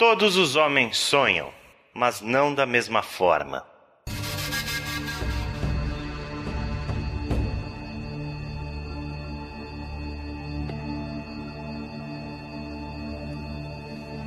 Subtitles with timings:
[0.00, 1.52] Todos os homens sonham,
[1.92, 3.66] mas não da mesma forma.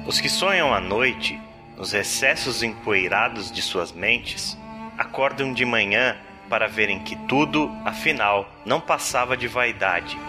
[0.05, 1.41] Os que sonham à noite,
[1.75, 4.55] nos recessos empoeirados de suas mentes,
[4.95, 6.15] acordam de manhã
[6.51, 10.19] para verem que tudo, afinal, não passava de vaidade.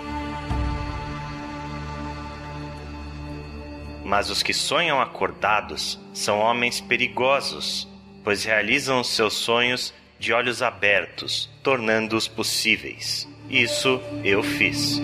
[4.04, 7.88] Mas os que sonham acordados são homens perigosos,
[8.22, 13.26] pois realizam os seus sonhos de olhos abertos, tornando-os possíveis.
[13.48, 15.00] Isso eu fiz.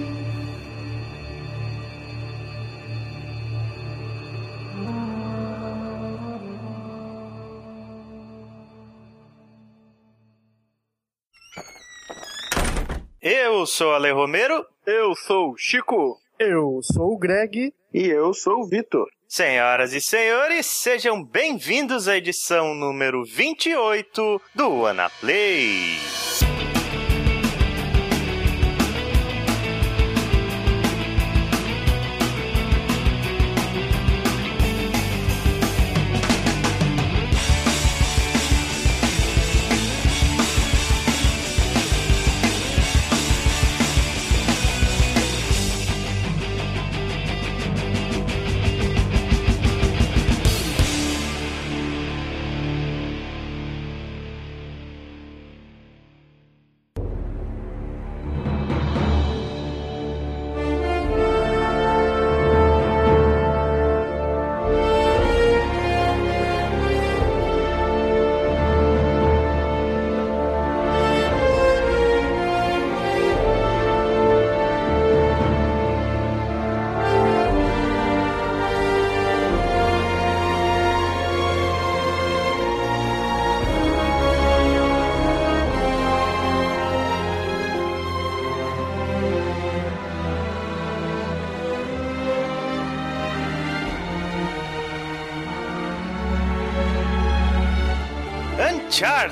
[13.22, 14.64] Eu sou Ale Romero.
[14.86, 16.18] Eu sou Chico.
[16.42, 17.70] Eu sou o Greg.
[17.92, 19.06] E eu sou o Vitor.
[19.28, 25.98] Senhoras e senhores, sejam bem-vindos à edição número 28 do Anaplay.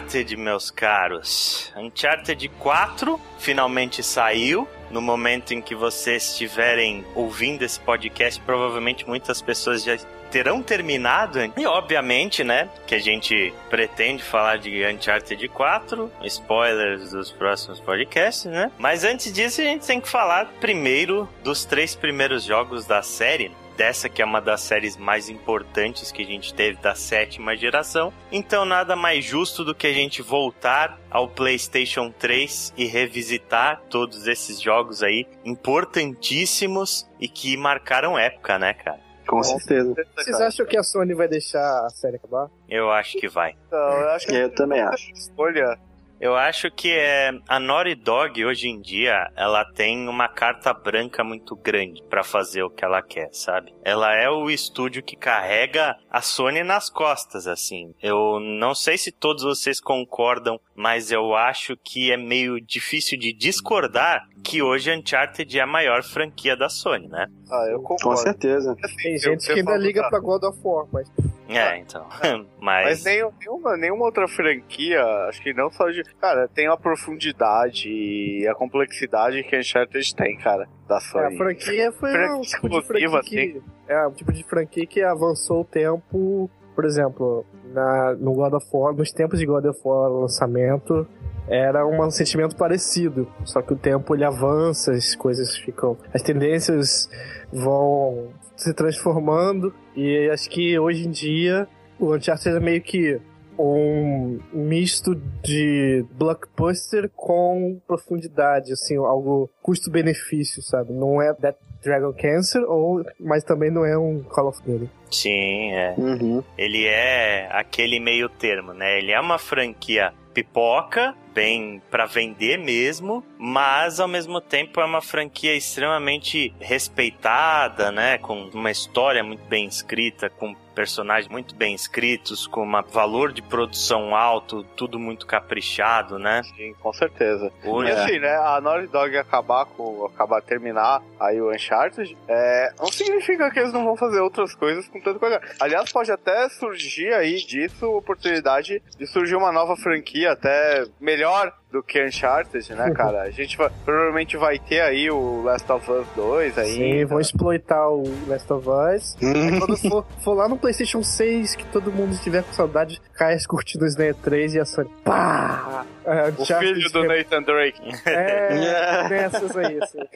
[0.09, 1.71] Uncharted, meus caros.
[1.77, 4.67] Uncharted 4 finalmente saiu.
[4.91, 9.99] No momento em que vocês estiverem ouvindo esse podcast, provavelmente muitas pessoas já
[10.31, 11.39] terão terminado.
[11.55, 18.51] E obviamente, né, que a gente pretende falar de Uncharted 4, spoilers dos próximos podcasts,
[18.51, 18.71] né?
[18.79, 23.53] Mas antes disso, a gente tem que falar primeiro dos três primeiros jogos da série
[23.79, 28.13] dessa que é uma das séries mais importantes que a gente teve da sétima geração.
[28.31, 34.27] Então nada mais justo do que a gente voltar ao PlayStation 3 e revisitar todos
[34.27, 38.99] esses jogos aí importantíssimos e que marcaram época, né, cara?
[39.27, 39.95] Com certeza.
[40.17, 42.49] Vocês acham que a Sony vai deixar a série acabar?
[42.69, 43.55] Eu acho que vai.
[43.67, 45.13] Então, eu acho que Eu também acho.
[45.13, 45.79] escolha.
[46.21, 51.23] Eu acho que é a Naughty Dog hoje em dia, ela tem uma carta branca
[51.23, 53.73] muito grande pra fazer o que ela quer, sabe?
[53.85, 57.95] Ela é o estúdio que carrega a Sony nas costas, assim.
[58.03, 63.33] Eu não sei se todos vocês concordam, mas eu acho que é meio difícil de
[63.33, 67.27] discordar que hoje Uncharted é a maior franquia da Sony, né?
[67.51, 68.21] Ah, eu Com concordo.
[68.23, 68.75] certeza.
[68.83, 71.09] Assim, Tem gente eu que ainda liga pra God of War, mas
[71.49, 72.07] É, então.
[72.61, 73.05] Mas Mas.
[73.05, 76.03] nenhum- nenhuma, nenhuma outra franquia, acho que não só de.
[76.21, 81.01] Cara, tem a profundidade e a complexidade que a Uncharted tem, cara, da é, a
[81.01, 81.37] Sony.
[81.39, 85.65] franquia foi um tipo de franquia que, é um tipo de franquia que avançou o
[85.65, 91.07] tempo, por exemplo, na, no God of War, nos tempos de God of War lançamento,
[91.49, 97.09] era um sentimento parecido, só que o tempo ele avança, as coisas ficam, as tendências
[97.51, 101.67] vão se transformando e acho que hoje em dia
[101.99, 103.21] o Uncharted é meio que
[103.59, 110.93] um misto de blockbuster com profundidade, assim, algo custo-benefício, sabe?
[110.93, 114.89] Não é Death Dragon Cancer, ou, mas também não é um Call of Duty.
[115.11, 115.95] Sim, é.
[115.99, 116.43] Uhum.
[116.57, 118.99] Ele é aquele meio termo, né?
[118.99, 125.01] Ele é uma franquia pipoca, bem pra vender mesmo, mas ao mesmo tempo é uma
[125.01, 128.19] franquia extremamente respeitada, né?
[128.19, 133.43] Com uma história muito bem escrita, com personagens muito bem escritos, com um valor de
[133.43, 136.43] produção alto, tudo muito caprichado, né?
[136.57, 137.53] Sim, com certeza.
[137.65, 140.07] E Hoje, assim, né, a Naughty Dog acabar com.
[140.07, 144.87] acabar terminar aí o Uncharted, é, não significa que eles não vão fazer outras coisas
[144.87, 145.41] com tanta coisa.
[145.59, 151.28] Aliás, pode até surgir aí disso a oportunidade de surgir uma nova franquia, até melhor
[151.29, 153.23] maior do que Uncharted, né, cara?
[153.23, 156.73] A gente vai, provavelmente vai ter aí o Last of Us 2 aí.
[156.75, 159.17] Sim, vão exploitar o Last of Us.
[159.23, 163.35] Aí quando for, for lá no PlayStation 6, que todo mundo estiver com saudade, cai
[163.35, 164.91] as curtidas na E3 e a Sony.
[165.05, 165.85] Pá!
[166.07, 167.83] É, O filho do Nathan Drake.
[168.07, 169.99] É, dessas aí, assim.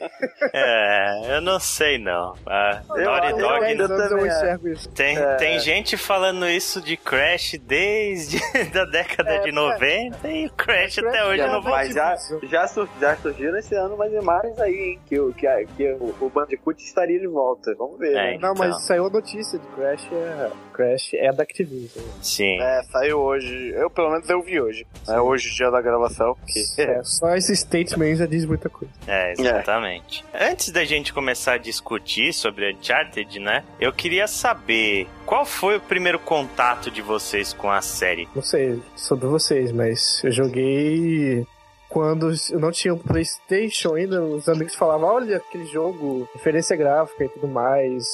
[0.54, 2.34] É, eu não sei não.
[2.46, 4.28] A Eu- Naughty eu Dog ainda também é.
[4.28, 4.88] enxergo isso.
[4.90, 5.34] tem, É.
[5.36, 8.38] tem gente falando isso de Crash desde
[8.72, 9.52] da década É, de é.
[9.52, 11.62] 90 e o Crash Crash até hoje é não.
[11.62, 15.00] Mas já, já, sur- já surgiram esse ano mais imagens aí, hein?
[15.06, 17.74] Que, o- que, a- que o, o Bandicoot estaria de volta.
[17.76, 18.12] Vamos ver.
[18.12, 18.14] É.
[18.14, 18.38] né?
[18.40, 18.54] Não, Então.
[18.68, 22.04] mas saiu a notícia de Crash, é, Crash é da Activision.
[22.20, 22.60] Sim.
[22.60, 23.70] É, saiu hoje.
[23.74, 24.86] Eu, pelo menos, eu vi hoje.
[25.08, 26.36] É hoje, dia da gravação.
[26.46, 26.82] Que...
[26.82, 28.92] É, só esse statement já diz muita coisa.
[29.06, 30.24] É, exatamente.
[30.34, 33.64] Antes da gente começar a discutir sobre Uncharted, né?
[33.80, 38.28] Eu queria saber qual foi o primeiro contato de vocês com a série.
[38.34, 41.46] Não sei sobre vocês, mas eu joguei
[41.88, 44.22] quando eu não tinha um PlayStation ainda.
[44.22, 48.04] Os amigos falavam: olha aquele jogo, referência gráfica e tudo mais.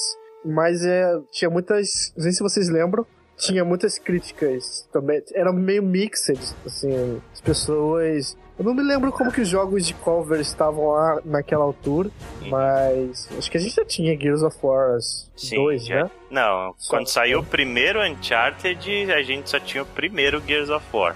[0.45, 2.13] Mas é, tinha muitas.
[2.17, 3.07] Não sei se vocês lembram.
[3.37, 5.23] Tinha muitas críticas também.
[5.33, 7.23] Era meio mixed, assim.
[7.33, 8.37] As pessoas.
[8.59, 12.11] Eu não me lembro como que os jogos de cover estavam lá naquela altura,
[12.49, 14.99] mas acho que a gente já tinha Gears of War
[15.37, 16.05] Sim, 2, já.
[16.05, 16.11] né?
[16.31, 20.85] Não, Só- quando saiu o primeiro Uncharted, a gente só tinha o primeiro Gears of
[20.93, 21.15] War.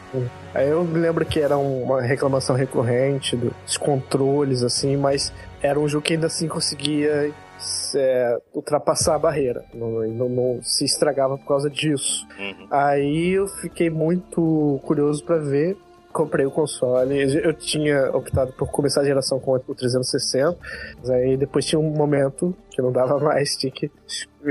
[0.54, 5.88] Aí eu me lembro que era uma reclamação recorrente dos controles, assim, mas era um
[5.88, 7.32] jogo que ainda assim conseguia
[7.96, 9.64] é, ultrapassar a barreira.
[9.74, 12.26] Não, não, não se estragava por causa disso.
[12.38, 12.66] Uhum.
[12.70, 15.76] Aí eu fiquei muito curioso pra ver.
[16.12, 17.23] Comprei o console.
[17.43, 20.56] Eu tinha optado por começar a geração com o 360.
[20.99, 23.91] Mas aí depois tinha um momento que não dava mais, tinha que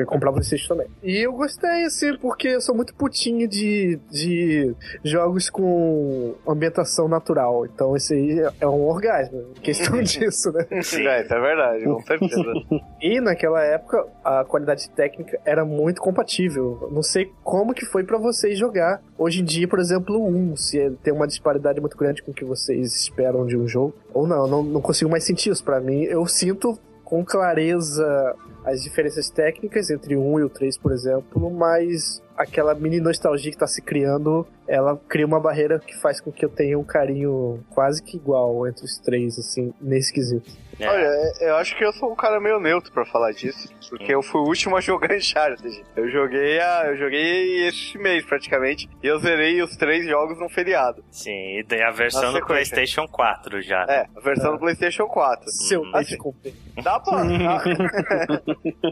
[0.05, 0.87] comprar o PlayStation também.
[1.03, 7.65] E eu gostei, assim, porque eu sou muito putinho de, de jogos com ambientação natural.
[7.65, 9.43] Então esse aí é um orgasmo.
[9.61, 10.65] Questão disso, né?
[10.81, 11.07] Sim.
[11.07, 12.41] É, isso é verdade, com certeza.
[13.01, 16.87] E naquela época a qualidade técnica era muito compatível.
[16.91, 19.01] Não sei como que foi pra vocês jogar.
[19.17, 22.31] Hoje em dia, por exemplo, o 1, se ele tem uma disparidade muito grande com
[22.31, 23.95] o que vocês esperam de um jogo.
[24.13, 25.63] Ou não, não, não consigo mais sentir isso.
[25.63, 26.77] Pra mim, eu sinto
[27.11, 32.73] com clareza as diferenças técnicas entre o 1 e o 3, por exemplo, mas aquela
[32.73, 36.49] mini nostalgia que tá se criando, ela cria uma barreira que faz com que eu
[36.49, 40.49] tenha um carinho quase que igual entre os três, assim, nesse quesito.
[40.79, 40.87] É.
[40.89, 41.05] Olha,
[41.41, 44.23] é- eu acho que eu sou um cara meio neutro pra falar disso, porque eu
[44.23, 45.83] fui o último a jogar Uncharted.
[45.95, 50.49] Eu joguei, a, eu joguei esse mês praticamente, e eu zerei os três jogos num
[50.49, 51.03] feriado.
[51.11, 52.45] Sim, e daí a versão do sequência.
[52.75, 53.85] PlayStation 4 já.
[53.85, 53.95] né?
[53.95, 55.51] É, a versão do PlayStation 4.
[55.51, 56.53] Seu Hum, deixa assim.
[56.81, 57.21] Dá pra.
[57.27, 58.41] Dá,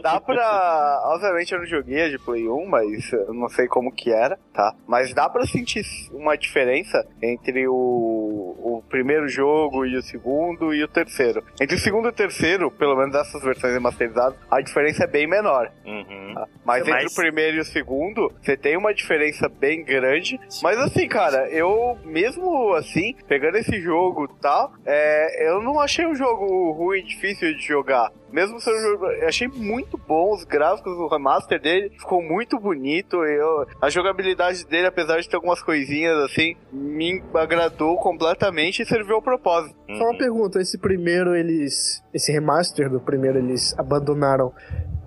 [0.02, 1.00] dá pra.
[1.06, 4.38] Obviamente eu não joguei a de Play 1, mas eu não sei como que era,
[4.52, 4.74] tá?
[4.86, 5.69] Mas dá pra sentir
[6.12, 11.42] uma diferença entre o, o primeiro jogo e o segundo e o terceiro.
[11.60, 15.26] Entre o segundo e o terceiro, pelo menos essas versões remasterizadas, a diferença é bem
[15.26, 15.70] menor.
[15.84, 16.34] Uhum.
[16.34, 16.46] tá?
[16.64, 20.38] Mas entre o primeiro e o segundo, você tem uma diferença bem grande.
[20.62, 26.06] Mas assim, cara, eu mesmo assim, pegando esse jogo e tal, é, eu não achei
[26.06, 28.10] um jogo ruim, difícil de jogar.
[28.32, 32.58] Mesmo sendo um jogo, eu achei muito bom os gráficos, o remaster dele ficou muito
[32.58, 33.24] bonito.
[33.24, 39.16] Eu, a jogabilidade dele, apesar de ter algumas coisinhas assim, me agradou completamente e serviu
[39.16, 39.74] ao propósito.
[39.98, 42.02] Só uma pergunta, esse primeiro eles.
[42.14, 44.52] Esse remaster do primeiro eles abandonaram.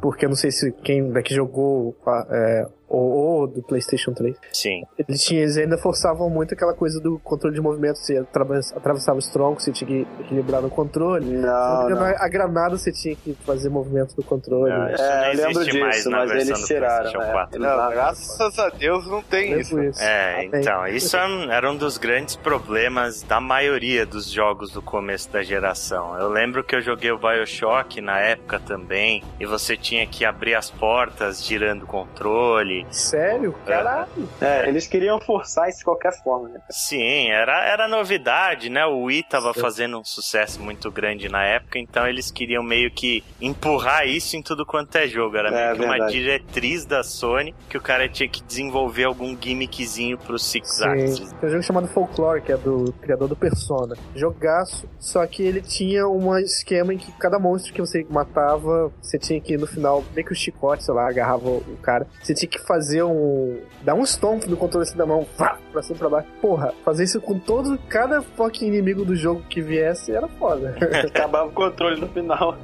[0.01, 1.95] Porque eu não sei se quem daqui jogou
[2.29, 3.11] é, ou,
[3.41, 4.35] ou do PlayStation 3.
[4.51, 4.83] Sim.
[4.97, 7.97] Eles, tinham, eles ainda forçavam muito aquela coisa do controle de movimento.
[7.97, 11.25] Você atravessa- atravessava os troncos, você tinha que equilibrar no controle.
[11.25, 12.03] Não, não.
[12.03, 14.71] A granada você tinha que fazer movimento do controle.
[14.71, 17.11] Não, isso É, não eu lembro existe mais disso, na mas eles tiraram.
[17.11, 17.31] PlayStation é.
[17.31, 17.55] 4.
[17.57, 19.79] Eles Não, lá- graças a Deus não tem isso.
[19.81, 20.01] isso.
[20.01, 20.61] É, Ah, tem.
[20.61, 21.23] então, isso é
[21.53, 26.17] era um dos grandes problemas da maioria dos jogos do começo da geração.
[26.19, 30.53] Eu lembro que eu joguei o Bioshock na época também, e você tinha que abrir
[30.55, 32.82] as portas girando o controle.
[32.91, 33.53] Sério?
[33.65, 34.07] Caralho.
[34.41, 36.61] É, eles queriam forçar isso de qualquer forma, né?
[36.69, 38.85] Sim, era, era novidade, né?
[38.85, 39.61] O Wii tava Sim.
[39.61, 44.41] fazendo um sucesso muito grande na época, então eles queriam meio que empurrar isso em
[44.41, 45.37] tudo quanto é jogo.
[45.37, 46.13] Era É, meio que uma verdade.
[46.13, 50.85] diretriz da Sony que o cara tinha que desenvolver algum gimmickzinho pro Six Sim.
[50.85, 51.33] Axis.
[51.33, 53.95] Tem um jogo chamado Folklore, que é do criador do Persona.
[54.15, 59.17] Jogaço, só que ele tinha um esquema em que cada monstro que você matava, você
[59.19, 62.07] tinha que no final, meio que o chicote, sei lá, agarrava o cara.
[62.21, 63.59] Você tinha que fazer um.
[63.81, 66.27] Dá um stomp no controle assim da mão, pá, pra cima e pra baixo.
[66.41, 67.77] Porra, fazer isso com todo.
[67.89, 70.75] Cada fucking inimigo do jogo que viesse era foda.
[71.05, 72.57] Acabava o controle no final.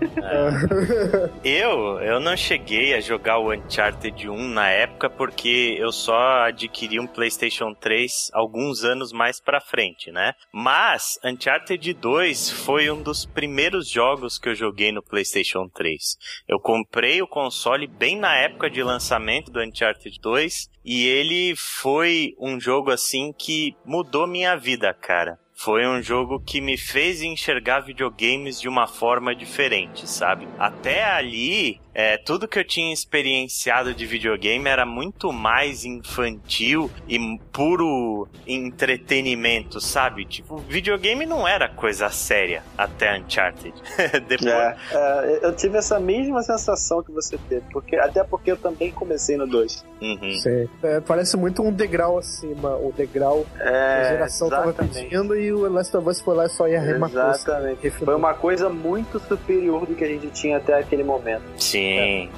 [1.44, 7.00] Eu, eu não cheguei a jogar o Uncharted 1 na época porque eu só adquiri
[7.00, 10.34] um PlayStation 3 alguns anos mais pra frente, né?
[10.52, 16.18] Mas Uncharted 2 foi um dos primeiros jogos que eu joguei no PlayStation 3.
[16.48, 22.36] Eu comprei o console bem na época de lançamento do Uncharted 2 e ele foi
[22.40, 25.40] um jogo assim que mudou minha vida, cara.
[25.54, 30.48] Foi um jogo que me fez enxergar videogames de uma forma diferente, sabe?
[30.58, 37.20] Até ali, é, tudo que eu tinha experienciado de videogame era muito mais infantil e
[37.52, 40.24] puro entretenimento, sabe?
[40.24, 43.74] Tipo, videogame não era coisa séria até Uncharted.
[44.30, 44.50] Depois...
[44.50, 48.94] É, é, eu tive essa mesma sensação que você teve, porque, até porque eu também
[48.94, 49.84] comecei no 2.
[50.02, 50.32] Uhum.
[50.42, 50.70] Sim.
[50.82, 55.70] É, parece muito um degrau acima, o degrau que a geração tava pedindo e o
[55.70, 57.30] Last of Us foi lá e só ia arrematou.
[57.30, 57.90] Exatamente.
[57.90, 61.44] Foi uma coisa muito superior do que a gente tinha até aquele momento.
[61.58, 61.89] Sim,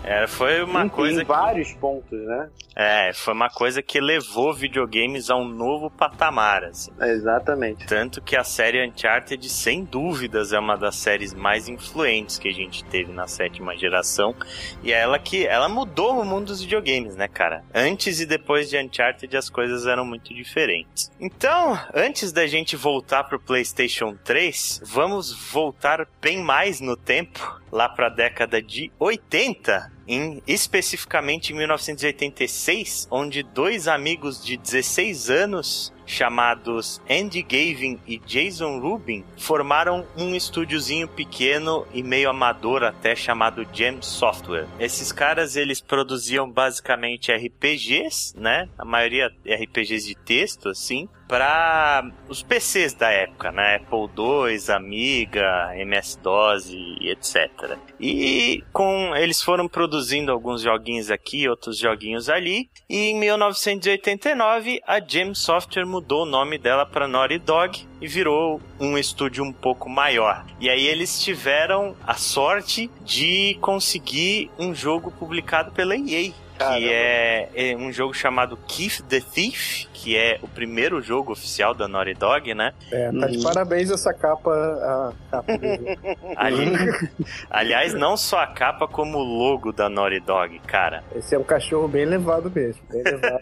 [0.03, 1.27] é, foi uma em, coisa em que...
[1.27, 2.49] vários pontos, né?
[2.75, 6.91] É, foi uma coisa que levou videogames a um novo patamar, assim.
[7.01, 7.85] Exatamente.
[7.85, 12.53] Tanto que a série Uncharted, sem dúvidas, é uma das séries mais influentes que a
[12.53, 14.35] gente teve na sétima geração.
[14.81, 17.63] E é ela que ela mudou o mundo dos videogames, né, cara?
[17.73, 21.11] Antes e depois de Uncharted as coisas eram muito diferentes.
[21.19, 27.87] Então, antes da gente voltar pro PlayStation 3, vamos voltar bem mais no tempo, lá
[27.87, 35.93] para a década de 80, em especificamente em 1986, onde dois amigos de 16 anos
[36.05, 43.65] chamados Andy Gavin e Jason Rubin formaram um estúdiozinho pequeno e meio amador até chamado
[43.71, 44.67] Jam Software.
[44.77, 48.67] Esses caras eles produziam basicamente RPGs, né?
[48.77, 53.77] A maioria RPGs de texto assim, para os PCs da época, né?
[53.77, 57.77] Apple II, Amiga, MS-DOS e etc.
[57.97, 60.00] E com eles foram produzindo
[60.31, 66.57] alguns joguinhos aqui, outros joguinhos ali, e em 1989 a Gem Software mudou o nome
[66.57, 70.45] dela para Naughty Dog e virou um estúdio um pouco maior.
[70.59, 76.31] E aí eles tiveram a sorte de conseguir um jogo publicado pela EA.
[76.77, 81.73] Que é, é um jogo chamado Keith the Thief, que é o primeiro jogo oficial
[81.73, 82.73] da Naughty Dog, né?
[82.91, 83.43] É, tá de Uhum.
[83.43, 84.51] parabéns essa capa.
[84.51, 85.53] A capa.
[86.37, 86.71] Ali-
[87.49, 91.03] aliás, não só a capa, como o logo da Naughty Dog, cara.
[91.15, 92.81] Esse é um cachorro bem levado mesmo.
[92.89, 93.39] Bem levado.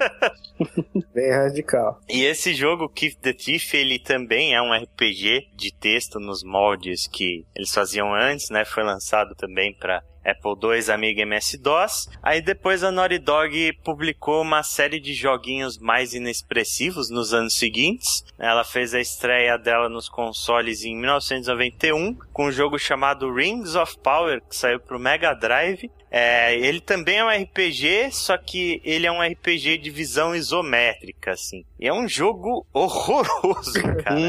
[1.13, 1.99] bem radical.
[2.09, 7.07] E esse jogo, Keith the Thief, ele também é um RPG de texto nos moldes
[7.07, 8.65] que eles faziam antes, né?
[8.65, 12.09] Foi lançado também para Apple II, Amiga MS-DOS.
[12.21, 18.23] Aí depois a Naughty Dog publicou uma série de joguinhos mais inexpressivos nos anos seguintes.
[18.37, 23.97] Ela fez a estreia dela nos consoles em 1991 com um jogo chamado Rings of
[23.99, 25.89] Power, que saiu pro Mega Drive.
[26.11, 31.31] É, ele também é um RPG, só que ele é um RPG de visão isométrica,
[31.31, 31.63] assim.
[31.79, 34.19] E é um jogo horroroso, cara.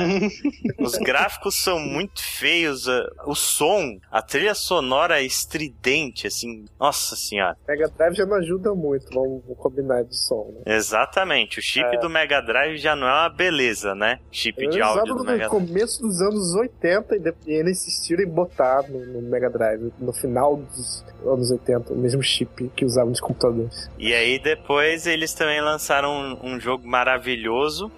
[0.79, 6.65] Os gráficos são muito feios, a- o som, a trilha sonora é estridente, assim.
[6.79, 7.57] Nossa senhora.
[7.67, 10.77] Mega Drive já não ajuda muito, vamos, combinar de som, né?
[10.77, 11.59] Exatamente.
[11.59, 14.21] O chip do Mega Drive já não é uma beleza, né?
[14.31, 15.51] Chip de Ele áudio do no Mega Drive.
[15.51, 19.93] começo dos anos 80 e, de- e eles insistiram em botar no, no Mega Drive,
[19.99, 23.91] no final dos anos 80, o mesmo chip que usavam nos computadores.
[23.99, 27.40] E aí depois eles também lançaram um, um jogo maravilhoso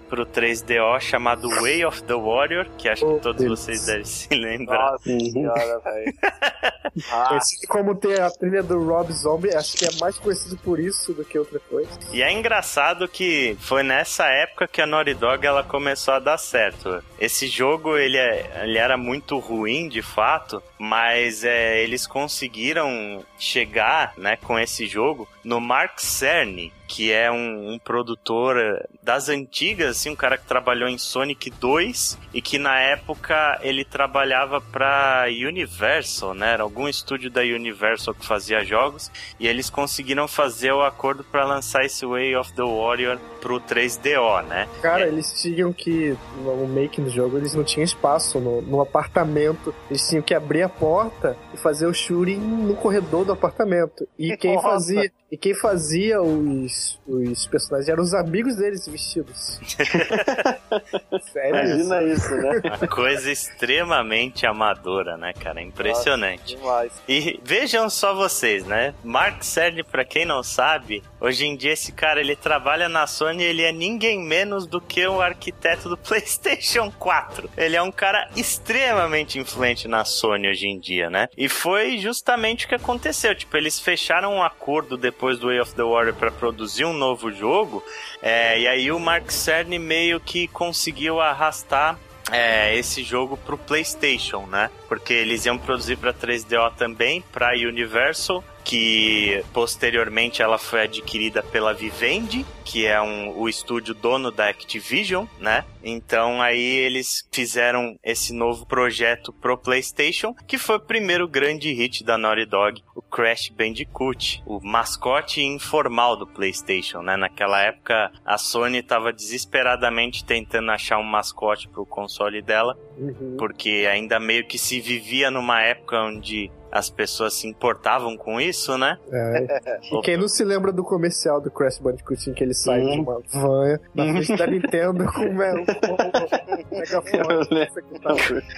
[0.08, 3.60] pro 3DO chamado Way of the Warrior, que acho Oh, que todos Deus.
[3.60, 4.92] vocês devem se lembrar.
[4.92, 6.14] Nossa senhora, velho.
[7.10, 11.14] Ah, como ter a trilha do Rob Zombie, acho que é mais conhecido por isso
[11.14, 11.88] do que outra coisa.
[12.12, 16.36] E é engraçado que foi nessa época que a Naughty Dog ela começou a dar
[16.36, 17.02] certo.
[17.18, 24.12] Esse jogo ele, é, ele era muito ruim de fato, mas é, eles conseguiram chegar
[24.18, 29.96] né, com esse jogo no Mark Cerny, que é um, um produtor eh, das antigas,
[29.96, 35.24] assim, um cara que trabalhou em Sonic 2 e que na época ele trabalhava pra
[35.28, 36.52] Universal, né?
[36.52, 41.46] Era algum estúdio da Universal que fazia jogos e eles conseguiram fazer o acordo pra
[41.46, 44.68] lançar esse Way of the Warrior pro 3DO, né?
[44.82, 45.08] Cara, É.
[45.08, 49.74] eles tinham que, no making do jogo, eles não tinham espaço no, no apartamento.
[49.90, 54.06] Eles tinham que abrir a porta e fazer o shooting no corredor do apartamento.
[54.18, 54.68] E quem Nossa.
[54.68, 59.60] fazia, e quem fazia os os, os personagens eram os amigos deles vestidos.
[61.32, 61.50] Sério?
[61.50, 62.60] Imagina isso, né?
[62.78, 65.60] Uma coisa extremamente amadora, né, cara?
[65.60, 66.56] Impressionante.
[66.56, 66.92] Demais.
[67.08, 68.94] E vejam só vocês, né?
[69.04, 73.42] Mark Cerny, pra quem não sabe, hoje em dia esse cara ele trabalha na Sony,
[73.42, 77.50] ele é ninguém menos do que o arquiteto do PlayStation 4.
[77.56, 81.28] Ele é um cara extremamente influente na Sony hoje em dia, né?
[81.36, 83.34] E foi justamente o que aconteceu.
[83.34, 87.30] Tipo, eles fecharam um acordo depois do Way of the Warrior para produzir um novo
[87.32, 87.82] jogo,
[88.22, 91.98] é, e aí o Mark Cerny meio que conseguiu arrastar
[92.30, 94.70] é, esse jogo pro PlayStation, né?
[94.88, 101.72] Porque eles iam produzir para 3DO também, para Universal, que posteriormente ela foi adquirida pela
[101.74, 105.64] Vivendi, que é um, o estúdio dono da Activision, né?
[105.84, 112.04] Então aí eles fizeram esse novo projeto pro PlayStation, que foi o primeiro grande hit
[112.04, 117.16] da Naughty Dog, o Crash Bandicoot, o mascote informal do PlayStation, né?
[117.16, 123.36] Naquela época a Sony estava desesperadamente tentando achar um mascote pro console dela, Uhum.
[123.38, 128.78] porque ainda meio que se vivia numa época onde as pessoas se importavam com isso,
[128.78, 128.98] né?
[129.12, 129.78] É.
[129.92, 132.90] E quem não se lembra do comercial do Crash Bandicoot em que ele sai Sim.
[132.92, 138.42] de uma van na frente da Nintendo com o me- com o megafone.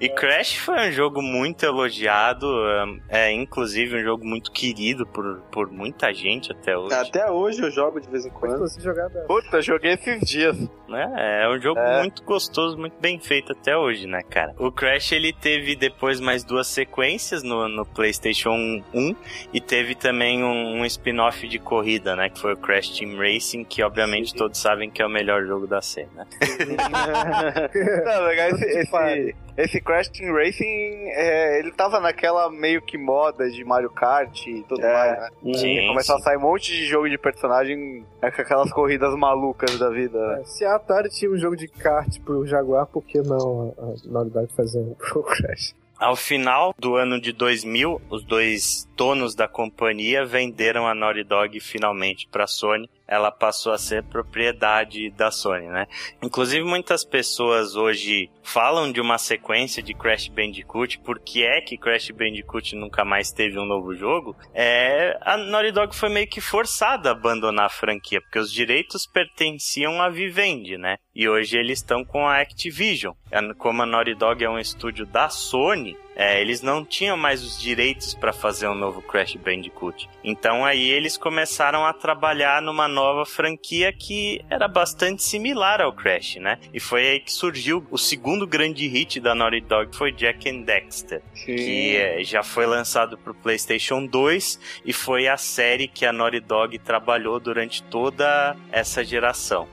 [0.00, 2.46] e Crash foi um jogo muito elogiado,
[3.08, 6.94] é inclusive um jogo muito querido por, por muita gente até hoje.
[6.94, 8.64] Até hoje eu jogo de vez em Quando.
[9.26, 10.56] Puta, joguei esses dias.
[10.88, 11.40] né?
[11.42, 12.00] É um jogo É.
[12.00, 14.54] muito gostoso, muito bem feito até hoje, né, cara?
[14.58, 19.16] O Crash ele teve depois mais duas sequências no, no PlayStation 1
[19.52, 22.28] e teve também um, um spin-off de corrida, né?
[22.28, 25.66] Que foi o Crash Team Racing, que obviamente todos sabem que é o melhor jogo
[25.66, 26.26] da série, né?
[28.04, 29.43] Não, legal, esse, esse.
[29.56, 30.64] Esse Crash Team Racing,
[31.10, 34.92] é, ele tava naquela meio que moda de Mario Kart e tudo É.
[34.92, 35.86] mais, né?
[35.88, 39.90] Começou a sair um monte de jogo de personagem é, com aquelas corridas malucas da
[39.90, 40.18] vida.
[40.18, 40.40] né?
[40.40, 44.08] É, Se a Atari tinha um jogo de kart pro Jaguar, por que não a,
[44.10, 45.74] Naughty Dog fazer um pro Crash?
[45.96, 51.58] Ao final do ano de 2000, os dois donos da companhia venderam a Naughty Dog
[51.60, 52.90] finalmente para a Sony.
[53.06, 55.86] Ela passou a ser propriedade da Sony, né?
[56.22, 61.76] Inclusive muitas pessoas hoje falam de uma sequência de Crash Bandicoot, por que é que
[61.76, 64.36] Crash Bandicoot nunca mais teve um novo jogo?
[64.54, 69.06] É, a Naughty Dog foi meio que forçada a abandonar a franquia, porque os direitos
[69.06, 70.96] pertenciam à Vivendi, né?
[71.14, 73.14] E hoje eles estão com a Activision.
[73.32, 77.42] A- Como a Naughty Dog é um estúdio da Sony, é, eles não tinham mais
[77.42, 80.08] os direitos para fazer um novo Crash Bandicoot.
[80.22, 86.36] Então aí eles começaram a trabalhar numa nova franquia que era bastante similar ao Crash,
[86.36, 86.58] né?
[86.72, 90.62] E foi aí que surgiu o segundo grande hit da Naughty Dog, foi Jack and
[90.62, 96.06] Dexter que é, já foi lançado para o PlayStation 2 e foi a série que
[96.06, 99.68] a Naughty Dog trabalhou durante toda essa geração.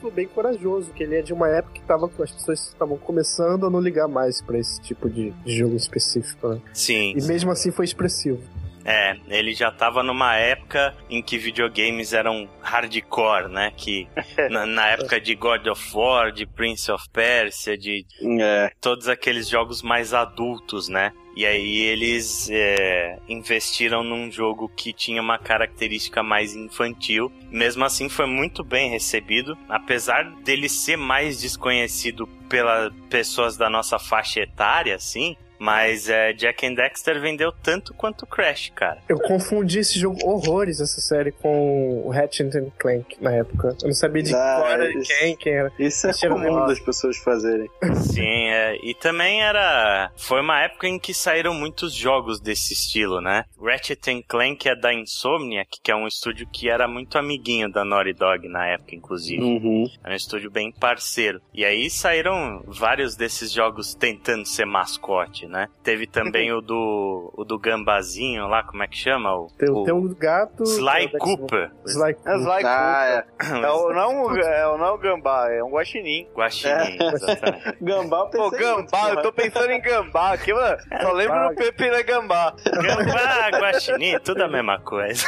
[0.00, 3.66] Jogo bem corajoso, que ele é de uma época que tava, as pessoas estavam começando
[3.66, 6.60] a não ligar mais pra esse tipo de, de jogo específico, né?
[6.72, 8.40] Sim, E mesmo assim foi expressivo.
[8.84, 13.72] é, ele já tava numa época em que videogames eram hardcore, né?
[13.76, 14.06] Que
[14.50, 18.06] na, na época de God of War, de Prince of Persia, de
[18.40, 18.70] É.
[18.80, 21.12] todos aqueles jogos mais adultos, né?
[21.38, 27.30] E aí eles é, investiram num jogo que tinha uma característica mais infantil.
[27.48, 34.00] Mesmo assim foi muito bem recebido, apesar dele ser mais desconhecido pelas pessoas da nossa
[34.00, 35.36] faixa etária, assim.
[35.58, 38.98] Mas é, Jack and Dexter vendeu tanto quanto Crash, cara.
[39.08, 43.76] Eu confundi esse jogo horrores, essa série, com o Ratchet and Clank na época.
[43.82, 45.72] Eu não sabia de Ah, qual era isso- quem, quem era.
[45.78, 47.68] Isso é Cheiro comum das pessoas fazerem.
[47.96, 50.10] Sim, é, e também era.
[50.16, 53.44] Foi uma época em que saíram muitos jogos desse estilo, né?
[53.60, 57.84] Ratchet and Clank é da Insomniac, que é um estúdio que era muito amiguinho da
[57.84, 59.42] Naughty Dog na época, inclusive.
[59.42, 59.86] Uhum.
[60.04, 61.40] É um estúdio bem parceiro.
[61.52, 65.68] E aí saíram vários desses jogos tentando ser mascote, né?
[65.82, 69.34] Teve também o do o do Gambazinho lá, como é que chama?
[69.34, 70.62] O, Tem, o tem um gato.
[70.64, 71.70] Sly que é Cooper.
[71.86, 72.38] Sly É Cooper.
[72.38, 73.38] Sly Ah, Cooper.
[73.64, 76.28] É o- não, é, o- não é o gambá, é um guaxinim.
[76.34, 77.68] Guaxinim, exatamente.
[77.68, 77.72] é.
[77.80, 79.22] Gambá, eu Pô, pensei muito, gambá, eu porra.
[79.22, 80.76] tô pensando em gambá aqui, mano.
[81.00, 82.54] Só lembro do Pepe na gambá.
[82.64, 85.24] Gambá, Guaxinim, tudo a mesma coisa.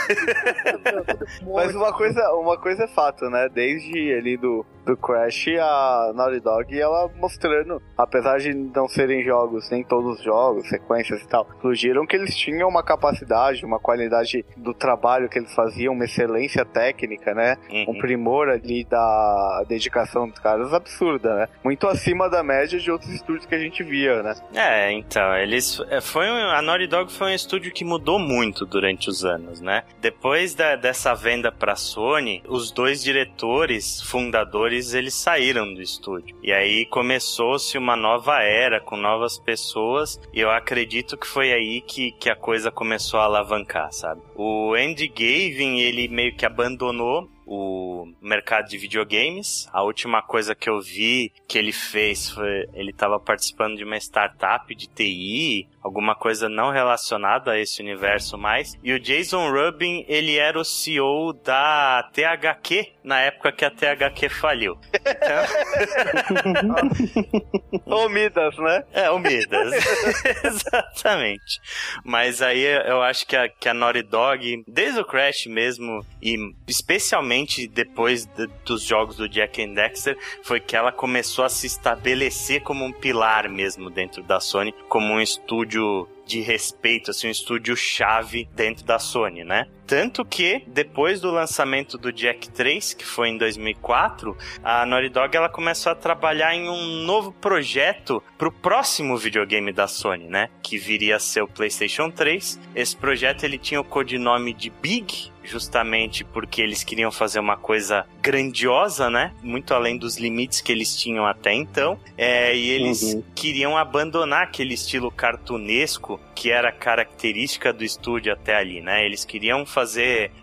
[1.55, 3.49] Mas uma coisa, uma coisa é fato, né?
[3.49, 9.71] Desde ali do do Crash, a Naughty Dog, ela mostrando, apesar de não serem jogos,
[9.71, 14.45] nem todos os jogos, sequências e tal, surgiram que eles tinham uma capacidade, uma qualidade
[14.57, 17.57] do trabalho que eles faziam, uma excelência técnica, né?
[17.71, 17.87] Uhum.
[17.89, 21.49] Um primor ali da dedicação dos caras absurda, né?
[21.65, 24.35] Muito acima da média de outros estúdios que a gente via, né?
[24.55, 25.81] É, então, eles.
[25.91, 29.83] é, Foi a Naughty Dog foi um estúdio que mudou muito durante os anos, né?
[30.01, 36.37] Depois da- dessa venda pra Sony, os dois diretores, fundadores, eles saíram do estúdio.
[36.43, 41.81] E aí começou-se uma nova era com novas pessoas, e eu acredito que foi aí
[41.81, 44.21] que, que a coisa começou a alavancar, sabe?
[44.35, 49.69] O Andy Gavin, ele meio que abandonou o mercado de videogames.
[49.73, 53.97] A última coisa que eu vi que ele fez foi ele estava participando de uma
[53.97, 58.79] startup de TI, alguma coisa não relacionada a esse universo mais.
[58.85, 64.29] E o Jason Rubin, ele era o CEO da THQ na época que a THQ
[64.29, 64.79] faliu.
[67.87, 68.85] Ô Midas, né?
[68.93, 69.73] É, o Midas.
[70.45, 71.61] Exatamente.
[72.05, 76.37] Mas aí eu acho que a, que a Naughty Dog, desde o Crash mesmo, e
[76.69, 81.67] especialmente depois de- dos jogos do Jack and Dexter, foi que ela começou a se
[81.67, 87.31] estabelecer como um pilar mesmo dentro da Sony, como um estúdio de respeito, assim, um
[87.31, 89.67] estúdio chave dentro da Sony, né?
[89.91, 95.37] Tanto que, depois do lançamento do Jack 3, que foi em 2004, a Naughty Dog
[95.37, 100.49] ela começou a trabalhar em um novo projeto pro próximo videogame da Sony, né?
[100.63, 102.57] Que viria a ser o PlayStation 3.
[102.73, 108.07] Esse projeto ele tinha o codinome de Big, justamente porque eles queriam fazer uma coisa
[108.23, 109.33] grandiosa, né?
[109.43, 111.99] Muito além dos limites que eles tinham até então.
[112.17, 113.25] É, e eles Uhum.
[113.35, 119.05] queriam abandonar aquele estilo cartunesco que era característica do estúdio até ali, né?
[119.05, 119.80] Eles queriam fazer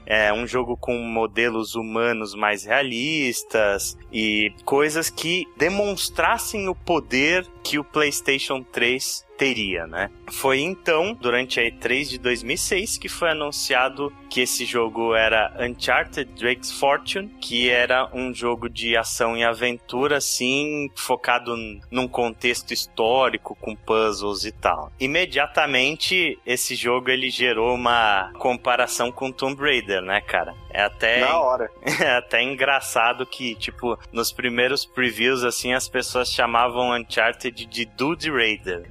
[0.06, 7.77] é, um jogo com modelos humanos mais realistas e coisas que demonstrassem o poder que
[7.77, 10.10] o PlayStation 3 teria, né?
[10.32, 16.32] Foi então, durante a E3 de 2006, que foi anunciado que esse jogo era Uncharted
[16.34, 21.56] Drake's Fortune, que era um jogo de ação e aventura, assim, focado
[21.91, 24.91] num contexto histórico, com puzzles e tal.
[24.99, 30.53] Imediatamente, esse jogo ele gerou uma comparação com Tomb Raider, né, cara?
[30.71, 31.69] É até Na hora.
[32.01, 38.30] é até engraçado que, tipo, nos primeiros previews, assim, as pessoas chamavam Uncharted de Dude
[38.30, 38.86] Raider.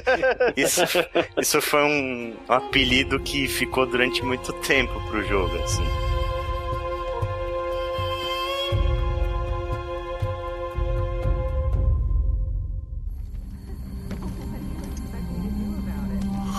[0.56, 0.82] isso,
[1.40, 5.86] isso foi um, um apelido que ficou durante muito tempo pro jogo, assim.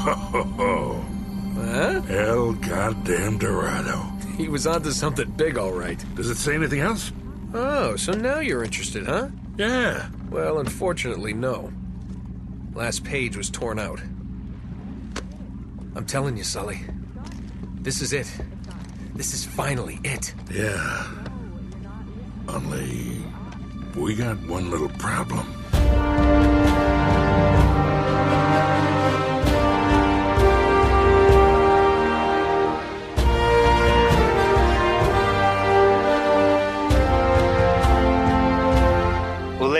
[0.03, 2.01] Huh?
[2.09, 4.11] El goddamn Dorado.
[4.37, 6.03] He was onto something big, all right.
[6.15, 7.11] Does it say anything else?
[7.53, 9.27] Oh, so now you're interested, huh?
[9.61, 10.09] Yeah.
[10.31, 11.71] Well, unfortunately, no.
[12.73, 14.01] Last page was torn out.
[15.95, 16.79] I'm telling you, Sully.
[17.75, 18.25] This is it.
[19.13, 20.33] This is finally it.
[20.51, 21.07] Yeah.
[22.47, 23.23] Only
[23.95, 25.45] we got one little problem.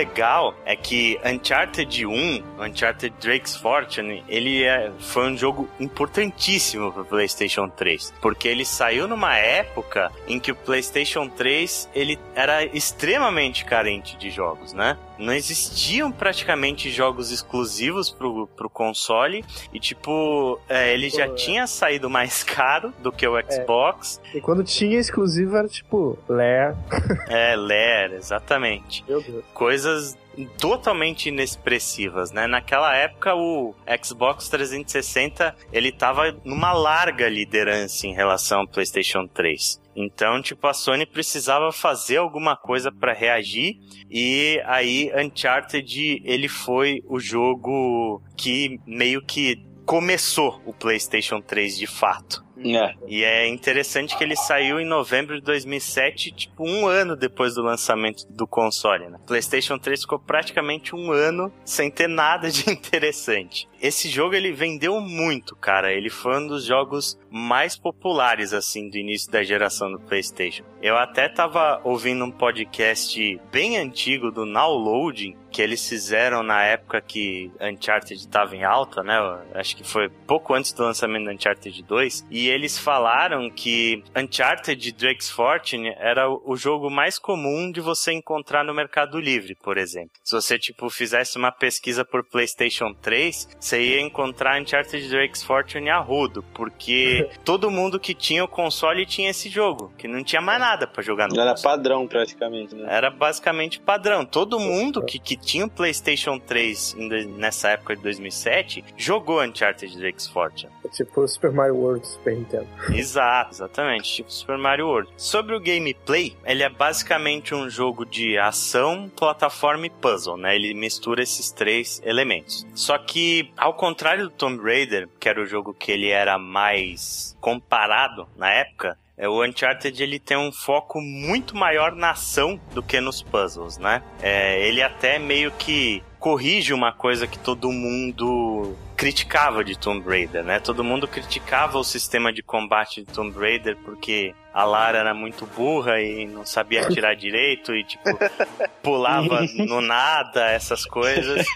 [0.02, 7.06] Legal é que Uncharted 1, Uncharted Drake's Fortune, ele é- foi um jogo importantíssimo pro
[7.06, 13.64] PlayStation 3, porque ele saiu numa época em que o PlayStation 3 ele era extremamente
[13.64, 14.98] carente de jogos, né?
[15.21, 21.29] Não existiam praticamente jogos exclusivos pro, pro console e tipo, é, ele já é.
[21.29, 24.19] tinha saído mais caro do que o Xbox.
[24.34, 26.75] E quando tinha exclusivo era tipo, Lé.
[27.29, 29.03] É, Ler, exatamente.
[29.07, 29.43] Meu Deus.
[29.53, 30.17] coisas
[30.57, 32.47] totalmente inexpressivas, né?
[32.47, 39.81] Naquela época o Xbox 360 ele tava numa larga liderança em relação ao PlayStation 3.
[39.95, 47.04] Então, tipo, a Sony precisava fazer alguma coisa pra reagir e aí Uncharted ele foi
[47.08, 52.43] o jogo que meio que começou o PlayStation 3 de fato.
[52.63, 52.93] É.
[53.08, 57.63] E é interessante que ele saiu em novembro de 2007, tipo um ano depois do
[57.63, 59.17] lançamento do console, né?
[59.25, 63.67] PlayStation 3 ficou praticamente um ano sem ter nada de interessante.
[63.82, 65.91] Esse jogo ele vendeu muito, cara.
[65.91, 70.63] Ele foi um dos jogos mais populares assim do início da geração do PlayStation.
[70.82, 76.63] Eu até tava ouvindo um podcast bem antigo do Now Loading que eles fizeram na
[76.63, 79.17] época que Uncharted estava em alta, né?
[79.17, 82.26] Eu Acho que foi pouco antes do lançamento do Uncharted 2.
[82.32, 88.63] E eles falaram que Uncharted Drake's Fortune era o jogo mais comum de você encontrar
[88.63, 90.12] no Mercado Livre, por exemplo.
[90.24, 95.89] Se você, tipo, fizesse uma pesquisa por PlayStation 3, você ia encontrar Uncharted Drake's Fortune
[95.89, 100.41] a rodo, porque todo mundo que tinha o console tinha esse jogo, que não tinha
[100.41, 101.75] mais nada pra jogar no Era console.
[101.75, 102.86] padrão praticamente, né?
[102.89, 104.25] Era basicamente padrão.
[104.25, 109.41] Todo mundo que, que tinha o PlayStation 3 em dois- nessa época de 2007 jogou
[109.41, 110.71] Uncharted Drake's Fortune.
[110.91, 112.67] Tipo Super Mario World Super Nintendo.
[112.93, 114.13] Exato, exatamente.
[114.15, 115.10] Tipo Super Mario World.
[115.15, 120.53] Sobre o gameplay, ele é basicamente um jogo de ação, plataforma e puzzle, né?
[120.55, 122.67] Ele mistura esses três elementos.
[122.75, 127.38] Só que, ao contrário do Tomb Raider, que era o jogo que ele era mais
[127.39, 132.82] comparado na época, é, o Uncharted ele tem um foco muito maior na ação do
[132.82, 134.02] que nos puzzles, né?
[134.19, 140.43] É, ele até meio que corrige uma coisa que todo mundo criticava de Tomb Raider,
[140.43, 140.60] né?
[140.60, 145.46] Todo mundo criticava o sistema de combate de Tomb Raider porque a Lara era muito
[145.46, 148.04] burra e não sabia atirar direito e tipo
[148.84, 151.46] pulava no nada, essas coisas.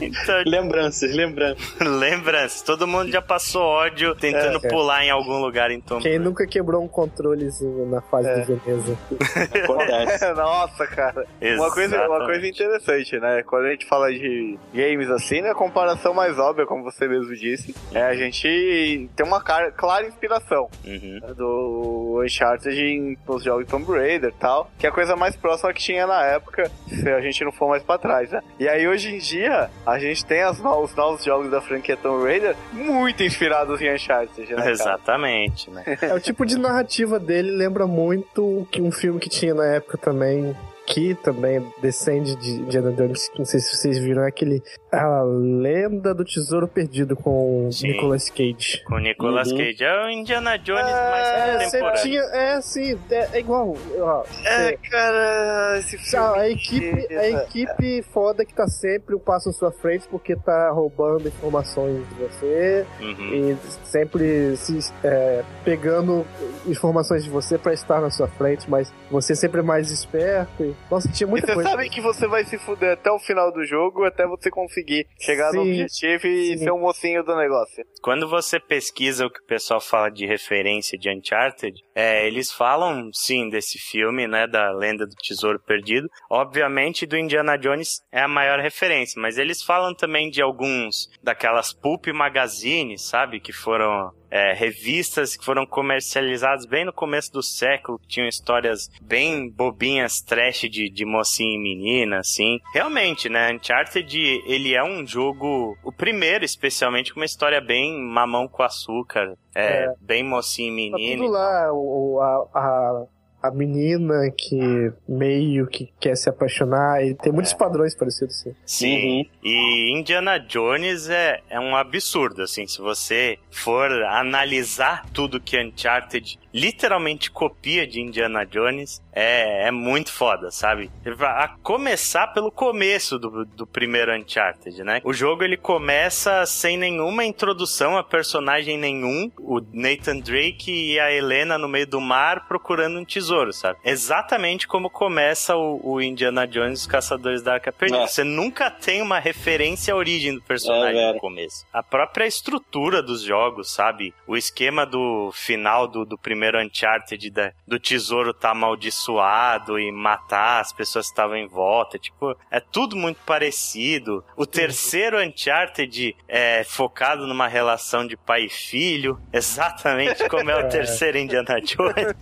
[0.00, 1.78] então, Lembranças, lembranças.
[1.80, 4.68] lembranças, todo mundo já passou ódio tentando É.
[4.68, 8.40] pular em algum lugar em Tomb Quem nunca quebrou um controlezinho na fase É.
[8.40, 8.98] de Veneza?
[10.36, 11.26] Nossa, cara.
[11.40, 13.42] Uma coisa, uma coisa interessante, né?
[13.42, 15.50] Quando a gente fala de games assim, né?
[15.50, 20.06] A comparação mais óbvia, como você mesmo disse, é a gente tem uma cara- clara
[20.06, 20.68] inspiração
[21.02, 21.34] Uhum.
[21.34, 25.72] do Uncharted em- nos jogos Tomb Raider e tal, que é a coisa mais próxima
[25.72, 28.40] que tinha na época, se a gente não for mais pra trás, né?
[28.58, 31.96] E aí hoje em dia, a gente tem as no- os novos jogos da franquia
[31.96, 34.56] Tomb Raider muito inspirados em Uncharted, né?
[34.56, 34.70] cara?
[34.70, 35.82] Exatamente, né?
[36.02, 39.96] É o tipo de narrativa dele lembra muito que um filme que tinha na época
[39.98, 40.54] também,
[40.86, 45.22] que também descende de Indiana Jones, que não sei se vocês viram, é aquele A
[45.22, 47.88] Lenda do Tesouro Perdido com Sim.
[47.88, 48.82] Nicolas Cage.
[48.84, 49.56] Com o Nicolas Uhum.
[49.58, 49.82] Cage.
[49.84, 52.02] É o Indiana Jones É, mais sempre contemporâneo.
[52.02, 53.74] tinha, é assim, é, é igual.
[53.98, 56.24] Ó, É, cara, esse filme.
[56.26, 60.36] a, a equipe, a equipe foda que tá sempre um passo à sua frente porque
[60.36, 63.34] tá roubando informações de você Uhum.
[63.34, 66.26] e sempre se, é, pegando
[66.66, 70.73] informações de você pra estar na sua frente, mas você sempre é mais esperto.
[70.74, 71.70] E, nossa, tinha E muita você coisa.
[71.70, 75.52] sabe que você vai se fuder até o final do jogo até você conseguir chegar
[75.52, 75.70] no Sim.
[75.70, 76.64] objetivo e Sim.
[76.64, 77.84] ser o mocinho do negócio.
[78.02, 83.10] Quando você pesquisa o que o pessoal fala de referência de Uncharted, é, eles falam
[83.12, 86.08] sim desse filme, né, da Lenda do Tesouro Perdido.
[86.30, 91.72] Obviamente do Indiana Jones é a maior referência, mas eles falam também de alguns daquelas
[91.72, 98.00] pulp magazines, sabe, que foram é, revistas que foram comercializadas bem no começo do século,
[98.00, 102.58] que tinham histórias bem bobinhas, trash de, de mocinha e menina, assim.
[102.72, 103.52] Realmente, né?
[103.52, 109.36] Uncharted, ele é um jogo, o primeiro especialmente, com uma história bem mamão com açúcar,
[109.54, 111.22] é, bem mocinha e Tá menina.
[111.22, 113.06] tudo lá, o- a, a,
[113.44, 118.54] a menina que meio que quer se apaixonar, e tem muitos padrões parecidos assim.
[118.64, 119.18] Sim.
[119.18, 119.26] Uhum.
[119.42, 126.38] E Indiana Jones é, é um absurdo, assim, se você for analisar tudo que Uncharted
[126.54, 130.88] literalmente copia de Indiana Jones, é, é muito foda, sabe?
[131.20, 135.00] A começar pelo começo do, do primeiro Uncharted, né?
[135.04, 141.12] O jogo ele começa sem nenhuma introdução a personagem nenhum, o Nathan Drake e a
[141.12, 143.78] Helena no meio do mar procurando um tesouro, sabe?
[143.84, 148.04] Exatamente como começa o, o Indiana Jones e os Caçadores da Arca Perdida.
[148.04, 148.06] É.
[148.06, 151.66] Você nunca tem uma referência à origem do personagem É, no começo.
[151.72, 154.14] A própria estrutura dos jogos, sabe?
[154.26, 160.60] O esquema do final do, do primeiro Uncharted, da, do tesouro tá amaldiçoado e matar
[160.60, 161.98] as pessoas que estavam em volta.
[161.98, 164.24] Tipo, é tudo muito parecido.
[164.36, 170.60] O terceiro Uncharted é focado numa relação de pai e filho, exatamente como é o
[170.60, 170.68] É.
[170.68, 172.14] terceiro Indiana Jones.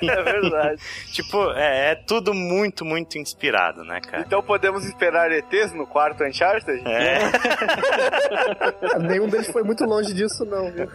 [0.00, 0.82] É verdade.
[1.12, 4.22] tipo, é, é tudo muito, muito inspirado, né, cara?
[4.26, 6.82] então podemos esperar ETs no quarto Uncharted?
[6.86, 7.18] É.
[9.00, 10.86] Nenhum deles foi muito longe disso, não, viu?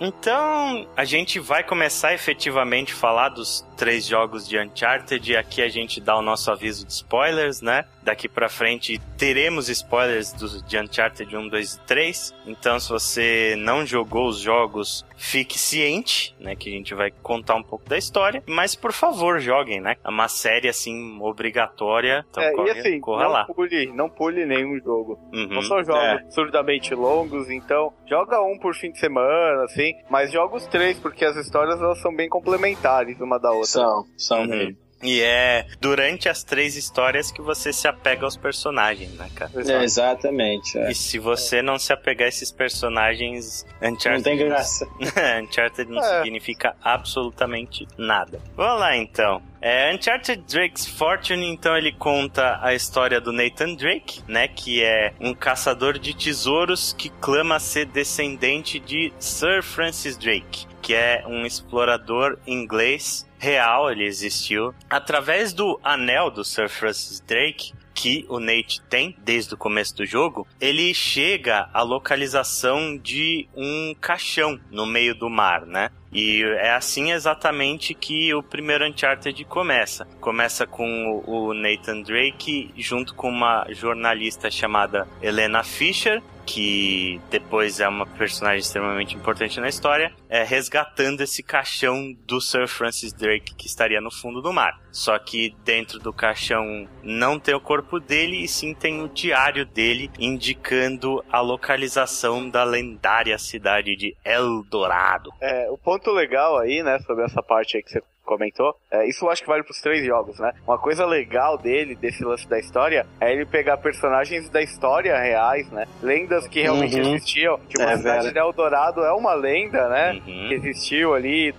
[0.00, 5.34] Então, a gente vai começar efetivamente a falar dos três jogos de Uncharted.
[5.36, 7.86] Aqui a gente dá o nosso aviso de spoilers, né?
[8.02, 12.34] Daqui pra frente teremos spoilers dos, de Uncharted 1, 2 e 3.
[12.46, 16.54] Então, se você não jogou os jogos, fique ciente, né?
[16.54, 18.42] Que a gente vai contar um pouco da história.
[18.46, 19.96] Mas, por favor, joguem, né?
[20.04, 22.24] É uma série, assim, obrigatória.
[22.30, 23.44] Então, É, corre, e assim, corra não lá.
[23.46, 25.18] pule, não pule nenhum jogo.
[25.32, 25.48] Uhum.
[25.48, 26.12] Não são jogos É.
[26.12, 31.24] absurdamente longos, então joga um por fim de semana, assim, mas joga os três, porque
[31.24, 33.69] as histórias elas são bem complementares uma da outra.
[33.70, 34.46] São, são Uhum.
[34.48, 34.76] mesmo.
[35.02, 39.50] E é durante as três histórias que você se apega aos personagens, né, cara?
[39.56, 40.76] É, exatamente.
[40.76, 40.90] é.
[40.90, 44.86] E se você não se apegar a esses personagens, Uncharted Não tem graça.
[45.42, 46.22] Uncharted não É.
[46.22, 48.40] significa absolutamente nada.
[48.54, 49.40] Vamos lá então.
[49.62, 55.14] É, Uncharted Drake's Fortune, então ele conta a história do Nathan Drake, né, que é
[55.18, 61.44] um caçador de tesouros que clama ser descendente de Sir Francis Drake, que é um
[61.46, 64.74] explorador inglês real, ele existiu.
[64.88, 70.06] Através do anel do Sir Francis Drake, que o Nate tem desde o começo do
[70.06, 75.90] jogo, ele chega à localização de um caixão no meio do mar, né?
[76.12, 80.06] E é assim exatamente que o primeiro Uncharted começa.
[80.20, 87.88] Começa com o Nathan Drake junto com uma jornalista chamada Helena Fisher, que depois é
[87.88, 93.66] uma personagem extremamente importante na história, é resgatando esse caixão do Sir Francis Drake que
[93.66, 94.80] estaria no fundo do mar.
[94.90, 99.64] Só que dentro do caixão não tem o corpo dele e sim tem o diário
[99.64, 105.32] dele indicando a localização da lendária cidade de Eldorado.
[105.40, 108.02] É, o ponto legal aí, né, sobre essa parte aí que você
[108.34, 110.52] comentou, é, isso eu acho que vale pros três jogos, né?
[110.64, 115.68] Uma coisa legal dele, desse lance da história, é ele pegar personagens da história reais,
[115.72, 115.84] né?
[116.00, 117.14] Lendas que realmente Uhum.
[117.14, 117.58] existiam.
[117.68, 118.32] Tipo, É, a cidade velho.
[118.32, 120.12] de Eldorado é uma lenda, né?
[120.12, 120.48] Uhum.
[120.48, 121.52] que existiu ali,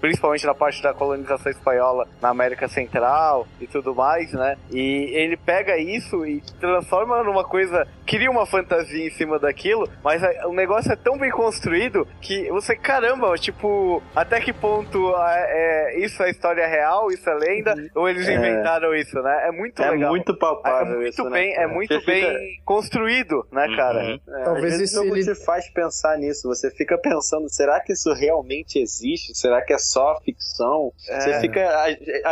[0.00, 4.56] principalmente na parte da colonização espanhola na América Central e tudo mais, né?
[4.72, 10.22] E ele pega isso e transforma numa coisa, cria uma fantasia em cima daquilo, mas
[10.24, 15.92] a- o negócio é tão bem construído que você, caramba, tipo, até que ponto é,
[15.94, 18.34] é- isso é história real, isso é lenda, ou eles É.
[18.34, 19.48] inventaram isso, né?
[19.48, 20.10] É muito É legal.
[20.10, 21.68] muito É palpável muito isso, né, bem, é cara?
[21.68, 24.00] muito Você fica- bem construído, né, cara?
[24.04, 24.20] Uhum.
[24.34, 26.48] É, Talvez às vezes esse o jogo ele- te faz pensar nisso.
[26.48, 29.34] Você fica pensando, será que isso realmente existe?
[29.36, 30.92] Será que é só ficção?
[31.08, 31.20] É.
[31.20, 31.60] Você fica.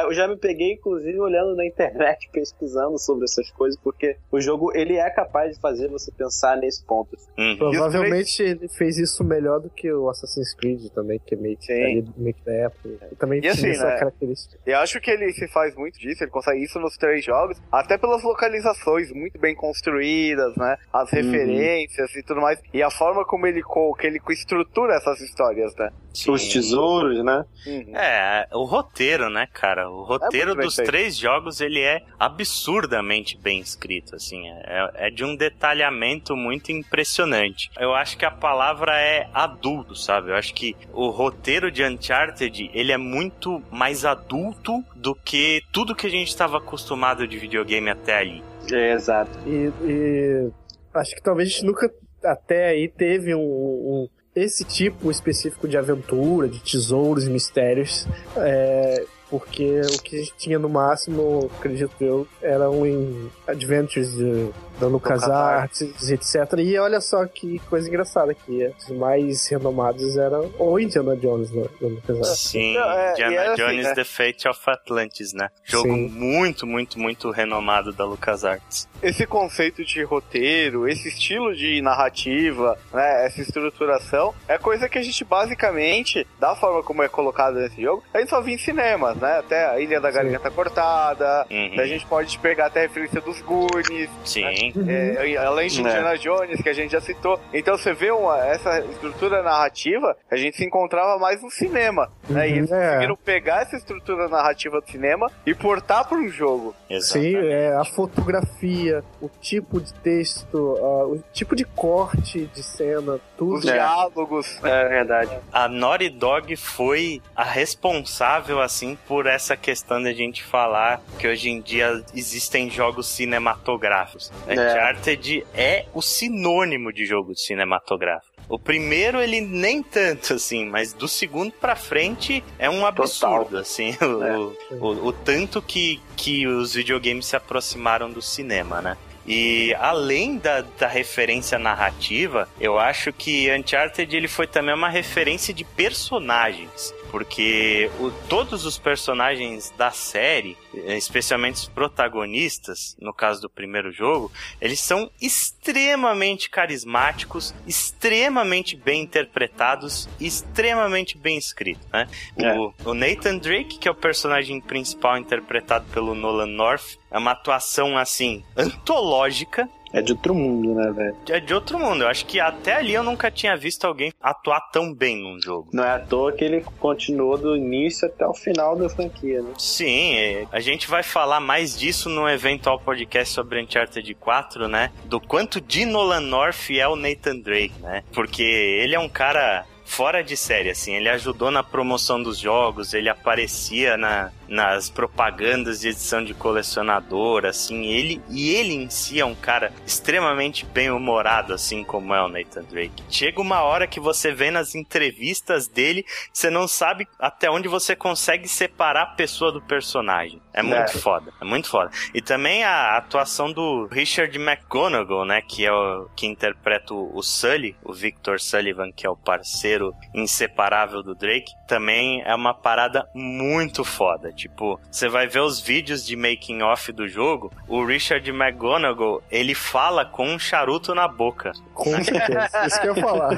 [0.05, 4.73] Eu já me peguei, inclusive, olhando na internet, pesquisando sobre essas coisas, porque o jogo
[4.75, 7.17] ele é capaz de fazer você pensar nesse ponto.
[7.39, 7.57] Uhum.
[7.59, 12.05] Provavelmente ele fez isso melhor do que o Assassin's Creed também, que é meio que,
[12.17, 12.89] meio que da época.
[13.11, 13.99] E também E assim, essa né?
[13.99, 14.59] característica.
[14.67, 17.99] Eu acho que ele se faz muito disso, ele consegue isso nos três jogos, até
[17.99, 20.77] pelas localizações muito bem construídas, né?
[20.93, 21.19] As Uhum.
[21.23, 22.61] referências e tudo mais.
[22.73, 23.63] E a forma como ele,
[23.99, 25.91] que ele estrutura essas histórias, né?
[26.29, 27.45] Os tesouros, né?
[27.67, 27.97] Uhum.
[27.97, 29.91] É, o roteiro, né, cara?
[29.91, 34.49] O roteiro muito bem dos três jogos, ele é absurdamente bem escrito, assim.
[34.49, 37.71] É, é de um detalhamento muito impressionante.
[37.79, 40.31] Eu acho que a palavra é adulto, sabe?
[40.31, 45.95] Eu acho que o roteiro de Uncharted, ele é muito mais adulto do que tudo
[45.95, 48.43] que a gente estava acostumado de videogame até ali.
[48.73, 49.37] É, exato.
[49.47, 50.51] E, e
[50.95, 51.91] acho que talvez a gente nunca
[52.25, 58.07] até aí teve um, um- esse tipo específico de aventura, de tesouros e mistérios.
[58.37, 64.49] É, porque o que a gente tinha no máximo, acredito eu, eram em adventures de,
[64.79, 66.59] da LucasArts, etc.
[66.59, 68.73] E olha só que coisa engraçada aqui.
[68.79, 72.39] Os mais renomados eram o Indiana Jones né, da LucasArts.
[72.39, 73.95] Sim, Não, é, Indiana assim, Jones né?
[73.95, 75.49] The Fate of Atlantis, né?
[75.65, 76.09] Jogo Sim.
[76.11, 78.89] muito, muito, muito renomado da LucasArts.
[79.03, 83.27] Esse conceito de roteiro, esse estilo de narrativa, né?
[83.27, 88.05] Essa estruturação, é coisa que a gente basicamente, da forma como é colocado nesse jogo,
[88.15, 89.39] a gente só vê em cinemas, né?
[89.39, 90.17] Até a Ilha da Sim.
[90.19, 91.81] Garganta Cortada, Uhum.
[91.81, 94.73] a gente pode pegar até a referência dos Goonies, Sim.
[94.89, 95.91] É, além de Né.
[95.91, 97.39] Indiana Jones, que a gente já citou.
[97.53, 102.11] Então você vê uma, essa estrutura narrativa que a gente se encontrava mais no cinema.
[102.29, 102.49] Né?
[102.49, 102.87] E Uhum, eles é.
[102.89, 106.75] conseguiram pegar essa estrutura narrativa do cinema e portar para um jogo.
[106.89, 107.53] Sim, Exatamente.
[107.53, 113.55] é, a fotografia, o tipo de texto, o tipo de corte de cena, tudo.
[113.57, 114.59] Os diálogos.
[114.65, 115.31] É verdade.
[115.53, 121.49] a Naughty Dog foi a responsável, assim, por essa questão da gente falar que hoje
[121.51, 124.31] em dia existem jogos cinematográficos.
[124.47, 124.53] É.
[124.53, 128.33] Uncharted é o sinônimo de jogo cinematográfico.
[128.47, 133.97] O primeiro, ele nem tanto, assim, mas do segundo pra frente é um absurdo, assim,
[134.03, 134.37] o, É.
[134.37, 138.97] o, o- o tanto que, que os videogames se aproximaram do cinema, né?
[139.27, 145.55] E além da, da referência narrativa, eu acho que Uncharted ele foi também uma referência
[145.55, 146.95] de personagens.
[147.15, 153.93] Porque o- todos os personagens da série, eh, especialmente os protagonistas, no caso do primeiro
[153.93, 162.09] jogo, eles são extremamente carismáticos, extremamente bem interpretados, e extremamente bem escritos, né?
[162.37, 162.59] É.
[162.59, 167.31] O, o Nathan Drake, que é o personagem principal interpretado pelo Nolan North, é uma
[167.31, 169.69] atuação assim antológica.
[169.95, 171.17] É de outro mundo, né, velho?
[171.29, 172.03] É de outro mundo.
[172.03, 175.69] Eu acho que até ali eu nunca tinha visto alguém atuar tão bem num jogo.
[175.73, 179.53] Não é à toa que ele continuou do início até o final da franquia, né?
[179.57, 184.91] Sim, é, a gente vai falar mais disso no eventual podcast sobre Uncharted 4, né?
[185.05, 188.03] Do quanto de Nolan North é o Nathan Drake, né?
[188.13, 190.95] Porque ele é um cara fora de série, assim.
[190.95, 197.45] Ele ajudou na promoção dos jogos, ele aparecia na, nas propagandas de edição de colecionador,
[197.47, 197.87] assim.
[197.87, 202.29] Ele e ele em si é um cara extremamente bem humorado, assim como é o
[202.29, 203.03] Nathan Drake.
[203.09, 207.95] Chega uma hora que você vê nas entrevistas dele, você não sabe até onde você
[207.97, 210.41] consegue separar a pessoa do personagem.
[210.53, 210.99] É muito É.
[210.99, 211.91] foda, é muito foda.
[212.13, 217.23] E também a atuação do Richard McGonagall, né, que é o que interpreta o o
[217.23, 223.09] Sully, o Victor Sullivan, que é o parceiro inseparável do Drake, também é uma parada
[223.15, 224.33] muito foda.
[224.35, 229.55] Tipo, você vai ver os vídeos de making off do jogo, o Richard McGonagall, ele
[229.55, 231.53] fala com um charuto na boca.
[231.73, 232.67] Com certeza.
[232.67, 233.37] Isso que eu ia falar.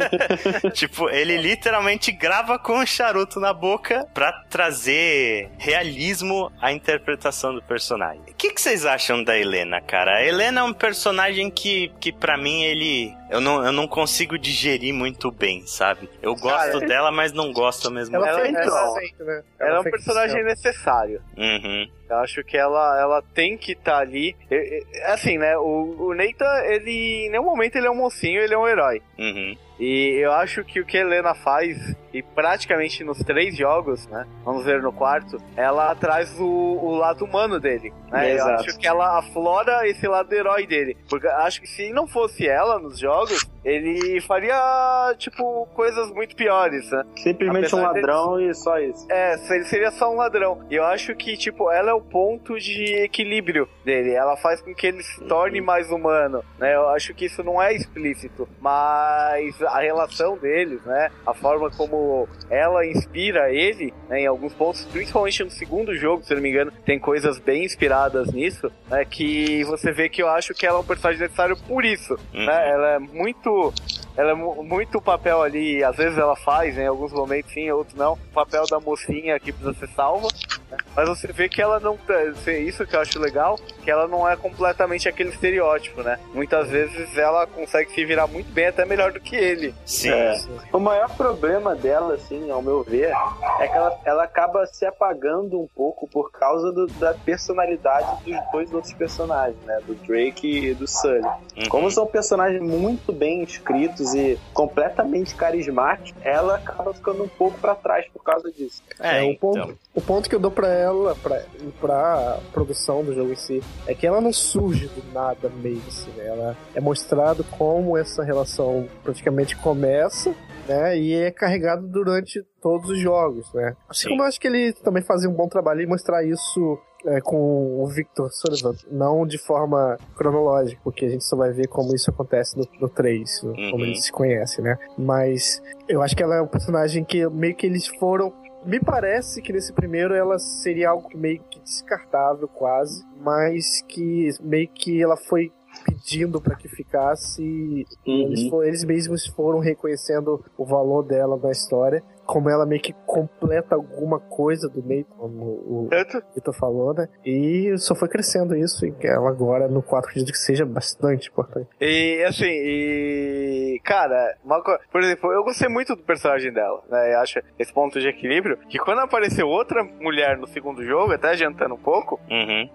[0.72, 7.62] tipo, ele literalmente grava com um charuto na boca pra trazer realismo à interpretação do
[7.62, 8.22] personagem.
[8.28, 10.16] O que, que vocês acham da Helena, cara?
[10.16, 13.14] A Helena é um personagem que, que para mim, ele.
[13.34, 16.08] Eu não, eu não consigo digerir muito bem, sabe?
[16.22, 19.42] Eu gosto Cara, dela, mas não gosto ao mesmo Ela, Ela- fez ela- sempre, né?
[19.58, 21.20] Ela é um fez personagem necessário.
[21.36, 21.88] Uhum.
[22.08, 24.36] Eu acho que ela, ela tem que estar ali.
[24.48, 25.56] E- e- Assim, né?
[25.58, 27.26] O, o Nathan, ele.
[27.26, 29.02] Em nenhum momento ele é um mocinho, ele é um herói.
[29.18, 29.56] Uhum.
[29.80, 31.76] E eu acho que o que a Helena faz,
[32.14, 34.24] e praticamente nos três jogos, né?
[34.44, 37.92] Vamos ver no quarto, ela traz o, o lado humano dele.
[38.08, 38.30] Né?
[38.30, 38.60] Eu Exato.
[38.60, 40.96] acho que ela aflora esse lado herói dele.
[41.10, 46.88] Porque acho que se não fosse ela nos jogos, ele faria, tipo, coisas muito piores,
[46.90, 47.02] né?
[47.16, 49.06] Simplesmente um Apesar ladrão e só isso.
[49.10, 50.64] É, ele seria só um ladrão.
[50.70, 54.12] E eu acho que, tipo, ela é o ponto de equilíbrio dele.
[54.12, 56.76] Ela faz com que ele se torne mais humano, né?
[56.76, 61.10] Eu acho que isso não é explícito, mas a relação deles, né?
[61.26, 62.03] A forma como
[62.50, 64.20] ela inspira ele, né?
[64.22, 67.64] Em alguns pontos, principalmente no segundo jogo, se eu não me engano, tem coisas bem
[67.64, 69.04] inspiradas nisso, né?
[69.04, 72.46] Que você vê que eu acho que ela é um personagem necessário por isso, Uhum.
[72.46, 72.70] né?
[72.70, 73.72] Ela é muito
[74.16, 77.96] ela é mu- muito papel ali, às vezes ela faz, em alguns momentos sim, outros
[77.98, 80.28] não, o papel da mocinha que precisa ser salva,
[80.70, 80.76] né?
[80.94, 84.28] mas você vê que ela não, tá- isso que eu acho legal, que ela não
[84.28, 86.16] é completamente aquele estereótipo, né?
[86.32, 89.74] Muitas vezes ela consegue se virar muito bem, até melhor do que ele.
[89.84, 90.10] Sim.
[90.12, 90.36] É.
[90.72, 93.12] O maior problema dela, assim, ao meu ver,
[93.60, 98.36] é que ela, ela acaba se apagando um pouco por causa do- da personalidade dos
[98.52, 99.80] dois outros personagens, né?
[99.86, 101.22] Do Drake e do Sully.
[101.56, 101.68] Uhum.
[101.68, 107.74] Como são personagens muito bem escritos e completamente carismáticos, ela acaba ficando um pouco pra
[107.74, 108.82] trás por causa disso.
[109.00, 109.52] É, É, o, então.
[109.52, 111.42] ponto, o ponto que eu dou pra ela, pra,
[111.80, 116.10] pra produção do jogo em si, é que ela não surge do nada meio assim,
[116.12, 116.26] né?
[116.26, 120.34] Ela é mostrado como essa relação praticamente começa,
[120.66, 120.98] né?
[120.98, 123.76] E é carregado durante todos os jogos, né?
[123.88, 124.08] Assim Sim.
[124.10, 127.82] como eu acho que ele também fazia um bom trabalho em mostrar isso é, com
[127.82, 132.10] o Victor Sullivan, não de forma cronológica, porque a gente só vai ver como isso
[132.10, 133.84] acontece no, no 3, no- como Uhum.
[133.84, 134.78] eles se conhecem, né?
[134.96, 138.32] Mas eu acho que ela é um personagem que meio que eles foram.
[138.64, 144.68] Me parece que nesse primeiro ela seria algo meio que descartável, quase, mas que meio
[144.68, 145.52] que ela foi
[145.84, 152.02] pedindo para que ficasse e eles, eles mesmos foram reconhecendo o valor dela na história.
[152.24, 155.88] Como ela meio que completa alguma coisa do meio, como o
[156.34, 157.08] Vitor falou, né?
[157.24, 161.68] E só foi crescendo isso, e ela agora no 4 acredito que seja bastante importante.
[161.80, 163.80] E assim, e.
[163.84, 167.14] Cara, uma co- por exemplo, eu gostei muito do personagem dela, né?
[167.14, 168.56] Eu acho esse ponto de equilíbrio.
[168.68, 172.68] Que quando apareceu outra mulher no segundo jogo, até adiantando um pouco, Uhum.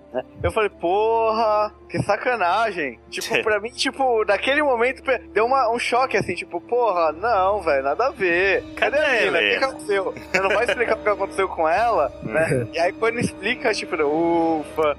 [0.43, 3.00] eu falei, porra, que sacanagem.
[3.10, 5.02] Tipo, pra mim, tipo, naquele momento
[5.34, 8.64] deu uma, um choque assim, tipo, porra, não, velho, nada a ver.
[8.76, 10.14] Cadê a Cadê O que, aconteceu?
[10.32, 12.68] Você não vai explicar o que aconteceu com ela, né?
[12.74, 14.98] E aí quando explica, tipo, ufa,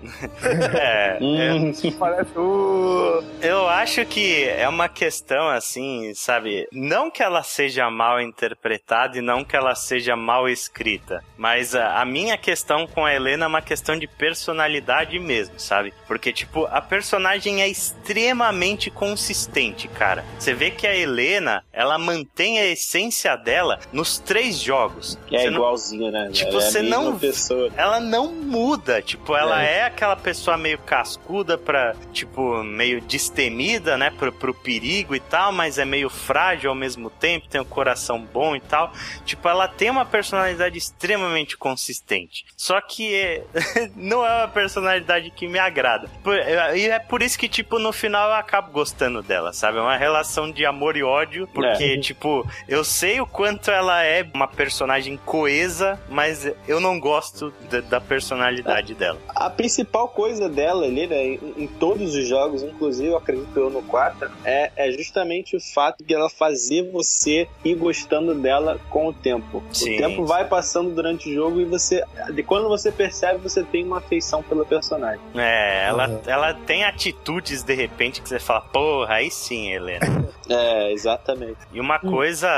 [0.79, 6.67] É, Hum, parece, uh, Eu acho que é uma questão assim, sabe?
[6.73, 12.01] Não que ela seja mal interpretada e não que ela seja mal escrita, mas a,
[12.01, 15.93] a minha questão com a Helena é uma questão de personalidade mesmo, sabe?
[16.07, 20.25] Porque, tipo, a personagem é extremamente consistente, cara.
[20.39, 25.19] Você vê que a Helena, ela mantém a essência dela nos três jogos.
[25.33, 26.29] é não- igualzinho, né?
[26.33, 27.71] Tipo, Ela é você não- pessoa.
[27.77, 29.85] ela não muda, tipo, ela é.
[29.85, 35.79] aquela pessoa meio cascuda pra, tipo, meio destemida, né, pro, pro perigo e tal, mas
[35.79, 38.93] é meio frágil ao mesmo tempo, tem um coração bom e tal.
[39.25, 42.45] Tipo, ela tem uma personalidade extremamente consistente.
[42.57, 43.45] Só que é,
[43.97, 46.09] não é uma personalidade que me agrada.
[46.23, 46.37] Por-
[46.77, 49.77] E é por isso que, tipo, tipo, no final eu acabo gostando dela, sabe?
[49.79, 52.01] É uma relação de amor e ódio, porque, É.
[52.01, 57.81] tipo, eu sei o quanto ela é uma personagem coesa, mas eu não gosto da,
[57.81, 59.19] da personalidade dela.
[59.29, 63.71] A principal coisa dela ali, né, em, em todos os jogos, inclusive eu acredito eu
[63.71, 69.09] no 4, é, é justamente o fato de ela fazer você ir gostando dela com
[69.09, 69.63] o tempo.
[69.73, 70.25] Sim, o tempo sim.
[70.25, 72.03] vai passando durante o jogo e você,
[72.33, 75.21] de quando você percebe, você tem uma afeição pela personagem.
[75.35, 76.21] É, ela, Uhum.
[76.27, 80.29] ela tem atitudes de repente que você fala, porra, aí sim, Helena.
[80.53, 81.59] É, exatamente.
[81.73, 82.49] E uma coisa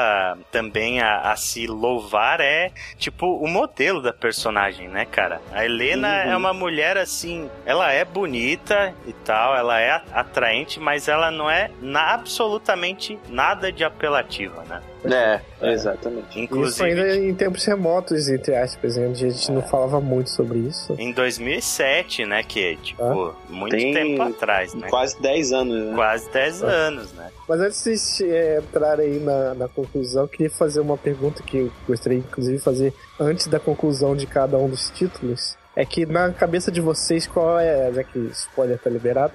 [0.50, 5.40] também a, a se louvar é, tipo, o modelo da personagem, né, cara?
[5.52, 6.30] A Helena Uhum.
[6.32, 11.50] é uma mulher assim, ela é bonita e tal, ela é atraente, mas ela não
[11.50, 14.80] é na, absolutamente nada de apelativa, né?
[15.04, 15.40] É,
[15.72, 16.28] exatamente.
[16.30, 16.84] Isso Inclusive.
[16.84, 20.94] ainda em tempos remotos, entre aspas, né, onde a gente não falava muito sobre isso.
[20.98, 24.88] Em 2007, né, que tipo, muito Tem tempo atrás, né?
[24.88, 25.94] Quase 10 anos, né?
[25.94, 27.30] Quase 10 anos, né?
[27.48, 31.58] Mas antes de é, entrarem aí na, na conclusão, eu queria fazer uma pergunta que
[31.58, 35.56] eu gostaria, inclusive, de fazer antes da conclusão de cada um dos títulos.
[35.74, 37.90] É que na cabeça de vocês, qual é.
[37.92, 39.32] Já que spoiler tá liberado,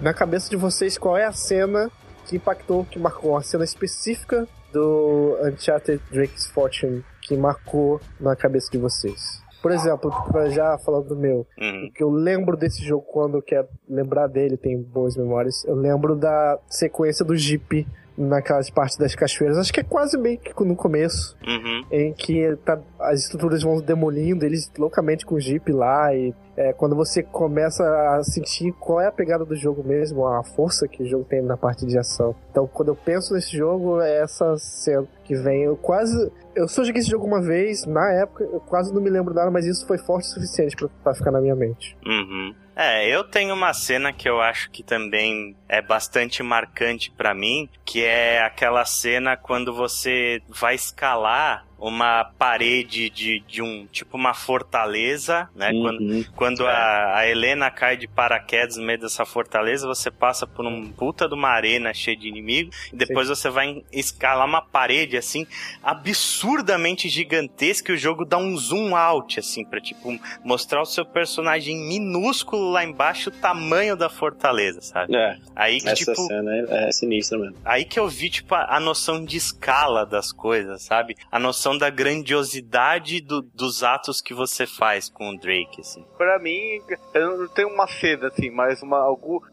[0.00, 1.90] na cabeça de vocês, qual é a cena
[2.26, 8.70] que impactou, que marcou, uma cena específica do Uncharted Drake's Fortune que marcou na cabeça
[8.70, 9.40] de vocês?
[9.62, 11.88] Por exemplo, pra já falando do meu, Uhum.
[11.88, 15.62] o que eu lembro desse jogo quando eu quero lembrar dele, tem boas memórias.
[15.66, 17.86] Eu lembro da sequência do Jeep
[18.20, 19.56] naquelas partes das cachoeiras.
[19.58, 21.84] Acho que é quase meio que no começo, Uhum.
[21.90, 26.14] em que tá- as estruturas vão demolindo eles loucamente com o Jeep lá.
[26.14, 27.82] E é, quando você começa
[28.16, 31.40] a sentir qual é a pegada do jogo mesmo, a força que o jogo tem
[31.40, 32.34] na parte de ação.
[32.50, 35.62] Então, quando eu penso nesse jogo, é essa cena que vem.
[35.62, 36.30] Eu quase.
[36.54, 39.50] Eu só joguei esse jogo uma vez, na época, eu quase não me lembro nada,
[39.50, 41.96] mas isso foi forte o suficiente pra ficar na minha mente.
[42.04, 42.54] Uhum.
[42.82, 47.68] É, eu tenho uma cena que eu acho que também é bastante marcante pra mim,
[47.84, 54.34] que é aquela cena quando você vai escalar uma parede de, de um tipo uma
[54.34, 55.70] fortaleza, né?
[55.72, 56.24] Quando, Uhum.
[56.36, 60.90] quando a, a Helena cai de paraquedas no meio dessa fortaleza, você passa por um
[60.92, 65.46] puta de uma arena cheia de inimigos, e depois você vai escalar uma parede assim
[65.82, 71.04] absurdamente gigantesca e o jogo dá um zoom out assim para tipo mostrar o seu
[71.04, 75.14] personagem minúsculo lá embaixo, o tamanho da fortaleza, sabe?
[75.16, 77.56] É, Aí que essa tipo, cena é, é sinistra mesmo.
[77.64, 81.16] Aí que eu vi, tipo, a, a noção de escala das coisas, sabe?
[81.30, 86.04] A noção da grandiosidade do- dos atos que você faz com o Drake, assim.
[86.16, 86.80] Pra mim,
[87.14, 89.04] eu não tenho uma cena, assim, mas uma,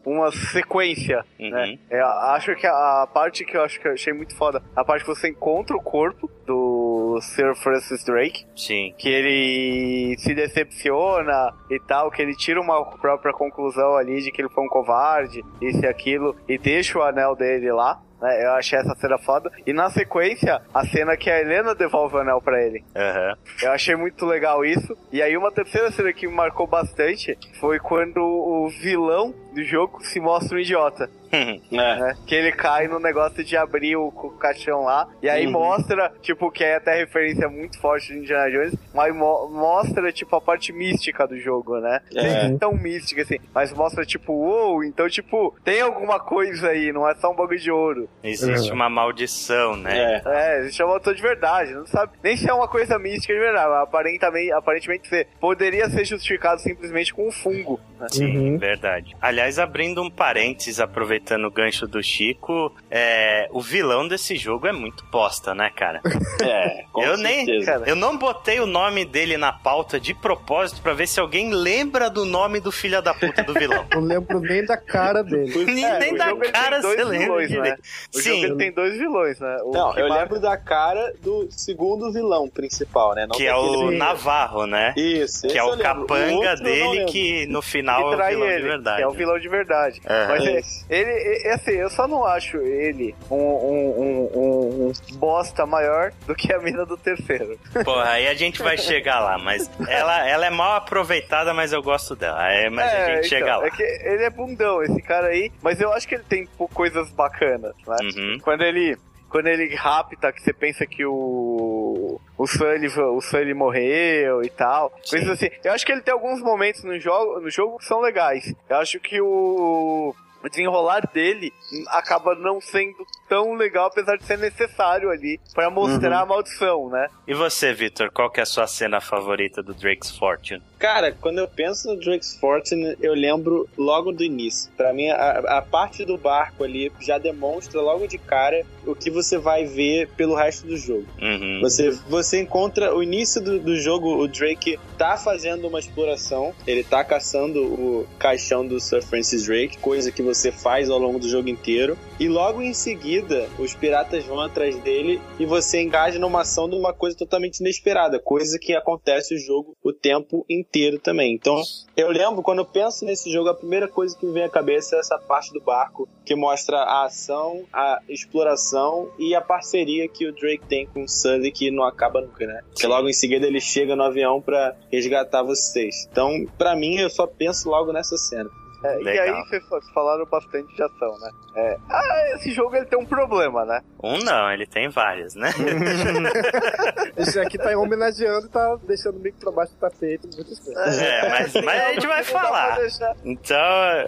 [0.06, 1.50] uma sequência, Uhum.
[1.50, 1.78] né?
[1.90, 4.84] É, acho que a, a parte que eu acho que eu achei muito foda, a
[4.84, 8.94] parte que você encontra o corpo do Sir Francis Drake, Sim.
[8.98, 14.42] que ele se decepciona e tal, que ele tira uma própria conclusão ali de que
[14.42, 18.02] ele foi um covarde, isso e aquilo, e deixa o anel dele lá.
[18.22, 18.46] Né?
[18.46, 19.52] Eu achei essa cena foda.
[19.66, 22.84] E na sequência, a cena que a Helena devolve o anel pra ele.
[22.96, 23.36] Aham.
[23.62, 24.98] Eu achei muito legal isso.
[25.12, 30.04] E aí uma terceira cena que me marcou bastante foi quando o vilão do jogo
[30.04, 31.10] se mostra um idiota.
[31.30, 32.00] É.
[32.00, 32.16] Né?
[32.26, 34.10] Que ele cai no negócio de abrir o,
[34.40, 35.08] caixão lá.
[35.22, 35.52] E aí Uhum.
[35.52, 40.34] mostra, tipo, que é até referência muito forte de Indiana Jones, mas mo- mostra, tipo,
[40.38, 42.00] a parte mística do jogo, né?
[42.16, 42.44] É.
[42.48, 47.08] Nem tão mística assim, mas mostra, tipo, uou, então, tipo, tem alguma coisa aí, não
[47.08, 48.07] é só um bagulho de ouro.
[48.24, 48.74] Existe É.
[48.74, 50.22] uma maldição, né?
[50.26, 50.56] É.
[50.56, 53.40] É, existe uma autor de verdade, não sabe nem se é uma coisa mística de
[53.40, 57.80] verdade, mas aparentemente, aparentemente ser, poderia ser justificado simplesmente com um fungo.
[58.00, 58.08] né?
[58.12, 58.58] Sim, Uhum.
[58.58, 59.16] verdade.
[59.22, 64.72] Aliás, abrindo um parênteses, aproveitando o gancho do Chico, é, o vilão desse jogo é
[64.72, 66.02] muito bosta, né, cara?
[66.42, 67.46] É, com eu nem.
[67.46, 67.72] certeza.
[67.72, 67.90] Cara.
[67.90, 72.10] Eu não botei o nome dele na pauta de propósito pra ver se alguém lembra
[72.10, 73.86] do nome do filho da puta do vilão.
[73.94, 75.66] Não lembro nem da cara dele.
[75.66, 77.76] nem É, nem da cara você lembra vilões, né?
[78.14, 79.58] O Sim, jogo ele tem dois vilões, né?
[79.64, 83.26] O Não, eu marca- lembro da cara do segundo vilão principal, né?
[83.28, 83.98] Não que é o Sim.
[83.98, 84.94] Navarro, né?
[84.96, 88.62] Isso, Que é o capanga não dele que no final que é o vilão ele,
[88.62, 88.98] de verdade.
[88.98, 90.02] que é o vilão de verdade.
[90.06, 90.28] É.
[90.28, 90.86] Mas é, Isso.
[90.90, 95.66] ele, é, é assim, eu só não acho ele um, um, um, um- um bosta
[95.66, 97.58] maior do que a mina do terceiro.
[97.84, 101.82] Porra, aí a gente vai chegar lá, mas ela, ela é mal aproveitada, mas eu
[101.82, 102.48] gosto dela.
[102.52, 103.66] É, mas a gente então, chega lá.
[103.68, 107.10] É que ele é bundão, esse cara aí, mas eu acho que ele tem coisas
[107.12, 107.98] bacanas, né?
[108.02, 108.40] Uhum.
[108.42, 108.98] Quando ele.
[109.30, 112.20] Quando ele rapta, que você pensa que o.
[112.38, 114.94] O Sully, o Sully morreu e tal.
[115.04, 115.18] Sim.
[115.18, 115.50] Coisas assim.
[115.64, 118.54] Eu acho que ele tem alguns momentos no jogo, no jogo que são legais.
[118.70, 120.16] Eu acho que o.
[120.44, 121.52] O desenrolar dele
[121.88, 127.08] acaba não sendo tão legal, apesar de ser necessário ali pra mostrar a maldição, né?
[127.28, 130.62] E você, Victor, qual que é a sua cena favorita do Drake's Fortune?
[130.80, 134.72] Cara, quando eu penso no Drake's Fortune, eu lembro logo do início.
[134.78, 139.10] Pra mim, a, a parte do barco ali já demonstra logo de cara o que
[139.10, 141.06] você vai ver pelo resto do jogo.
[141.22, 141.60] Uhum.
[141.62, 146.84] Você, você encontra o início do, do jogo, o Drake tá fazendo uma exploração, ele
[146.84, 151.28] tá caçando o caixão do Sir Francis Drake, coisa que você faz ao longo do
[151.28, 151.98] jogo inteiro.
[152.20, 153.17] E logo em seguida,
[153.58, 158.20] os piratas vão atrás dele e você engaja numa ação de uma coisa totalmente inesperada,
[158.20, 161.34] coisa que acontece o jogo o tempo inteiro também.
[161.34, 161.62] Então,
[161.96, 164.96] eu lembro, quando eu penso nesse jogo, a primeira coisa que me vem à cabeça
[164.96, 170.28] é essa parte do barco, que mostra a ação, a exploração e a parceria que
[170.28, 172.62] o Drake tem com o Sully, que não acaba nunca, né?
[172.70, 176.08] Porque logo em seguida ele chega no avião pra resgatar vocês.
[176.12, 178.50] Então, pra mim, eu só penso logo nessa cena.
[178.88, 179.64] É, e aí vocês
[179.94, 181.32] falaram bastante de ação, né?
[181.56, 183.82] É, ah, esse jogo ele tem um problema, né?
[184.02, 185.50] Um não, ele tem vários, né?
[187.18, 191.00] Esse aqui tá homenageando e tá deixando meio que pra baixo do tapete, muitas coisas.
[191.00, 192.78] É, mas, mas a gente vai falar.
[193.26, 193.58] Então,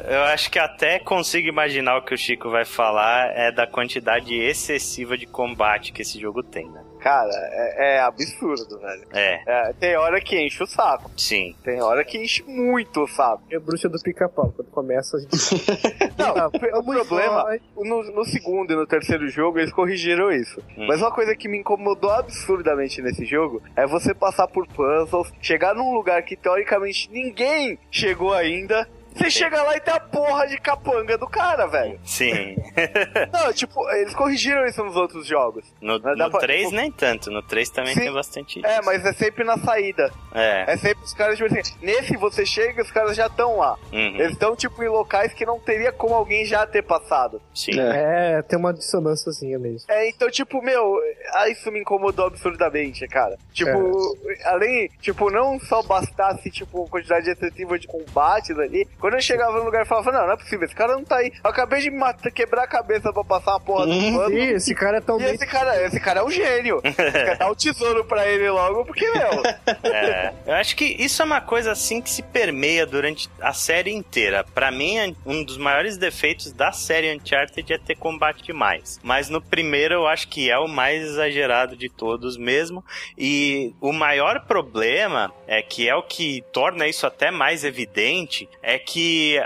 [0.07, 4.33] eu acho que até consigo imaginar o que o Chico vai falar é da quantidade
[4.33, 6.83] excessiva de combate que esse jogo tem, né?
[6.99, 9.03] Cara, é, é absurdo, velho.
[9.13, 11.09] É, É, tem hora que enche o saco.
[11.17, 11.55] sim.
[11.63, 13.41] Tem hora que enche muito o saco.
[13.51, 14.51] É bruxa do pica-pau.
[14.55, 15.29] Quando começa, a gente.
[16.17, 20.59] Não, Ah, o problema, no, no segundo e no terceiro jogo, eles corrigiram isso.
[20.77, 20.87] Hum.
[20.87, 25.73] Mas uma coisa que me incomodou absurdamente nesse jogo é você passar por puzzles, chegar
[25.75, 28.87] num lugar que teoricamente ninguém chegou ainda.
[29.15, 31.99] Você chega lá e tem a porra de capanga do cara, velho.
[32.05, 32.55] Sim.
[33.33, 35.65] Não, tipo, eles corrigiram isso nos outros jogos.
[35.81, 38.01] No, dá no pra- 3 nem tanto, no 3 também Sim.
[38.01, 38.85] tem bastante É, isso.
[38.85, 40.11] mas é sempre na saída.
[40.33, 40.73] É.
[40.73, 43.77] É sempre os caras, tipo assim, nesse você chega e os caras já estão lá.
[43.91, 47.41] Uhum, Eles estão, tipo, em locais que não teria como alguém já ter passado.
[47.53, 47.71] sim.
[47.79, 49.91] É, tem uma dissonânciazinha mesmo.
[49.91, 50.97] É, então, tipo, meu,
[51.33, 53.37] ah, isso me incomodou absurdamente, cara.
[53.53, 59.57] Tipo, além, tipo, não só bastasse, tipo, quantidade excessiva de combates ali, quando eu chegava
[59.57, 61.31] no lugar e falava, não, não é possível, esse cara não tá aí.
[61.43, 64.37] Eu acabei de matar, quebrar a cabeça pra passar uma porra do pano.
[64.37, 65.35] Ih, esse cara é tão E bem.
[65.35, 66.81] esse cara, esse cara é um gênio.
[67.39, 71.41] Dar o tesouro pra ele logo, porque, meu, É, eu acho que isso é uma
[71.41, 74.43] coisa assim que se permeia durante a série inteira.
[74.43, 78.99] Pra mim, um dos maiores defeitos da série Uncharted é ter combate demais.
[79.03, 82.83] Mas no primeiro eu acho que é o mais exagerado de todos mesmo.
[83.17, 88.77] E o maior problema é que é o que torna isso até mais evidente é
[88.77, 88.88] que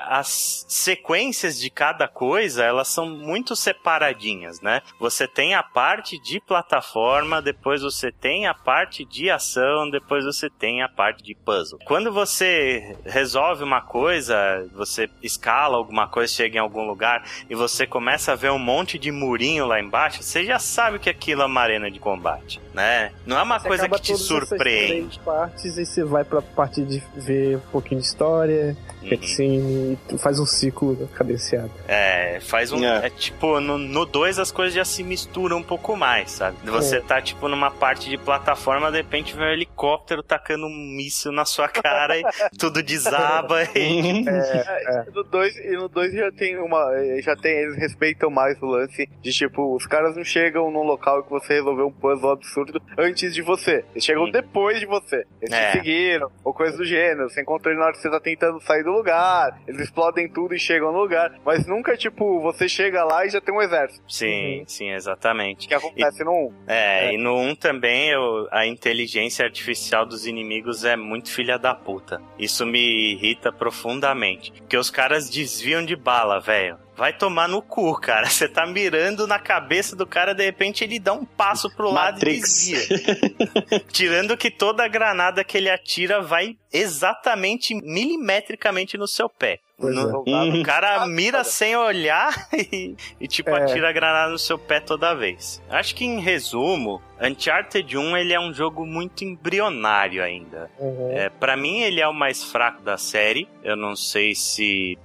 [0.08, 4.82] as sequências de cada coisa elas são muito separadinhas, né?
[5.00, 10.50] Você tem a parte de plataforma, depois você tem a parte de ação, depois você
[10.50, 11.80] tem a parte de puzzle.
[11.86, 14.36] Quando você resolve uma coisa,
[14.74, 18.98] você escala alguma coisa, chega em algum lugar e você começa a ver um monte
[18.98, 23.12] de murinho lá embaixo, você já sabe que aquilo é uma arena de combate, né?
[23.26, 24.88] Não é uma Você coisa que te essas surpreende.
[24.88, 29.10] três partes e você vai pra parte de ver um pouquinho de história, Uhum.
[29.34, 31.72] Cutscene, e tu faz um ciclo cadenciado.
[31.88, 32.84] É, faz um.
[32.84, 33.08] É.
[33.08, 36.58] É, tipo, no 2 as coisas já se misturam um pouco mais, sabe?
[36.66, 37.02] Você É.
[37.02, 41.46] tá, tipo, numa parte de plataforma, de repente vem um helicóptero tacando um míssil na
[41.46, 42.24] sua cara e
[42.58, 44.26] tudo desaba e.
[44.28, 46.84] É, No 2 e no 2 já tem uma.
[47.22, 51.24] Já tem, eles respeitam mais o lance de tipo, os caras não chegam num local
[51.24, 53.84] que você resolveu um puzzle absurdo antes de você.
[53.94, 54.32] Eles chegam Hum.
[54.32, 55.26] depois de você.
[55.42, 55.72] Eles É.
[55.72, 57.30] te seguiram, ou coisa do gênero.
[57.30, 59.23] Você encontra ele na hora que você tá tentando sair do lugar.
[59.68, 61.34] Eles explodem tudo e chegam no lugar.
[61.46, 64.04] Mas nunca, tipo, você chega lá e já tem um exército.
[64.08, 65.68] Sim, sim, exatamente.
[65.68, 66.54] Que acontece no 1.
[66.68, 71.74] É, e no 1 também eu- a inteligência artificial dos inimigos é muito filha da
[71.74, 72.22] puta.
[72.38, 74.52] Isso me irrita profundamente.
[74.54, 76.78] Porque os caras desviam de bala, velho.
[76.96, 78.28] Vai tomar no cu, cara.
[78.30, 82.16] Você tá mirando na cabeça do cara, de repente ele dá um passo pro lado
[82.16, 82.68] Matrix.
[82.68, 83.80] e desvia.
[83.92, 89.60] Tirando que toda a granada que ele atira vai exatamente milimetricamente no seu pé.
[89.80, 90.60] No- é.
[90.60, 93.64] o cara Ah, mira sem olhar e, e, tipo, É.
[93.64, 95.62] atira a granada no seu pé toda vez.
[95.70, 100.70] Acho que, em resumo, Uncharted 1 ele é um jogo muito embrionário ainda.
[100.80, 101.12] Uhum.
[101.12, 103.48] É, para mim, ele é o mais fraco da série.
[103.64, 104.98] Eu não sei se...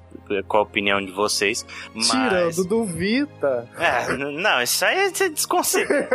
[0.46, 1.64] Qual a opinião de vocês,
[1.94, 2.10] mas...
[2.10, 3.68] Tirando do Vita.
[3.78, 6.08] É, não, isso aí é desconsiderado.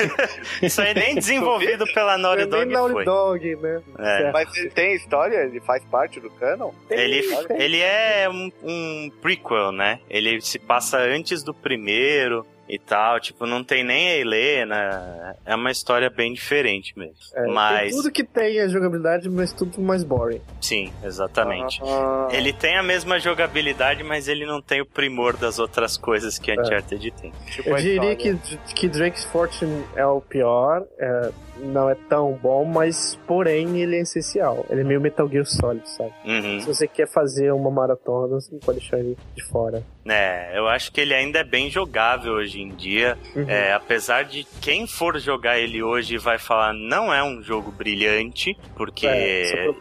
[0.62, 3.04] isso aí nem desenvolvido pela Naughty Também Dog Naughty foi.
[3.04, 3.82] Dog, né?
[3.98, 4.32] É.
[4.32, 5.36] Mas ele tem história?
[5.36, 6.72] Ele faz parte do canon?
[6.88, 10.00] Ele, ele é um, um prequel, né?
[10.08, 12.46] Ele se passa antes do primeiro.
[12.70, 13.18] E tal.
[13.20, 15.36] Tipo, não tem nem a Helena.
[15.44, 17.16] É uma história bem diferente mesmo.
[17.34, 20.40] É, mas, tudo que tem a jogabilidade, mas tudo mais boring.
[20.60, 21.80] sim, exatamente.
[21.84, 26.38] Ah, Ele tem a mesma jogabilidade, mas ele não tem o primor das outras coisas
[26.38, 27.32] que Uncharted tem.
[27.46, 28.36] tipo Eu a diria que,
[28.74, 34.00] que Drake's Fortune é o pior, é, não é tão bom, mas porém ele é
[34.00, 34.64] essencial.
[34.70, 36.12] Ele é meio Metal Gear Solid, sabe?
[36.24, 36.60] Uhum.
[36.60, 39.82] Se você quer fazer uma maratona, você não pode deixar ele de fora.
[40.06, 43.16] É, eu acho que ele ainda é bem jogável hoje em dia.
[43.34, 43.48] Uhum.
[43.48, 48.56] É, apesar de quem for jogar ele hoje vai falar não é um jogo brilhante,
[48.76, 49.74] porque É, só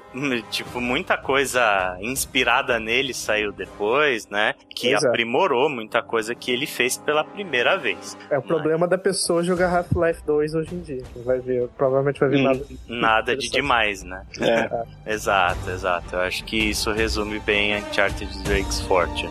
[0.49, 4.53] tipo muita coisa inspirada nele saiu depois, né?
[4.75, 5.07] Que Pois é.
[5.07, 8.17] aprimorou muita coisa que ele fez pela primeira vez.
[8.29, 11.03] É o problema da pessoa jogar Half-Life 2 hoje em dia.
[11.25, 12.65] Vai ver, provavelmente vai ver Hum, nada.
[12.87, 14.23] Nada de demais, né?
[14.39, 15.13] É.
[15.13, 16.15] Exato, exato.
[16.15, 19.29] Eu acho que isso resume bem Uncharted Drake's Fortune.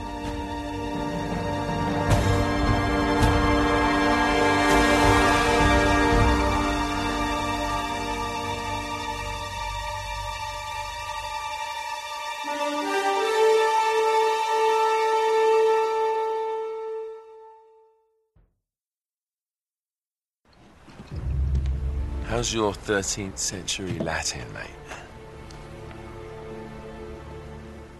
[22.49, 24.70] How's your 13th century Latin, mate?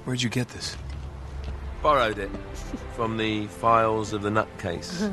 [0.07, 0.74] Where'd you get this?
[1.82, 2.30] Borrowed it
[2.96, 5.03] from the files of the nutcase.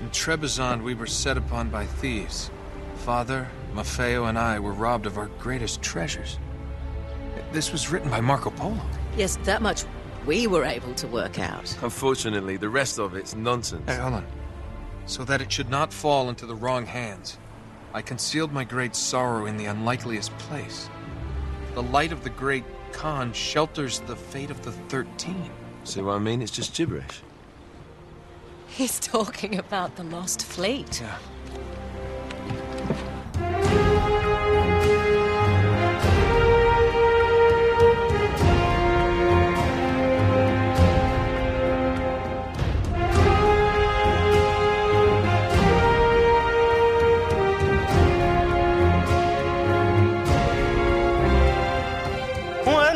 [0.00, 2.50] In Trebizond, we were set upon by thieves.
[2.94, 6.38] Father, Maffeo, and I were robbed of our greatest treasures.
[7.52, 8.80] This was written by Marco Polo.
[9.18, 9.84] Yes, that much
[10.24, 11.76] we were able to work out.
[11.82, 13.82] Unfortunately, the rest of it's nonsense.
[13.86, 14.26] Hey, hold on.
[15.06, 17.38] So that it should not fall into the wrong hands,
[17.92, 20.88] I concealed my great sorrow in the unlikeliest place.
[21.74, 25.50] The light of the great Khan shelters the fate of the Thirteen.
[25.84, 26.40] See what I mean?
[26.40, 27.22] It's just gibberish.
[28.66, 31.00] He's talking about the Lost Fleet.
[31.00, 31.18] Yeah.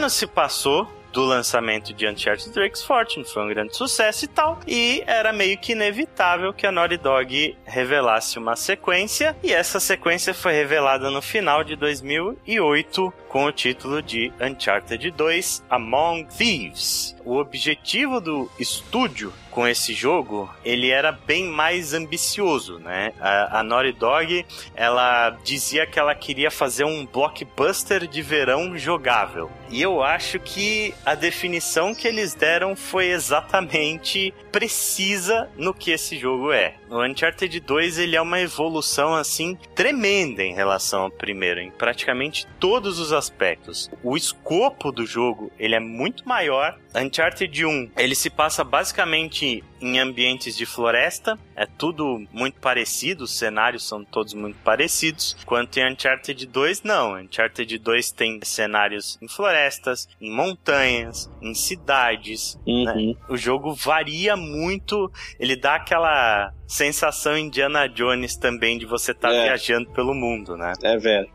[0.08, 5.02] Se passou do lançamento de Uncharted Drake's Fortune, foi um grande sucesso e tal, e
[5.06, 10.52] era meio que inevitável que a Naughty Dog revelasse uma sequência, e essa sequência foi
[10.52, 17.16] revelada no final de 2008 com o título de Uncharted 2 Among Thieves.
[17.24, 23.12] O objetivo do estúdio com esse jogo, ele era bem mais ambicioso, né?
[23.18, 29.50] A, a Naughty Dog, ela dizia que ela queria fazer um blockbuster de verão jogável.
[29.68, 36.18] E eu acho que a definição que eles deram foi exatamente precisa no que esse
[36.18, 36.74] jogo é.
[36.90, 42.46] O Uncharted 2, ele é uma evolução assim tremenda em relação ao primeiro, em praticamente
[42.58, 43.90] todos os aspectos.
[44.02, 46.78] O escopo do jogo, ele é muito maior.
[46.94, 53.36] Uncharted 1, ele se passa basicamente em ambientes de floresta, é tudo muito parecido, os
[53.36, 55.36] cenários são todos muito parecidos.
[55.44, 57.14] Quanto em Uncharted 2, não.
[57.20, 62.58] Uncharted 2 tem cenários em florestas, em montanhas, em cidades.
[62.66, 62.92] né?
[62.94, 63.16] Uhum.
[63.28, 69.44] O jogo varia muito, ele dá aquela sensação Indiana Jones também de você estar É.
[69.44, 70.72] viajando pelo mundo, né?
[70.82, 71.28] É velho.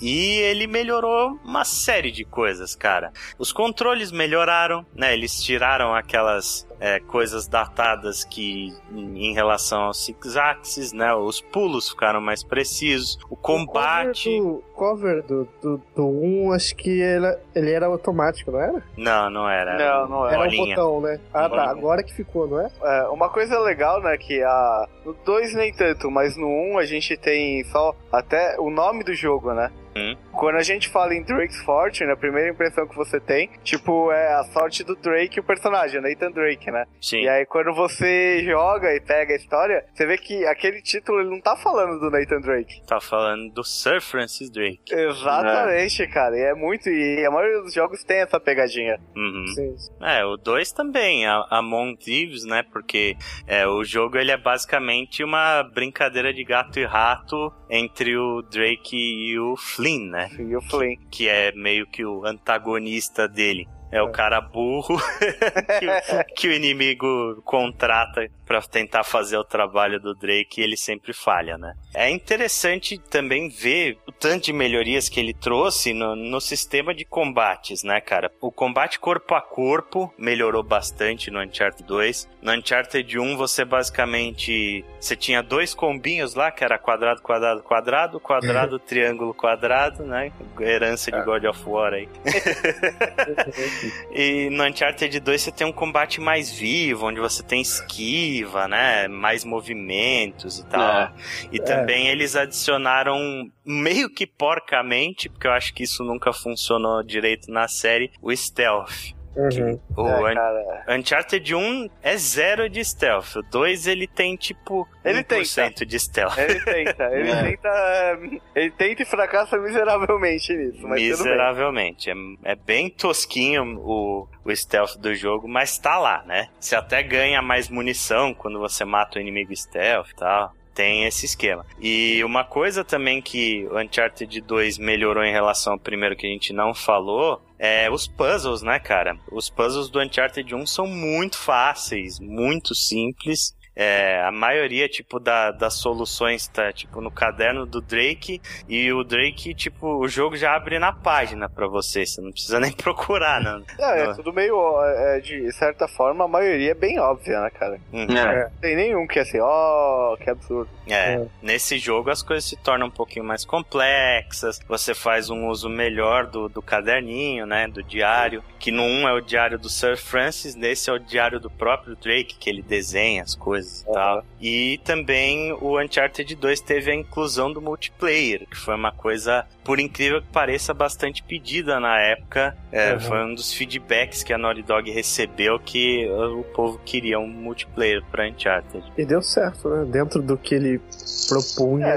[0.00, 3.12] E ele melhorou uma série de coisas, cara.
[3.38, 5.12] Os controles melhoraram, né?
[5.12, 11.12] Eles tiraram aquelas é, coisas datadas que, em em relação aos six axis, né?
[11.14, 13.18] Os pulos ficaram mais precisos.
[13.28, 14.40] O combate.
[14.40, 18.82] O cover do, do, do 1, acho que ele, ele era automático, não era?
[18.96, 19.76] Não, não era.
[19.76, 20.76] Não, não Era um bolinha.
[20.76, 21.20] botão, né?
[21.32, 21.70] Ah, tá.
[21.70, 22.70] Agora que ficou, não é?
[22.82, 26.78] É, uma coisa legal, né, que a no 2 nem tanto, mas no 1 um
[26.78, 29.70] a gente tem só até o nome do jogo, né?
[29.96, 30.16] Hum.
[30.32, 34.34] Quando a gente fala em Drake's Fortune, a primeira impressão que você tem, tipo, é
[34.34, 36.84] a sorte do Drake, o personagem, o Nathan Drake, né?
[37.00, 37.22] Sim.
[37.22, 41.30] E aí quando você joga e pega a história, você vê que aquele título ele
[41.30, 42.82] não tá falando do Nathan Drake.
[42.86, 44.92] Tá falando do Sir Francis Drake.
[44.92, 46.36] Exatamente, cara.
[46.36, 46.88] E é muito.
[46.88, 48.98] E a maioria dos jogos tem essa pegadinha.
[49.16, 49.46] Uhum.
[49.54, 49.74] Sim.
[50.02, 52.62] É, o 2 também, a Among Thieves, né?
[52.62, 53.16] Porque
[53.46, 58.96] é, o jogo ele é basicamente uma brincadeira de gato e rato entre o Drake
[58.96, 59.56] e o
[59.86, 60.28] Flynn, né?
[60.36, 60.96] E o Flynn.
[61.08, 63.68] Que é meio que o antagonista dele.
[63.90, 64.98] É o cara burro
[65.78, 70.76] que, o, que o inimigo contrata pra tentar fazer o trabalho do Drake e ele
[70.76, 71.74] sempre falha, né?
[71.94, 77.04] É interessante também ver o tanto de melhorias que ele trouxe no, no sistema de
[77.04, 78.30] combates, né, cara?
[78.40, 82.28] O combate corpo a corpo melhorou bastante no Uncharted 2.
[82.42, 88.20] No Uncharted 1 você basicamente você tinha dois combinhos lá, que era quadrado, quadrado, quadrado,
[88.20, 90.32] quadrado, triângulo, quadrado, né?
[90.60, 92.08] Herança de God of War aí.
[94.12, 99.08] e no Uncharted 2 você tem um combate mais vivo, onde você tem esquiva, né?
[99.08, 101.02] Mais movimentos e tal.
[101.02, 101.12] É.
[101.52, 107.50] E também eles adicionaram meio que porcamente, porque eu acho que isso nunca funcionou direito
[107.50, 109.15] na série, o stealth.
[109.36, 109.78] Uhum.
[109.96, 110.84] O É, Un- cara.
[110.88, 113.36] Uncharted 1 é zero de stealth.
[113.36, 116.38] O 2 ele tem tipo Ele 1% de stealth.
[116.38, 117.42] Ele tenta, ele É.
[117.42, 118.18] tenta.
[118.54, 121.32] Ele tenta e fracassa miseravelmente nisso, mas tudo bem.
[121.32, 122.10] Miseravelmente.
[122.10, 122.14] É,
[122.44, 126.48] é bem tosquinho o, o stealth do jogo, mas tá lá, né?
[126.58, 130.52] Você até ganha mais munição quando você mata o inimigo stealth e tal.
[130.76, 131.64] Tem esse esquema.
[131.80, 136.30] E uma coisa também que o Uncharted 2 melhorou em relação ao primeiro que a
[136.30, 139.16] gente não falou é os puzzles, né, cara?
[139.32, 143.55] Os puzzles do Uncharted 1 são muito fáceis, muito simples.
[143.76, 149.04] É, a maioria, tipo, da, das soluções tá, tipo, no caderno do Drake e o
[149.04, 153.40] Drake, tipo, o jogo já abre na página pra você, você não precisa nem procurar,
[153.42, 153.62] não.
[153.78, 154.56] É, é tudo meio.
[154.82, 157.78] é, de certa forma, a maioria é bem óbvia, né, cara?
[157.92, 158.16] Uhum.
[158.16, 158.44] É.
[158.44, 160.70] Não tem nenhum que é assim, ó, que absurdo.
[160.88, 161.26] É, É.
[161.42, 166.26] nesse jogo as coisas se tornam um pouquinho mais complexas, você faz um uso melhor
[166.26, 170.54] do, do caderninho, né, do diário, que no um é o diário do Sir Francis,
[170.54, 174.24] nesse é o diário do próprio Drake, que ele desenha as coisas e tal.
[174.40, 179.78] E também o Uncharted 2 teve a inclusão do multiplayer, que foi uma coisa, por
[179.80, 182.56] incrível que pareça, bastante pedida na época.
[182.72, 183.00] É, Uhum.
[183.00, 187.26] Foi um dos feedbacks que a Naughty Dog recebeu que uh, o povo queria um
[187.26, 188.84] multiplayer pra Uncharted.
[188.96, 189.84] E deu certo, né?
[189.90, 190.80] Dentro do que ele
[191.28, 191.94] propunha,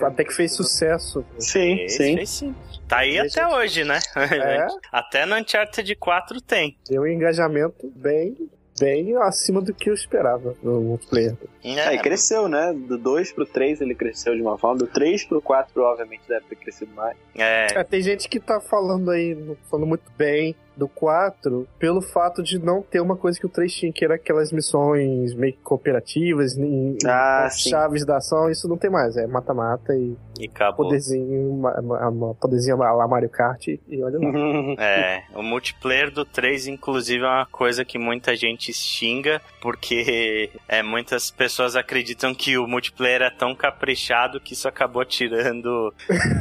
[0.00, 1.24] até que fez sucesso.
[1.38, 2.16] Sim, Fez, sim.
[2.16, 2.54] fez sim.
[2.88, 3.98] Tá aí Deixa até eu- hoje, né?
[4.16, 6.76] É, Até no Uncharted 4 tem.
[6.88, 8.36] deu um engajamento bem,
[8.78, 11.36] bem acima do que eu esperava no multiplayer.
[11.62, 12.72] É, e cresceu, né?
[12.72, 16.46] Do 2 pro 3 ele cresceu de uma forma, do 3 pro 4 provavelmente deve
[16.46, 17.16] ter crescido mais.
[17.34, 19.36] é, É, tem gente que tá falando aí,
[19.70, 23.72] falando muito bem do 4, pelo fato de não ter uma coisa que o 3
[23.72, 28.76] tinha, que era aquelas missões meio que cooperativas, em, Ah, chaves da ação, isso não
[28.76, 29.16] tem mais.
[29.16, 30.86] É mata-mata e e acabou.
[30.86, 34.22] poderzinho, ma- ma- ma- poderzinho lá Mario Kart e olha lá.
[34.82, 40.82] É, o multiplayer do 3, inclusive, é uma coisa que muita gente xinga, porque é,
[40.82, 45.92] muitas pessoas acreditam que o multiplayer é tão caprichado que isso acabou tirando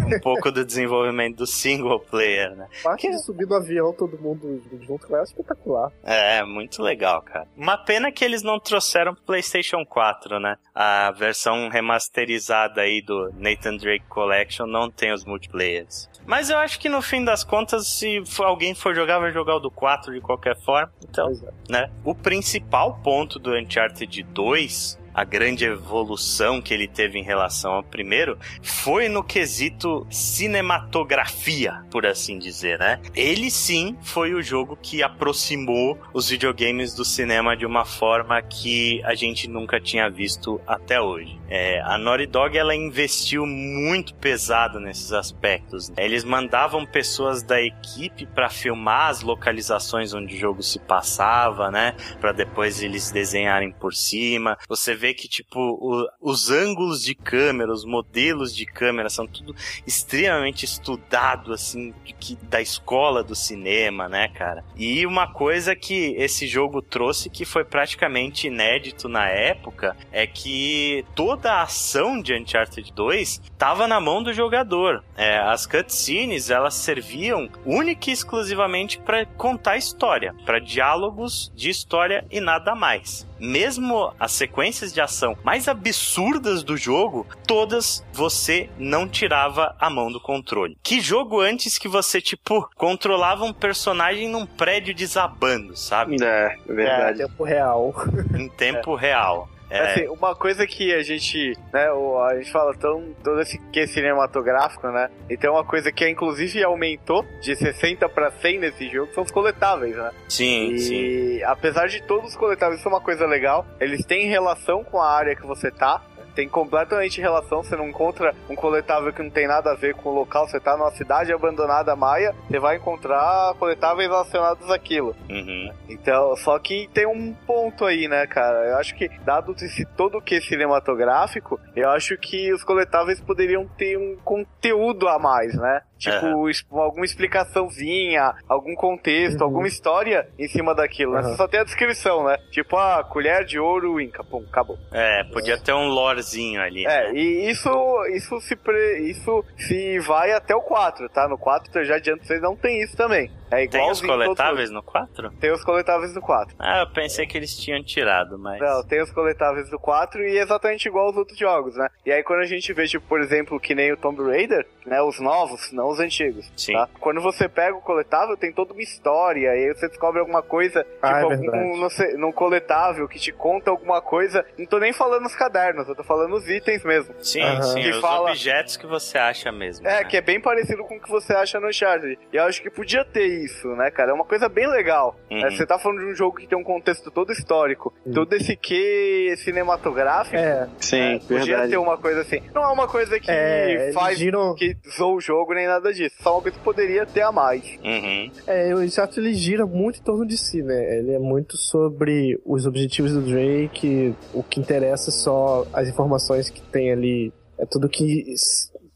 [0.08, 2.68] um pouco do desenvolvimento do single player, né?
[2.84, 5.92] Parte de subir no avião, todo mundo junto é espetacular.
[6.04, 7.48] É, muito legal, cara.
[7.58, 10.58] Uma pena que eles não trouxeram pro PlayStation 4, né?
[10.74, 16.10] A versão remasterizada aí do Nathan Drake Collection não tem os multiplayers.
[16.26, 19.60] Mas eu acho que no fim das contas, se alguém for jogar, vai jogar o
[19.60, 20.92] do 4 de qualquer forma.
[21.04, 21.72] Então, é.
[21.72, 21.92] né?
[22.04, 27.84] O principal ponto do Uncharted 2, a grande evolução que ele teve em relação ao
[27.84, 33.00] primeiro, foi no quesito cinematografia, por assim dizer, né?
[33.16, 39.02] Ele sim foi o jogo que aproximou os videogames do cinema de uma forma que
[39.04, 41.41] a gente nunca tinha visto até hoje.
[41.54, 45.90] É, a Naughty Dog ela investiu muito pesado nesses aspectos.
[45.90, 45.96] né?
[46.00, 51.94] Eles mandavam pessoas da equipe para filmar as localizações onde o jogo se passava, né?
[52.22, 54.58] Para depois eles desenharem por cima.
[54.70, 59.54] Você vê que tipo o- os ângulos de câmera, os modelos de câmera são tudo
[59.86, 64.64] extremamente estudado assim que da escola do cinema, né, cara?
[64.78, 71.04] E uma coisa que esse jogo trouxe que foi praticamente inédito na época é que
[71.42, 75.04] toda a ação de Uncharted 2 estava na mão do jogador.
[75.18, 82.24] É, as cutscenes elas serviam única e exclusivamente para contar história, para diálogos de história
[82.30, 83.28] e nada mais.
[83.40, 90.12] Mesmo as sequências de ação mais absurdas do jogo, todas você não tirava a mão
[90.12, 90.78] do controle.
[90.84, 96.18] Que jogo antes que você, tipo, controlava um personagem num prédio desabando, sabe?
[96.22, 97.24] É, é verdade.
[97.24, 97.96] É, tempo real.
[98.38, 99.50] Em tempo real.
[99.72, 103.80] É, Assim, uma coisa que a gente, né, a gente fala tão todo esse que
[103.80, 105.10] é cinematográfico, né?
[105.30, 109.96] Então uma coisa que inclusive aumentou de 60 pra 100 nesse jogo são os coletáveis,
[109.96, 110.12] né?
[110.28, 111.44] sim, e sim.
[111.44, 115.36] apesar de todos os coletáveis ser uma coisa legal, eles têm relação com a área
[115.36, 116.02] que você tá.
[116.32, 117.64] Tem completamente relação.
[117.64, 120.48] Você não encontra um coletável que não tem nada a ver com o local.
[120.48, 125.16] Você tá numa cidade abandonada maia, você vai encontrar coletáveis relacionados àquilo.
[125.30, 125.72] Uhum.
[125.90, 128.70] Então, só que tem um ponto aí, né, cara?
[128.70, 133.20] Eu acho que, dado esse todo o que é cinematográfico, eu acho que os coletáveis
[133.22, 135.82] poderiam ter um conteúdo a mais, né?
[136.02, 139.46] Tipo, es- alguma explicaçãozinha, algum contexto, Uhum.
[139.46, 141.20] alguma história em cima daquilo, né?
[141.22, 141.30] Uhum.
[141.30, 142.38] Você só tem a descrição, né?
[142.50, 144.78] Tipo, ah, colher de ouro Inca, pum, acabou.
[144.92, 146.86] É, podia ter um lorezinho ali.
[146.86, 147.14] É, né?
[147.14, 147.70] e isso,
[148.16, 149.00] isso se pre...
[149.10, 151.28] isso se vai até o 4, tá?
[151.28, 153.30] No 4 eu já adianto vocês não tem isso também.
[153.52, 155.32] É igual Tem os coletáveis no 4?
[155.40, 156.56] Tem os coletáveis do 4.
[156.58, 158.60] Ah, eu pensei que eles tinham tirado, mas.
[158.60, 161.90] Não, tem os coletáveis do 4 e é exatamente igual aos outros jogos, né?
[162.06, 165.02] E aí quando a gente vê, tipo, por exemplo, que nem o Tomb Raider, né?
[165.02, 166.52] Os novos, não os antigos.
[166.56, 166.74] Sim.
[166.74, 166.88] tá?
[167.00, 170.84] Quando você pega o coletável, tem toda uma história, e aí você descobre alguma coisa,
[170.84, 171.80] tipo, Ah, é algum, verdade.
[171.80, 174.46] no, ce- no coletável que te conta alguma coisa.
[174.58, 177.14] Não tô nem falando os cadernos, eu tô falando os itens mesmo.
[177.22, 177.62] Sim, Aham.
[177.64, 179.88] sim, Que os fala- objetos que você acha mesmo.
[179.88, 180.04] É, né?
[180.06, 182.18] que é bem parecido com o que você acha no Uncharted.
[182.32, 184.12] E eu acho que podia ter isso, né, cara?
[184.12, 185.16] É uma coisa bem legal.
[185.30, 185.46] Uhum.
[185.46, 188.14] É, você tá falando de um jogo que tem um contexto todo histórico, Uhum.
[188.14, 190.36] todo esse que cinematográfico.
[190.38, 191.72] É, Sim, Podia verdade.
[191.72, 192.42] ter uma coisa assim.
[192.54, 196.16] Não é uma coisa que é, faz giram, que zoa o jogo nem nada disso.
[196.22, 197.64] Só uma coisa que poderia ter a mais.
[197.84, 198.32] Uhum.
[198.48, 200.98] é, o Uncharted ele gira muito em torno de si, né?
[201.00, 206.50] Ele é muito sobre os objetivos do Drake, o que interessa é só as informações
[206.50, 208.34] que tem ali, é tudo que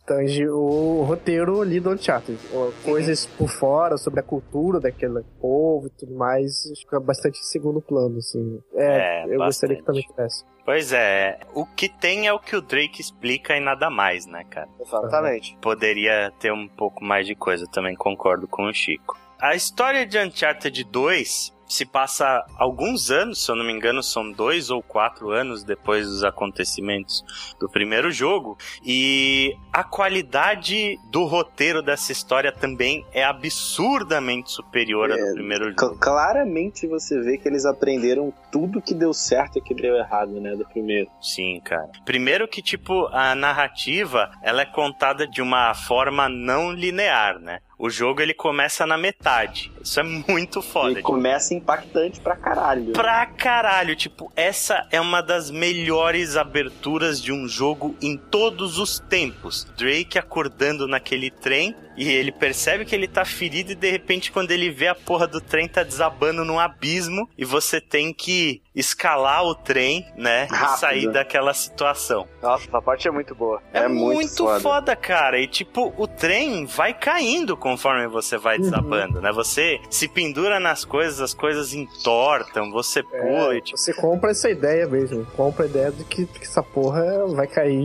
[0.06, 2.38] tange o roteiro ali do Uncharted.
[2.84, 7.82] Coisas por fora, sobre a cultura daquele povo e tudo mais, fica bastante em segundo
[7.82, 8.60] plano, assim.
[8.76, 9.86] É, É, eu gostaria que bastante.
[9.86, 10.43] também tivesse.
[10.66, 14.43] Pois é, o que tem é o que o Drake explica e nada mais, né,
[14.49, 14.68] cara?
[14.80, 15.56] Exatamente.
[15.62, 19.18] Poderia ter um pouco mais de coisa, também concordo com o Chico.
[19.39, 24.32] A história de Uncharted 2 se passa alguns anos, se eu não me engano, são
[24.32, 27.24] dois ou quatro anos depois dos acontecimentos
[27.59, 28.57] do primeiro jogo.
[28.84, 35.66] E a qualidade do roteiro dessa história também é absurdamente superior à do É, primeiro
[35.72, 35.97] jogo.
[35.97, 40.55] Claramente você vê que eles aprenderam tudo que deu certo e que deu errado, né?
[40.55, 41.09] Do primeiro.
[41.22, 41.89] Sim, cara.
[42.05, 47.59] Primeiro que, tipo, a narrativa, ela é contada de uma forma não linear, né?
[47.78, 49.72] O jogo, ele começa na metade.
[49.86, 50.91] Isso é muito foda.
[50.91, 52.91] e tipo, começa impactante pra caralho.
[52.91, 58.99] Pra caralho, tipo, essa é uma das melhores aberturas de um jogo em todos os
[58.99, 59.63] tempos.
[59.77, 64.51] Drake acordando naquele trem e ele percebe que ele tá ferido e de repente quando
[64.51, 69.45] ele vê a porra do trem tá desabando num abismo e você tem que escalar
[69.45, 70.79] o trem, né, e Rápido.
[70.79, 72.27] sair daquela situação.
[72.41, 73.61] Nossa, essa parte é muito boa.
[73.71, 74.59] É, É muito muito, foda.
[74.59, 74.95] foda.
[74.95, 75.39] cara.
[75.39, 79.31] E tipo, o trem vai caindo conforme você vai desabando, né?
[79.31, 83.78] Você se pendura nas coisas, as coisas entortam, você pula e tipo.
[83.78, 85.26] Você compra essa ideia mesmo.
[85.36, 87.03] Compra a ideia de que, que essa porra
[87.36, 87.76] vai cair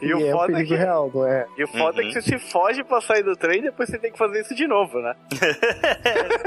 [0.00, 1.46] E e, o é um foda é perigo que- real, não é?
[1.56, 2.12] E o foda é Uhum.
[2.12, 4.54] que você se foge pra sair do trem e depois você tem que fazer isso
[4.54, 5.14] de novo, né?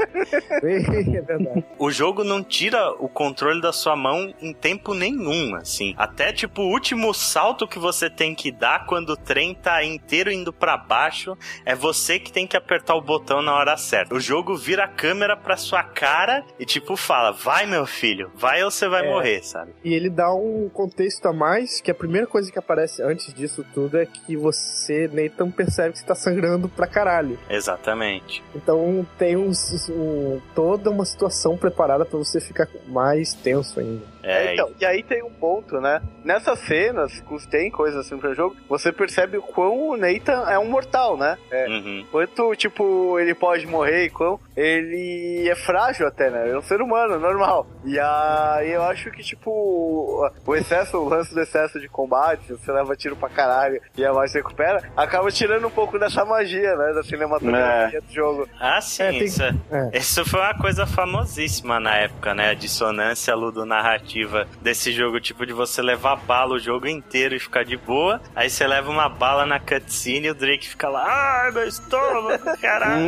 [0.62, 1.64] é verdade.
[1.78, 5.94] O jogo não tira o controle da sua mão em tempo nenhum, assim.
[5.96, 10.30] Até tipo o último salto que você tem que dar quando o trem tá inteiro
[10.30, 14.14] indo pra baixo, é você que tem que apertar o botão na hora certa.
[14.14, 18.62] O jogo vira a câmera pra sua cara e tipo fala: "Vai, meu filho, vai
[18.64, 19.08] ou você vai É.
[19.10, 19.72] morrer", sabe?
[19.84, 23.64] E ele dá um contexto a mais, que a primeira coisa que aparece antes disso
[23.74, 27.38] tudo é que você, Nathan, percebe que você tá sangrando pra caralho.
[27.50, 28.42] Exatamente.
[28.54, 29.50] Então tem um,
[29.90, 34.15] um- toda uma situação preparada pra você ficar mais tenso ainda.
[34.26, 36.00] É, então, e aí tem um ponto, né?
[36.24, 40.58] Nessas cenas, que tem coisas assim pro jogo, você percebe o quão o Nathan é
[40.58, 41.36] um mortal, né?
[41.50, 42.04] É, Uhum.
[42.10, 46.44] quanto, tipo, ele pode morrer e quão ele é frágil até, né?
[46.46, 47.66] Ele é um ser humano, normal.
[47.84, 52.72] E aí eu acho que, tipo, o excesso, o lance do excesso de combate, você
[52.72, 56.92] leva tiro pra caralho e a mais recupera, acaba tirando um pouco dessa magia, né?
[56.92, 58.48] Da cinematografia do jogo.
[58.58, 59.98] Ah, sim, É, tem- isso, é- é.
[59.98, 62.50] isso foi uma coisa famosíssima na época, né?
[62.50, 64.15] A dissonância ludonarrativa
[64.60, 68.48] desse jogo, tipo de você levar bala o jogo inteiro e ficar de boa, aí
[68.48, 73.04] você leva uma bala na cutscene e o Drake fica lá, ai, meu estômago, caralho.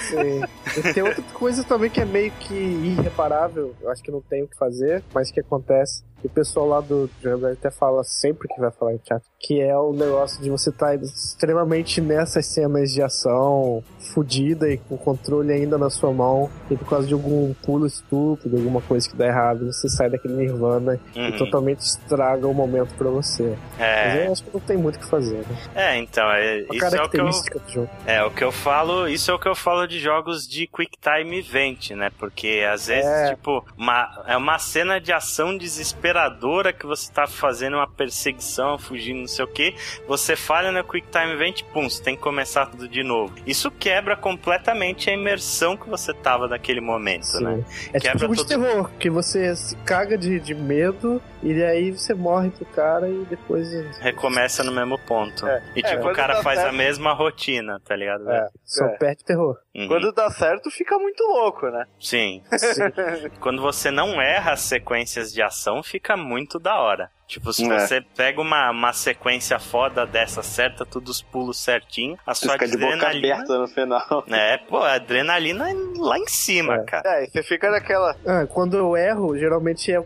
[0.00, 0.42] Sim.
[0.78, 4.42] E tem outra coisa também que é meio que irreparável, eu acho que não tem
[4.42, 6.04] o que fazer, mas que acontece.
[6.24, 9.60] E o pessoal lá do Jogabilidade até fala sempre que vai falar em chat, que
[9.60, 13.82] é o negócio de você estar extremamente nessas cenas de ação
[14.14, 17.86] fodida e com o controle ainda na sua mão, e por causa de algum pulo
[17.86, 21.36] estúpido, alguma coisa que dá errado, você sai daquele nirvana e Uhum.
[21.38, 23.56] totalmente estraga o momento pra você.
[23.78, 25.56] Mas É, eu acho que não tem muito o que fazer, né?
[25.74, 27.18] é, então, é, Uma isso é o que
[27.78, 27.88] eu.
[28.06, 30.96] É, o que eu falo, isso é o que eu falo de jogos de Quick
[30.98, 32.10] Time Event, né?
[32.18, 33.34] Porque às vezes, É.
[33.34, 38.78] tipo, uma, é uma cena de ação desesperada desesperadora que você tá fazendo uma perseguição,
[38.78, 39.74] fugindo, não sei o que,
[40.06, 43.34] você falha no Quick Time Event, pum, você tem que começar tudo de novo.
[43.46, 47.44] Isso quebra completamente a imersão que você tava naquele momento, Sim.
[47.44, 47.64] né?
[47.92, 51.62] É tipo Quebra jogo de todo- terror, que você se caga de, de medo e
[51.62, 53.68] aí você morre pro cara e depois.
[54.00, 55.46] Recomeça no mesmo ponto.
[55.46, 55.62] É.
[55.74, 58.28] E É, tipo, o quando cara faz a mesma rotina, tá ligado?
[58.30, 58.96] É, só É.
[58.96, 59.56] perde terror.
[59.76, 59.88] Uhum.
[59.88, 61.84] Quando dá certo, fica muito louco, né?
[62.00, 62.42] Sim.
[63.40, 67.10] Quando você não erra as sequências de ação, fica muito da hora.
[67.26, 67.78] Tipo, se É.
[67.78, 72.52] você pega uma, uma sequência foda dessa, acerta tudo os pulos certinho, a Você sua
[72.54, 73.34] fica de boca adrenalina.
[73.34, 74.24] aberta no final.
[74.30, 76.84] É, pô, a adrenalina é lá em cima, É.
[76.84, 77.02] cara.
[77.20, 78.16] É, e você fica naquela.
[78.24, 80.02] Ah, quando eu erro, geralmente é.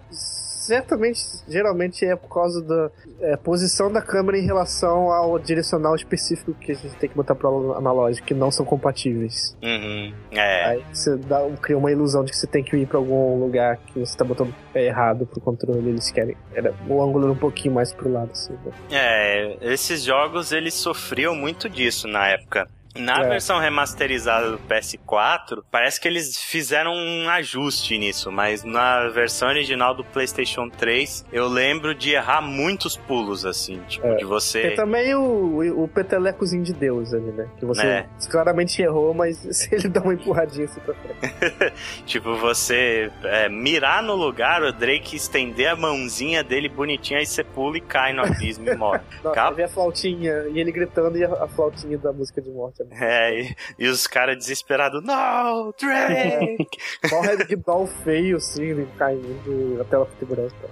[0.70, 2.90] Certamente, geralmente é por causa da
[3.22, 7.34] é, posição da câmera em relação ao direcional específico que a gente tem que botar
[7.34, 9.56] pro analógico, que não são compatíveis.
[9.60, 10.14] Uhum.
[10.30, 10.64] É.
[10.66, 13.78] Aí você dá, cria uma ilusão de que você tem que ir pra algum lugar
[13.78, 15.88] que você tá botando o pé errado pro controle.
[15.88, 16.36] Eles querem.
[16.54, 18.52] Era, o ângulo um pouquinho mais pro lado, assim.
[18.52, 18.72] né?
[18.92, 22.68] É, esses jogos eles sofriam muito disso na época.
[22.96, 23.28] Na É.
[23.28, 29.94] versão remasterizada do PS4, parece que eles fizeram um ajuste nisso, mas na versão original
[29.94, 34.16] do PlayStation 3, eu lembro de errar muitos pulos, assim, tipo, É.
[34.16, 34.62] de você.
[34.62, 37.48] Tem também o, o petelecozinho de Deus ali, né?
[37.58, 38.06] Que você É.
[38.30, 41.72] claramente errou, mas se ele dá uma empurradinha assim pra frente.
[42.06, 47.44] Tipo, você é, mirar no lugar, o Drake estender a mãozinha dele bonitinha, aí você
[47.44, 49.00] pula e cai no abismo e morre.
[49.22, 52.79] Não, vem a flautinha e ele gritando e a, a flautinha da música de morte.
[52.90, 56.78] É, e, e os caras desesperados, não, Drake!
[57.08, 60.70] Só ragdoll feio, assim, ele caindo, a tela fica branca.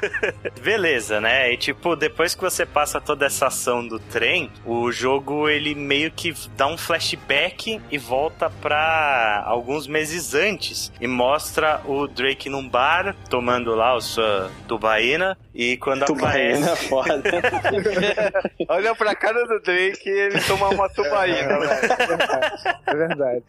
[0.62, 1.52] Beleza, né?
[1.52, 6.10] E tipo, depois que você passa toda essa ação do trem, o jogo ele meio
[6.10, 12.68] que dá um flashback e volta pra alguns meses antes e mostra o Drake num
[12.68, 17.22] bar tomando lá a sua tubaína e quando Tubaína é aparece foda.
[18.68, 22.78] Olha pra cara do Drake e ele toma uma tubaína, velho.
[22.86, 23.44] É verdade.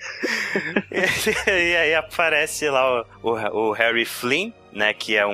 [1.47, 5.31] e aí aparece lá o, o- o Harry Flynn, né, que é um,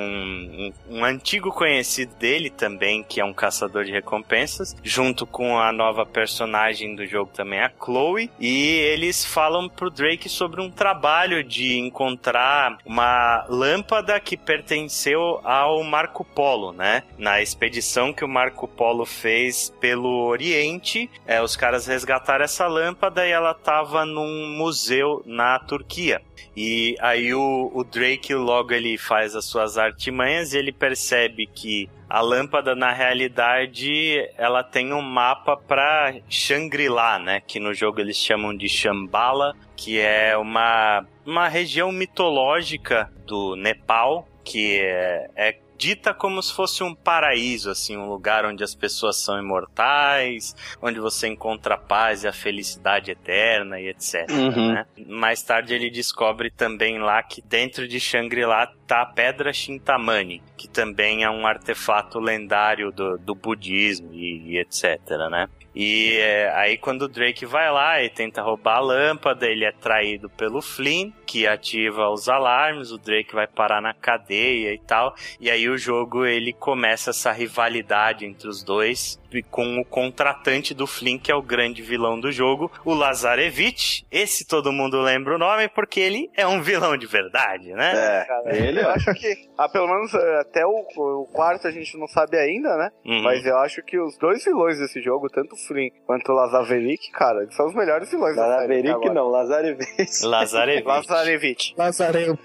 [0.88, 5.74] um, um antigo conhecido dele também, que é um caçador de recompensas, junto com a
[5.74, 11.44] nova personagem do jogo também, a Chloe, e eles falam pro Drake sobre um trabalho
[11.44, 17.04] de encontrar uma lâmpada que pertenceu ao Marco Polo, né?
[17.18, 23.28] Na expedição que o Marco Polo fez pelo Oriente, é, os caras resgataram essa lâmpada
[23.28, 26.22] e ela tava num museu na Turquia.
[26.56, 31.90] E aí o, o Drake logo ele faz as suas artimanhas e ele percebe que
[32.10, 37.42] a lâmpada na realidade ela tem um mapa para Shangri-La, né?
[37.42, 44.28] Que no jogo eles chamam de Shambhala, que é uma, uma região mitológica do Nepal
[44.44, 49.18] que é, é dita como se fosse um paraíso, assim, um lugar onde as pessoas
[49.18, 54.30] são imortais, onde você encontra a paz e a felicidade eterna e etc.
[54.30, 54.74] Uhum.
[54.74, 54.86] né?
[55.08, 60.68] Mais tarde ele descobre também lá que dentro de Shangri-La tá a Pedra Shintamani, que
[60.68, 65.00] também é um artefato lendário do, do budismo e, e etc,
[65.32, 65.48] né?
[65.74, 69.72] E é, aí quando o Drake vai lá e tenta roubar a lâmpada, ele é
[69.72, 75.16] traído pelo Flynn, que ativa os alarmes, o Drake vai parar na cadeia e tal.
[75.40, 80.74] E aí o jogo ele começa essa rivalidade entre os dois e com o contratante
[80.74, 84.06] do Flynn, que é o grande vilão do jogo, o Lazarevich.
[84.12, 87.94] Esse todo mundo lembra o nome porque ele é um vilão de verdade, né?
[87.94, 88.92] É, Cara, ele eu ó.
[88.92, 92.76] acho que, ah, pelo menos eh, até o, o quarto a gente não sabe ainda,
[92.76, 92.92] né?
[93.06, 93.22] Uhum.
[93.24, 97.10] Mas eu acho que os dois vilões desse jogo, tanto o Flynn quanto o Lazaveric,
[97.12, 98.36] cara, eles são os melhores vilões.
[98.36, 100.26] Lazarevich não, Lazarevich.
[100.26, 100.84] Lazarevich.
[101.22, 101.74] Lazarevich.
[101.78, 102.40] Lazarento.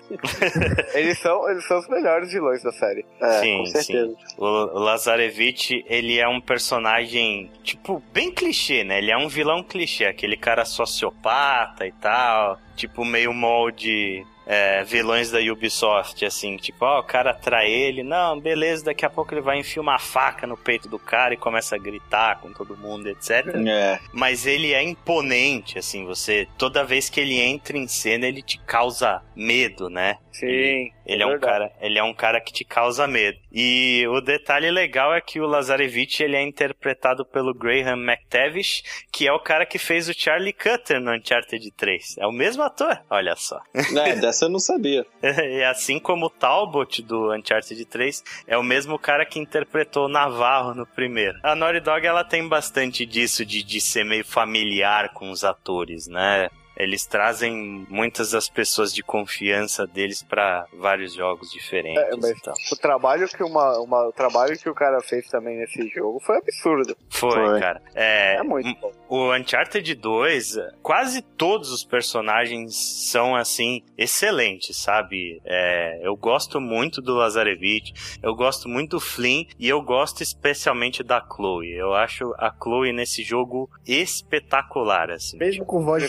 [0.95, 3.05] Eles são, eles são os melhores vilões da série.
[3.21, 4.17] É, Sim, com certeza.
[4.39, 8.99] O o Lazarevich, ele é um personagem, tipo, bem clichê, né?
[8.99, 15.31] Ele é um vilão clichê, aquele cara sociopata e tal, tipo, meio molde é, vilões
[15.31, 19.41] da Ubisoft, assim, tipo, ó, o cara trai ele, não, beleza, daqui a pouco ele
[19.41, 23.09] vai enfiar uma faca no peito do cara e começa a gritar com todo mundo,
[23.09, 23.47] etc.
[23.67, 23.99] É.
[24.13, 28.59] Mas ele é imponente, assim, você, toda vez que ele entra em cena, ele te
[28.59, 30.19] causa medo, né?
[30.39, 30.93] Sim.
[31.07, 31.53] Ele é, um verdade.
[31.53, 33.39] cara, ele é um cara que te causa medo.
[33.51, 39.27] E o detalhe legal é que o Lazarevich ele é interpretado pelo Graham McTavish, que
[39.27, 42.19] é o cara que fez o Charlie Cutter no Uncharted 3.
[42.19, 43.61] É o mesmo ator, olha só.
[43.75, 45.07] É, dessa eu não sabia.
[45.47, 50.75] E assim como o Talbot do Uncharted 3 é o mesmo cara que interpretou Navarro
[50.75, 51.39] no primeiro.
[51.43, 56.07] A Naughty Dog ela tem bastante disso de, de ser meio familiar com os atores,
[56.07, 56.49] né?
[56.77, 62.03] Eles trazem muitas das pessoas de confiança deles pra vários jogos diferentes.
[62.03, 65.89] É, mas o trabalho que uma, uma- o trabalho que o cara fez também nesse
[65.89, 66.97] jogo foi absurdo.
[67.11, 67.61] Foi, Foi.
[67.61, 67.81] cara.
[67.95, 68.93] É, É muito bom.
[69.09, 72.75] O Uncharted 2, quase todos os personagens
[73.11, 75.41] são, assim, excelentes, sabe?
[75.45, 81.03] É, eu gosto muito do Lazarevich, eu gosto muito do Flynn e eu gosto especialmente
[81.03, 81.73] da Chloe.
[81.73, 85.39] Eu acho a Chloe nesse jogo espetacular, assim.
[85.39, 86.09] Mesmo com voz de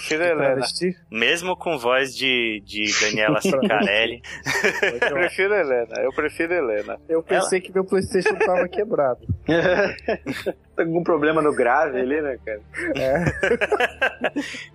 [1.10, 4.22] Mesmo com voz de, de Daniela Sicarelli.
[5.02, 7.00] Eu prefiro Helena, eu prefiro Helena.
[7.08, 9.26] Eu pensei que meu Playstation tava quebrado.
[10.78, 12.62] Algum problema no grave ali, né, cara?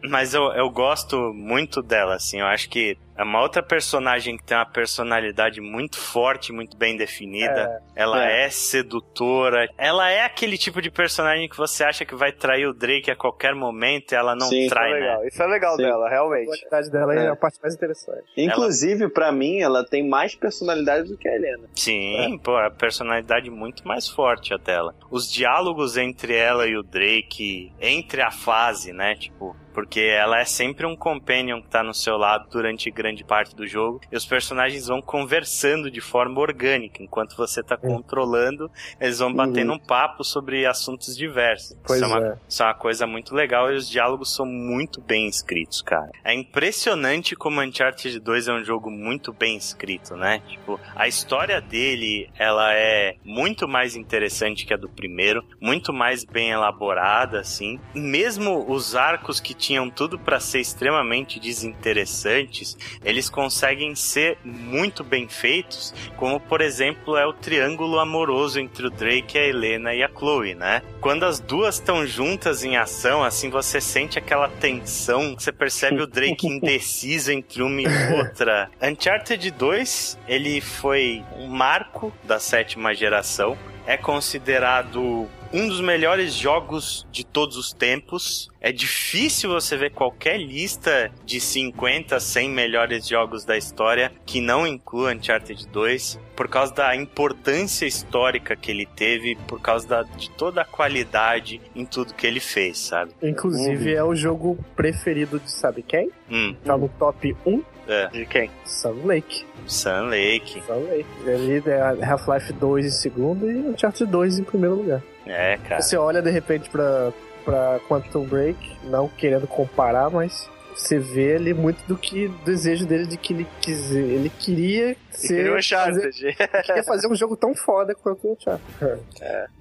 [0.09, 2.40] Mas eu, eu gosto muito dela, assim.
[2.40, 6.96] Eu acho que é uma outra personagem que tem uma personalidade muito forte, muito bem
[6.96, 7.82] definida.
[7.94, 8.48] Ela é.
[8.50, 9.68] sedutora.
[9.76, 13.16] Ela é aquele tipo de personagem que você acha que vai trair o Drake a
[13.16, 15.01] qualquer momento e ela não Sim, Isso é trai, né?
[15.01, 15.82] legal, isso é legal Sim.
[15.82, 16.47] dela, A realmente.
[16.47, 17.24] qualidade dela é.
[17.26, 17.28] É.
[17.28, 18.24] a parte mais interessante.
[18.36, 21.64] Inclusive, pra mim, ela tem mais personalidade do que a Helena.
[21.74, 24.94] Sim, pô, a personalidade muito mais forte a dela.
[25.10, 29.14] Os diálogos entre ela e o Drake, entre a fase, né?
[29.14, 33.55] Tipo, porque ela é sempre um companion que tá no seu lado durante grande parte
[33.56, 34.01] do jogo.
[34.10, 37.02] E os personagens vão conversando de forma orgânica.
[37.02, 38.70] Enquanto você tá controlando,
[39.01, 41.77] eles vão batendo um papo sobre assuntos diversos.
[41.85, 42.36] Pois isso, é uma, é.
[42.48, 46.10] isso é uma coisa muito legal e os diálogos são muito bem escritos, cara.
[46.24, 50.43] É impressionante como Uncharted 2 é um jogo muito bem escrito, né?
[50.47, 56.22] Tipo, a história dele, ela é muito mais interessante que a do primeiro, muito mais
[56.22, 57.80] bem elaborada, assim.
[57.94, 65.26] Mesmo os arcos que tinham tudo pra ser extremamente desinteressantes, eles conseguem ser muito bem
[65.28, 70.09] feitos, como por exemplo é o triângulo amoroso entre o Drake, a Helena e a
[70.09, 70.82] Chloe, né?
[71.00, 76.06] Quando as duas estão juntas em ação, assim você sente aquela tensão, você percebe o
[76.06, 78.70] Drake indeciso entre uma e outra.
[78.82, 83.56] Uncharted 2, ele foi um marco da sétima geração,
[83.86, 88.48] é considerado um dos melhores jogos de todos os tempos.
[88.59, 94.66] É difícil você ver qualquer lista de 50, 100 melhores jogos da história que não
[94.66, 100.30] inclua Uncharted 2, por causa da importância histórica que ele teve, por causa da- de
[100.30, 103.12] toda a qualidade em tudo que ele fez, sabe?
[103.22, 106.10] Inclusive, é o jogo preferido de sabe quem?
[106.30, 108.06] Hum, Tá no top 1, é.
[108.09, 108.50] De quem?
[108.64, 109.44] Sun Lake.
[109.66, 110.62] Sun Lake.
[110.66, 111.06] Sun Lake.
[111.26, 115.02] Ele é Half-Life 2 em segundo e Uncharted 2 em primeiro lugar.
[115.26, 115.80] É, cara.
[115.80, 117.12] Você olha de repente pra,
[117.44, 123.06] pra Quantum Break, não querendo comparar, mas você vê ali muito do que desejo dele
[123.06, 124.00] de que ele quiser.
[124.00, 125.28] Ele queria ser.
[125.28, 126.36] Queria o fazer, Uncharted.
[126.66, 128.62] queria fazer um jogo tão foda quanto o Uncharted.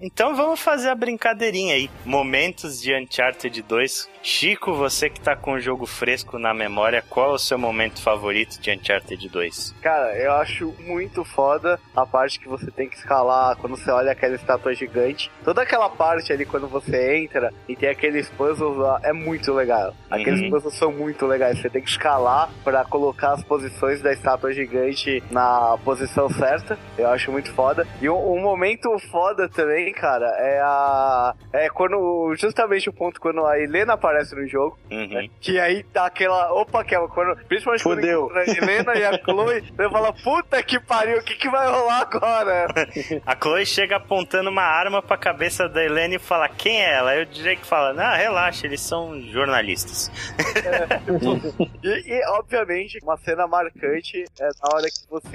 [0.02, 1.90] Então vamos fazer a brincadeirinha aí.
[2.06, 4.10] Momentos de Uncharted 2.
[4.24, 8.02] Chico, você que tá com o jogo fresco na memória, qual é o seu momento
[8.02, 9.76] favorito de Uncharted 2?
[9.82, 14.12] Cara, eu acho muito foda a parte que você tem que escalar quando você olha
[14.12, 15.32] aquela estátua gigante.
[15.44, 19.96] Toda aquela parte ali quando você entra e tem aqueles puzzles lá, é muito legal.
[20.10, 20.50] Aqueles Uhum.
[20.52, 21.60] puzzles são muito legais.
[21.60, 25.41] Você tem que escalar pra colocar as posições da estátua gigante na
[25.84, 26.78] posição certa.
[26.98, 27.88] Eu acho muito foda.
[28.02, 31.34] E um, um momento foda também, cara, é a.
[31.54, 32.34] É quando.
[32.36, 34.78] Justamente o ponto quando a Helena aparece no jogo.
[34.90, 35.30] Uhum.
[35.40, 36.54] Que aí dá aquela.
[36.54, 37.36] Opa, que é quando.
[37.48, 38.28] Principalmente Fudeu.
[38.28, 41.70] quando a Helena e a Chloe, você fala, puta que pariu, o que, que vai
[41.70, 42.68] rolar agora?
[43.26, 47.12] A Chloe chega apontando uma arma pra cabeça da Helene e fala: Quem é ela?
[47.12, 50.12] Aí o Drake fala: Não, relaxa, eles são jornalistas.
[51.84, 55.31] E, e, obviamente, uma cena marcante é na hora que você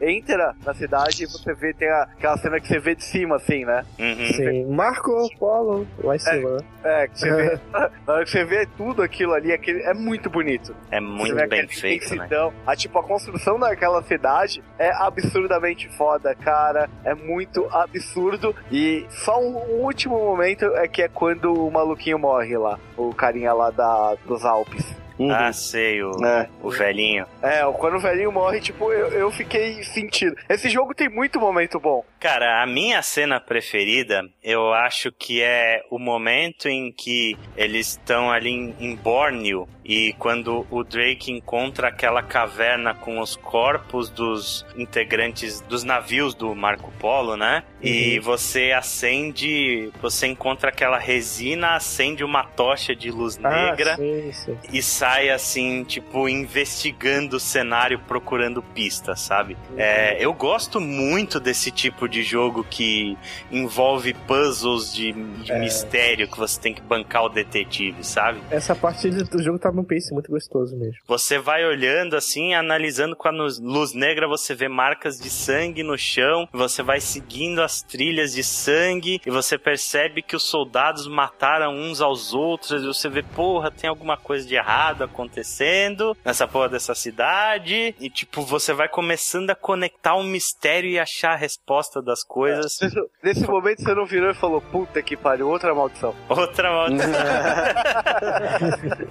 [0.00, 3.34] entra na cidade e você vê, tem a- aquela cena que você vê de cima,
[3.34, 3.84] assim, né?
[3.98, 4.26] Uhum.
[4.32, 6.60] Sim, Marco Polo, lá em cima, né?
[6.84, 7.58] É, que você vê.
[8.06, 10.72] na hora que você vê tudo aquilo ali, aquele, é muito bonito.
[10.92, 12.28] É Você muito bem feito, né?
[12.64, 16.88] A, tipo, a construção daquela cidade é absurdamente foda, cara.
[17.04, 18.54] É muito absurdo.
[18.70, 22.78] E só um, um último momento é que é quando o maluquinho morre lá.
[22.96, 24.94] O carinha lá da, dos Alpes.
[25.18, 25.30] Uhum.
[25.32, 26.48] Ah, sei, o, É.
[26.62, 27.26] o velhinho.
[27.42, 30.36] É, quando o velhinho morre, tipo, eu, eu fiquei sentido.
[30.48, 32.04] Esse jogo tem muito momento bom.
[32.20, 38.30] Cara, a minha cena preferida, eu acho que é o momento em que eles estão
[38.30, 44.66] ali em, em Borneo e quando o Drake encontra aquela caverna com os corpos dos
[44.76, 47.62] integrantes dos navios do Marco Polo, né?
[47.80, 54.32] E você acende, você encontra aquela resina, acende uma tocha de luz negra Ah, sim,
[54.32, 54.58] sim.
[54.70, 59.56] e sai assim, tipo, investigando o cenário, procurando pistas, sabe?
[59.76, 63.16] É, eu gosto muito desse tipo tipo de jogo que
[63.52, 65.58] envolve puzzles de, de É.
[65.58, 68.40] mistério que você tem que bancar o detetive, sabe?
[68.50, 70.94] Essa parte do jogo tá num pace muito gostoso mesmo.
[71.06, 75.82] Você vai olhando assim, analisando com a luz- luz negra, você vê marcas de sangue
[75.82, 81.06] no chão, você vai seguindo as trilhas de sangue e você percebe que os soldados
[81.06, 86.46] mataram uns aos outros e você vê, porra, tem alguma coisa de errado acontecendo nessa
[86.48, 91.36] porra dessa cidade e tipo, você vai começando a conectar um mistério e achar a
[91.36, 92.78] resposta das coisas.
[92.80, 96.14] Nesse, nesse momento você não virou e falou, puta que pariu, outra maldição.
[96.28, 97.10] Outra maldição.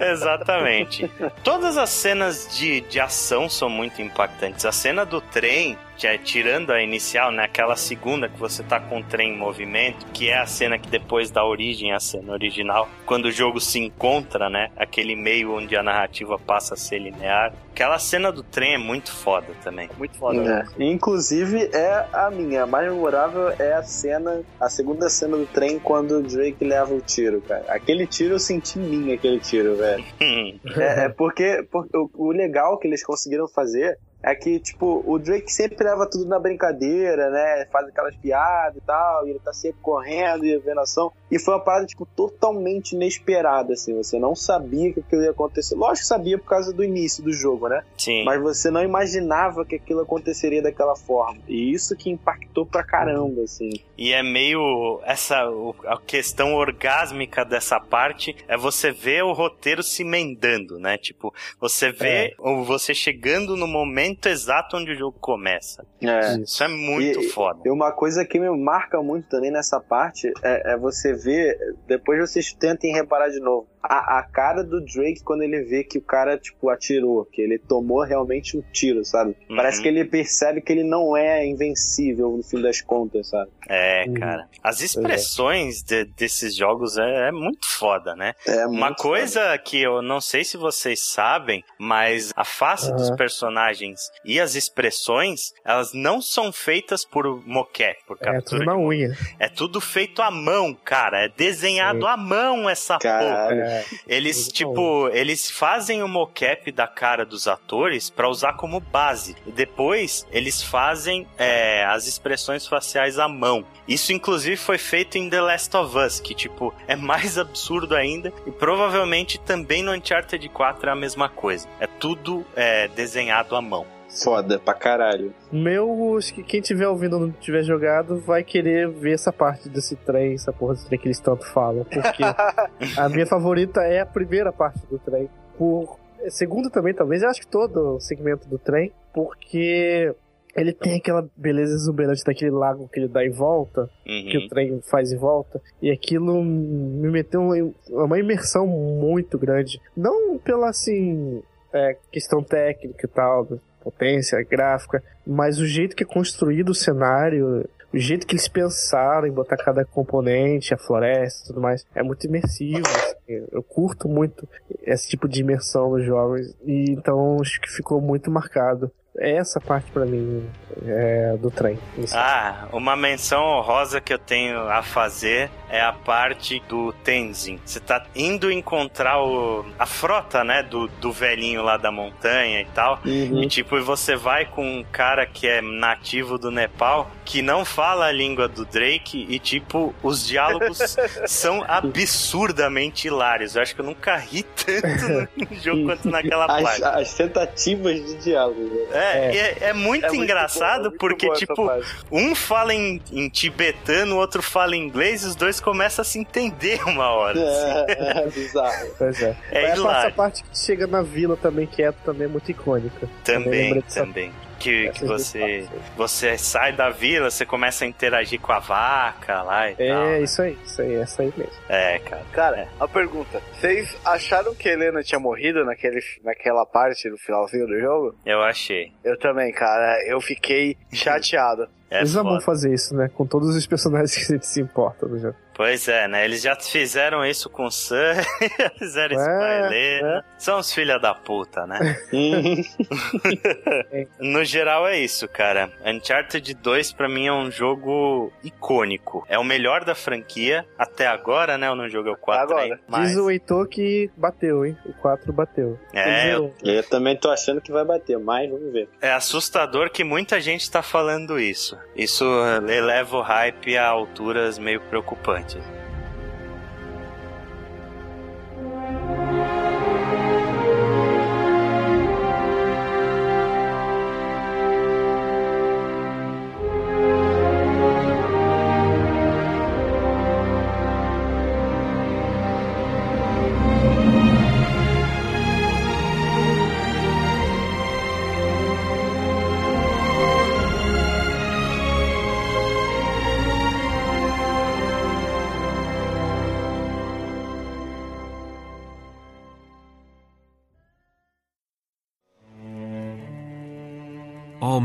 [0.00, 1.10] Exatamente.
[1.42, 4.64] Todas as cenas de, de ação são muito impactantes.
[4.64, 7.42] A cena do trem, que é tirando a inicial, né?
[7.42, 10.88] Aquela segunda que você tá com o trem em movimento, que é a cena que
[10.88, 14.70] depois dá origem à cena original, quando o jogo se encontra, né?
[14.76, 17.52] Aquele meio onde a narrativa passa a ser linear.
[17.72, 19.90] Aquela cena do trem é muito foda também.
[19.98, 20.66] Muito foda.
[20.78, 20.84] É.
[20.84, 22.62] Inclusive, é a minha.
[22.62, 26.94] A mais memorável é a cena, a segunda cena do trem quando o Drake leva
[26.94, 27.64] o tiro, cara.
[27.68, 30.04] Aquele tiro eu senti em mim, aquele tiro, velho.
[30.76, 35.18] É, é porque, porque o, o legal que eles conseguiram fazer é que, tipo, o
[35.18, 37.66] Drake sempre leva tudo na brincadeira, né?
[37.70, 41.12] Faz aquelas piadas e tal, e ele tá sempre correndo e vendo ação.
[41.30, 43.94] E foi uma parada, tipo, totalmente inesperada, assim.
[43.96, 45.76] Você não sabia que aquilo ia acontecer.
[45.76, 47.82] Lógico que sabia por causa do início do jogo, né?
[47.96, 48.24] Sim.
[48.24, 51.38] Mas você não imaginava que aquilo aconteceria daquela forma.
[51.46, 53.70] E isso que impactou pra caramba, assim.
[53.96, 55.00] E é meio.
[55.04, 55.48] Essa.
[55.86, 60.98] A questão orgásmica dessa parte é você ver o roteiro se emendando, né?
[60.98, 65.84] Tipo, você vê ou você chegando no momento exato onde o jogo começa.
[66.00, 66.36] É.
[66.38, 67.60] Isso é muito E- foda.
[67.64, 72.18] E uma coisa que me marca muito também nessa parte é, é você ver, depois
[72.20, 76.02] vocês tentem reparar de novo, a, a cara do Drake quando ele vê que o
[76.02, 79.36] cara, tipo, atirou, que ele tomou realmente um tiro, sabe?
[79.48, 79.56] Uhum.
[79.56, 83.50] Parece que ele percebe que ele não é invencível no fim das contas, sabe?
[83.68, 84.14] É, Uhum.
[84.14, 84.48] cara.
[84.62, 88.34] As expressões de- desses jogos é, é muito foda, né?
[88.46, 93.08] É Uma muito coisa que eu não sei se vocês sabem, mas a face dos
[93.08, 93.16] Aham.
[93.16, 98.76] personagens e as expressões, elas não são feitas por mocap, por É captura tudo na
[98.76, 99.16] unha.
[99.38, 101.24] É tudo feito à mão, cara.
[101.24, 103.48] É desenhado à mão essa porra.
[103.68, 109.36] É, Eles, tipo, eles fazem o mocap da cara dos atores pra usar como base.
[109.46, 113.64] E depois eles fazem é, as expressões faciais à mão.
[113.86, 118.32] Isso, inclusive, foi feito em The Last of Us, que, tipo, é mais absurdo ainda.
[118.46, 121.68] E provavelmente também no Uncharted 4 é a mesma coisa.
[121.80, 123.97] É tudo é, desenhado à mão.
[124.08, 125.32] Foda pra caralho.
[125.52, 129.68] Meu, acho que quem tiver ouvindo ou não tiver jogado vai querer ver essa parte
[129.68, 131.84] desse trem, essa porra desse trem que eles tanto falam.
[131.84, 132.22] Porque
[132.98, 135.28] a minha favorita é a primeira parte do trem.
[135.56, 135.98] Por
[136.28, 140.14] segundo também, talvez, eu acho que todo o segmento do trem, porque
[140.56, 144.44] ele tem aquela beleza exuberante daquele lago que ele dá em volta, que Uhum.
[144.44, 147.42] o trem faz em volta, e aquilo me meteu
[147.90, 149.80] uma imersão muito grande.
[149.96, 151.40] Não pela, assim,
[151.72, 153.46] é, questão técnica e tal,
[153.82, 159.26] potência gráfica, mas o jeito que é construído o cenário, o jeito que eles pensaram
[159.26, 162.86] em botar cada componente, a floresta e tudo mais, é muito imersivo.
[162.86, 163.46] assim.
[163.50, 164.46] Eu curto muito
[164.82, 168.90] esse tipo de imersão nos jogos, e então acho que ficou muito marcado.
[169.20, 170.48] Essa parte pra mim
[170.86, 171.78] é, do trem.
[172.12, 177.58] Ah, uma menção honrosa que eu tenho a fazer é a parte do Tenzin.
[177.64, 182.64] Você tá indo encontrar o, a frota, né, do, do velhinho lá da montanha e
[182.66, 183.00] tal.
[183.04, 183.42] Uhum.
[183.42, 188.06] E tipo, você vai com um cara que é nativo do Nepal, que não fala
[188.06, 190.78] a língua do Drake, e tipo, os diálogos
[191.26, 193.56] são absurdamente hilários.
[193.56, 196.84] Eu acho que eu nunca ri tanto no jogo quanto naquela As, parte.
[196.84, 198.60] as tentativas de diálogo.
[198.60, 199.07] né?
[199.07, 201.70] É, e é, é muito É muito engraçado bom, é muito porque, tipo,
[202.10, 206.04] um fala em, em tibetano, o outro fala em inglês, e os dois começam a
[206.04, 207.38] se entender uma hora.
[207.40, 207.92] assim.
[207.92, 208.88] É, é bizarro.
[208.98, 209.36] Pois é.
[209.50, 211.68] É essa, essa parte que chega na vila também,
[212.04, 213.08] também é muito icônica.
[213.24, 214.32] Também, dessa- também.
[214.58, 219.70] Que, que você, você sai da vila, você começa a interagir com a vaca lá
[219.70, 219.86] e tal.
[219.86, 221.52] É, isso aí, isso aí, essa aí mesmo.
[221.68, 222.22] É, cara.
[222.32, 227.66] Cara, a pergunta: vocês acharam que a Helena tinha morrido naquele, naquela parte, no finalzinho
[227.66, 228.14] do jogo?
[228.26, 228.92] Eu achei.
[229.04, 229.96] Eu também, cara.
[230.06, 231.68] Eu fiquei chateado.
[231.90, 232.28] É Eles foda.
[232.28, 233.08] vão fazer isso, né?
[233.14, 235.36] Com todos os personagens que se importa no jogo.
[235.58, 236.24] Pois é, né?
[236.24, 238.14] Eles já fizeram isso com o Sam,
[238.58, 240.24] já fizeram isso com a É, Helena.
[240.38, 241.98] São os filha da puta, né?
[244.20, 245.68] no geral é isso, cara.
[245.84, 249.26] Uncharted 2 pra mim é um jogo icônico.
[249.28, 251.66] É o melhor da franquia até agora, né?
[251.66, 252.62] Eu não joguei o 4 Agora.
[252.62, 252.80] ainda.
[252.86, 253.08] Mas...
[253.08, 254.76] Diz o Heitor que bateu, hein?
[254.86, 255.76] O 4 bateu.
[255.92, 258.88] É, eu- Eu também tô achando que vai bater, mas vamos ver.
[259.00, 261.76] é assustador que muita gente tá falando isso.
[261.96, 262.24] Isso
[262.68, 265.47] eleva o hype a alturas meio preocupantes.
[265.56, 265.87] All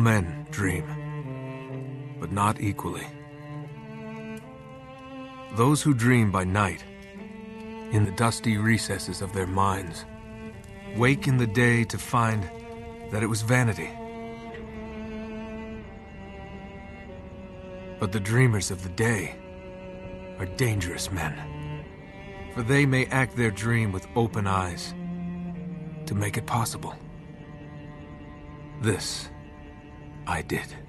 [0.03, 0.83] men dream,
[2.19, 3.07] but not equally.
[5.55, 6.83] Those who dream by night,
[7.91, 10.03] in the dusty recesses of their minds,
[10.97, 12.43] wake in the day to find
[13.11, 13.89] that it was vanity.
[17.99, 19.35] But the dreamers of the day
[20.37, 21.33] are dangerous men,
[22.53, 24.93] for they may act their dream with open eyes
[26.07, 26.93] to make it possible.
[28.81, 29.29] This
[30.27, 30.83] I did.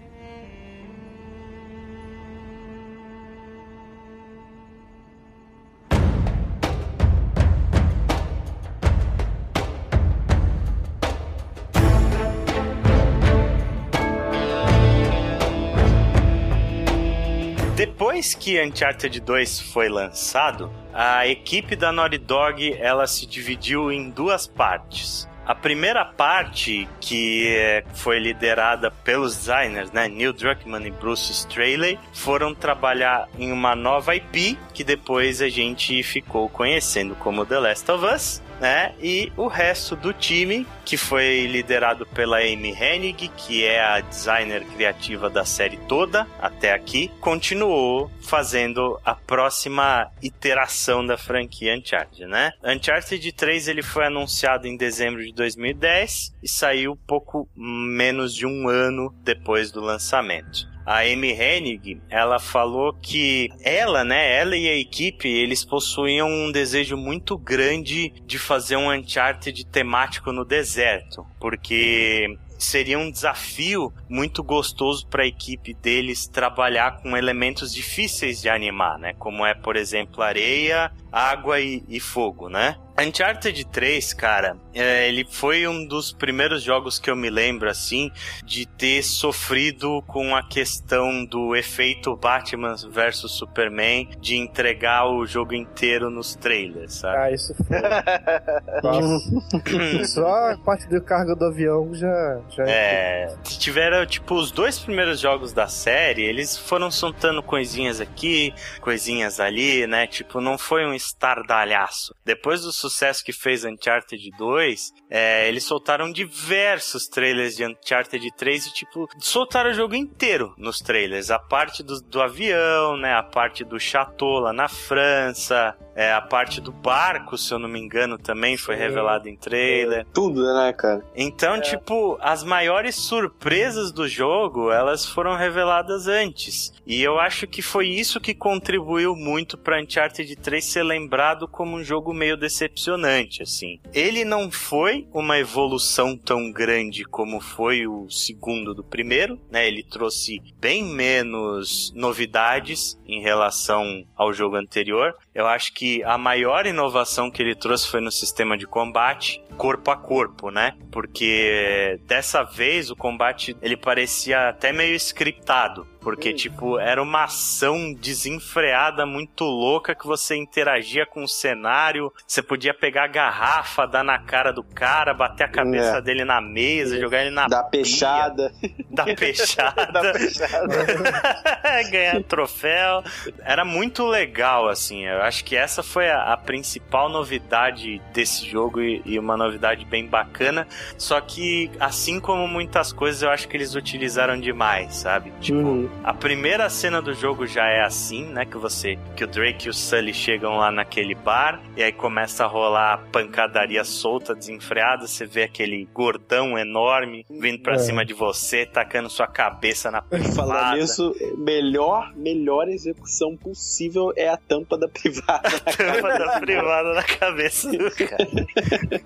[17.77, 24.11] Depois que Uncharted 2 foi lançado, a equipe da Naughty Dog ela se dividiu em
[24.11, 25.28] duas partes.
[25.47, 31.99] A primeira parte, que eh, foi liderada pelos designers, né, Neil Druckmann e Bruce Straley,
[32.15, 37.91] foram trabalhar em uma nova IP que depois a gente ficou conhecendo como The Last
[37.91, 38.95] of Us, né?
[38.99, 44.65] E o resto do time, que foi liderado pela Amy Hennig, que é a designer
[44.65, 52.53] criativa da série toda até aqui, continuou fazendo a próxima iteração da franquia Uncharted, né?
[52.65, 58.66] Uncharted 3 ele foi anunciado em dezembro de 2010 e saiu pouco menos de um
[58.66, 60.73] ano depois do lançamento.
[60.86, 66.52] A Amy Hennig, ela falou que ela, né, ela e a equipe, eles possuíam um
[66.52, 74.43] desejo muito grande de fazer um Uncharted temático no deserto, porque seria um desafio muito
[74.43, 79.15] gostoso para a equipe deles trabalhar com elementos difíceis de animar, né?
[79.19, 82.77] Como é, por exemplo, areia, água e, e fogo, né?
[82.99, 88.11] Uncharted 3, cara, é, ele foi um dos primeiros jogos que eu me lembro, assim,
[88.45, 95.55] de ter sofrido com a questão do efeito Batman vs Superman, de entregar o jogo
[95.55, 97.16] inteiro nos trailers, sabe?
[97.16, 97.79] Ah, isso foi.
[100.07, 102.41] Só a parte da carga do avião já.
[102.51, 108.55] já É, tiveram, tipo, os dois primeiros jogos da série, eles foram soltando coisinhas aqui,
[108.81, 110.07] coisinhas ali, né?
[110.07, 112.15] Tipo, não foi um estardalhaço.
[112.25, 118.66] Depois do sucesso que fez Uncharted 2, é, eles soltaram diversos trailers de Uncharted 3
[118.66, 121.31] e, tipo, soltaram o jogo inteiro nos trailers.
[121.31, 123.15] A parte do, do avião, né?
[123.15, 127.69] A parte do chateau lá na França, é, a parte do barco, se eu não
[127.69, 128.83] me engano, também foi Sim.
[128.83, 130.07] revelado em trailer.
[130.12, 131.05] Tudo, né, cara?
[131.15, 136.73] Então, tipo, as maiores surpresas do jogo, elas foram reveladas antes.
[136.87, 141.77] E eu acho que foi isso que contribuiu muito para Uncharted 3 ser lembrado como
[141.77, 143.81] um jogo meio decepcionante, assim.
[143.93, 149.66] Ele não foi uma evolução tão grande como foi o segundo do primeiro, né?
[149.66, 155.15] Ele trouxe bem menos novidades em relação ao jogo anterior.
[155.35, 159.90] Eu acho que a maior inovação que ele trouxe foi no sistema de combate, corpo
[159.90, 160.74] a corpo, né?
[160.90, 165.86] Porque dessa vez o combate ele parecia até meio scriptado.
[166.05, 172.12] Porque, tipo, era uma ação desenfreada, muito louca, que você interagia com o cenário.
[172.26, 176.01] Você podia pegar a garrafa, dar na cara do cara, bater a cabeça É.
[176.02, 178.52] dele na mesa, jogar ele na Da pia, peixada.
[178.90, 179.86] dar peixada.
[179.93, 180.85] Da fechada.
[181.90, 183.02] ganhar troféu.
[183.43, 185.05] Era muito legal, assim.
[185.06, 189.85] Eu acho que essa foi a, a principal novidade desse jogo e, e uma novidade
[189.85, 190.66] bem bacana.
[190.98, 195.32] Só que, assim como muitas coisas, eu acho que eles utilizaram demais, sabe?
[195.40, 195.89] Tipo, Uhum.
[196.03, 198.45] A primeira cena do jogo já é assim, né?
[198.45, 198.99] Que você.
[199.16, 201.61] Que o Drake e o Sully chegam lá naquele bar.
[201.77, 205.07] E aí começa a rolar pancadaria solta, desenfreada.
[205.07, 207.79] Você vê aquele gordão enorme vindo pra É.
[207.79, 210.77] cima de você, tacando sua cabeça na privada.
[210.77, 215.49] nisso, melhor, melhor execução possível é a tampa da privada.
[215.75, 218.29] tampa da privada na cabeça do cara.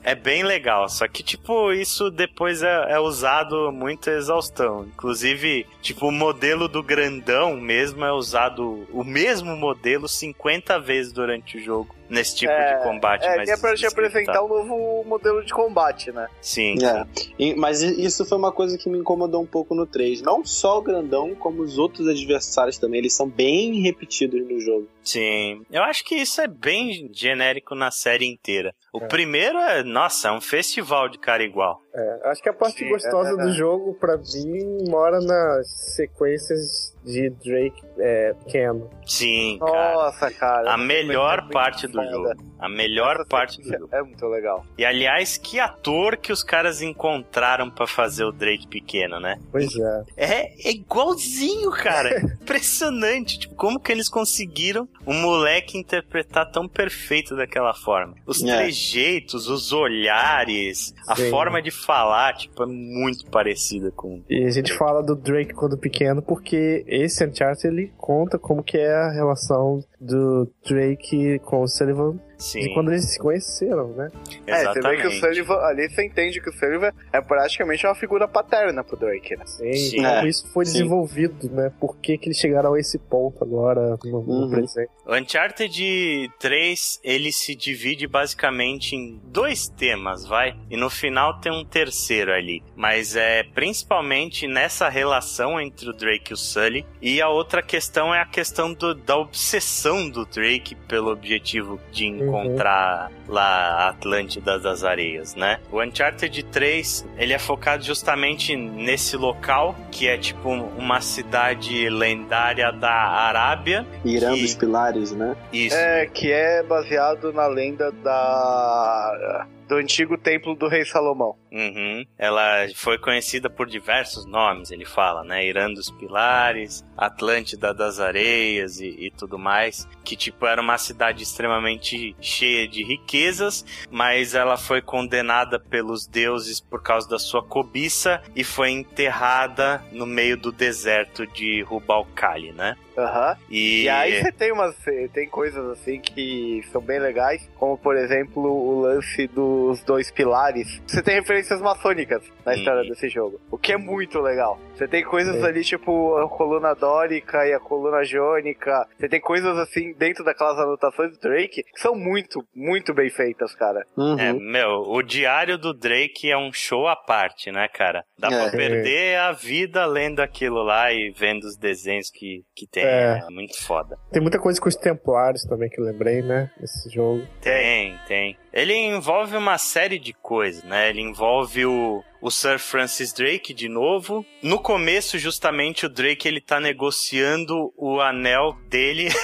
[0.02, 4.84] É bem legal, só que, tipo, isso depois é, é usado muita exaustão.
[4.92, 11.58] Inclusive, tipo, o modelo do grandão mesmo é usado, o mesmo modelo 50 vezes durante
[11.58, 13.24] o jogo, nesse tipo de combate.
[13.24, 16.28] É, mais é pra te apresentar um novo modelo de combate, né?
[16.40, 16.74] Sim.
[16.84, 17.06] É.
[17.38, 20.22] E- Mas isso foi uma coisa que me incomodou um pouco no 3.
[20.22, 22.98] Não só o grandão, como os outros adversários também.
[23.00, 24.88] Eles são bem repetidos no jogo.
[25.02, 25.62] Sim.
[25.70, 28.74] Eu acho que isso é bem genérico na série inteira.
[28.92, 29.06] O É.
[29.06, 31.80] primeiro é, nossa, é um festival de cara igual.
[31.94, 33.36] É, acho que a parte Sim, gostosa é, é.
[33.46, 38.88] do jogo, pra mim, mora nas sequências de Drake é, pequeno.
[39.06, 39.94] Sim, cara.
[39.94, 40.72] Nossa, cara.
[40.72, 42.10] A melhor parte do foda.
[42.10, 42.48] jogo.
[42.58, 43.88] A melhor Essa parte do jogo.
[43.92, 44.66] É muito legal.
[44.76, 49.40] E aliás, que ator que os caras encontraram pra fazer o Drake pequeno, né?
[49.50, 50.04] Pois é.
[50.16, 52.20] É, é igualzinho, cara.
[52.42, 53.38] Impressionante.
[53.38, 58.14] Tipo, como que eles conseguiram um moleque interpretar tão perfeito daquela forma?
[58.26, 58.56] Os É.
[58.56, 61.30] trejeitos, os olhares, a Sim.
[61.30, 64.22] forma de falar, tipo, é muito parecida com.
[64.28, 68.76] E a gente fala do Drake quando pequeno porque esse Uncharted ele conta como que
[68.76, 74.10] é a relação do Drake com o Sullivan Sim, de quando eles se conheceram, né?
[74.46, 75.00] É, você vê exatamente.
[75.02, 78.96] que o Sullivan, ali você entende que o Sullivan é praticamente uma figura paterna pro
[78.96, 79.44] Drake, né?
[79.46, 79.96] Sim, Sim.
[79.96, 80.72] como É, isso foi sim.
[80.74, 81.72] desenvolvido, né?
[81.80, 84.50] Por que, que eles chegaram a esse ponto agora no, no Uhum.
[84.50, 84.90] presente?
[85.04, 90.56] O Uncharted 3, ele se divide basicamente em dois temas, vai?
[90.70, 92.62] E no final tem um terceiro ali.
[92.76, 96.86] Mas é principalmente nessa relação entre o Drake e o Sully.
[97.02, 102.06] E a outra questão é a questão do- da obsessão do Drake pelo objetivo de
[102.28, 105.58] encontrar lá a Atlântida das Areias, né?
[105.70, 112.70] O Uncharted 3, ele é focado justamente nesse local, que é tipo uma cidade lendária
[112.72, 113.86] da Arábia.
[114.04, 115.36] Irã Que- dos Pilares, né?
[115.52, 115.76] Isso.
[115.76, 121.36] É, que é baseado na lenda da do antigo templo do rei Salomão.
[121.52, 122.04] Uhum.
[122.18, 125.46] Ela foi conhecida por diversos nomes, ele fala, né?
[125.46, 129.86] Irã dos Pilares, Atlântida das Areias e, e tudo mais.
[130.04, 136.60] Que, tipo, era uma cidade extremamente cheia de riquezas, mas ela foi condenada pelos deuses
[136.60, 142.76] por causa da sua cobiça e foi enterrada no meio do deserto de Rubalcali, né?
[142.98, 143.36] Aham.
[143.48, 144.76] E, E aí você tem umas
[145.12, 150.80] tem coisas assim que são bem legais, como por exemplo o lance dos dois pilares.
[150.86, 152.58] Você tem referências maçônicas na Uhum.
[152.58, 154.58] história desse jogo, o que é muito legal.
[154.74, 155.46] Você tem coisas É.
[155.46, 158.86] ali tipo a coluna dórica e a coluna jônica.
[158.98, 163.54] Você tem coisas assim dentro daquelas anotações do Drake que são muito, muito bem feitas,
[163.54, 163.84] cara.
[163.96, 164.18] Uhum.
[164.18, 168.02] É, meu, o diário do Drake é um show à parte, né, cara?
[168.18, 168.42] Dá É.
[168.42, 172.84] pra perder a vida lendo aquilo lá e vendo os desenhos que, que tem.
[172.88, 173.22] É.
[173.26, 173.30] É.
[173.30, 173.98] muito foda.
[174.10, 176.50] Tem muita coisa com os Templários também que eu lembrei, né?
[176.60, 177.26] Nesse jogo.
[177.40, 178.36] Tem, tem.
[178.52, 180.88] Ele envolve uma série de coisas, né?
[180.88, 184.24] Ele envolve o, o Sir Francis Drake de novo.
[184.42, 189.08] No começo, justamente, o Drake ele tá negociando o anel dele.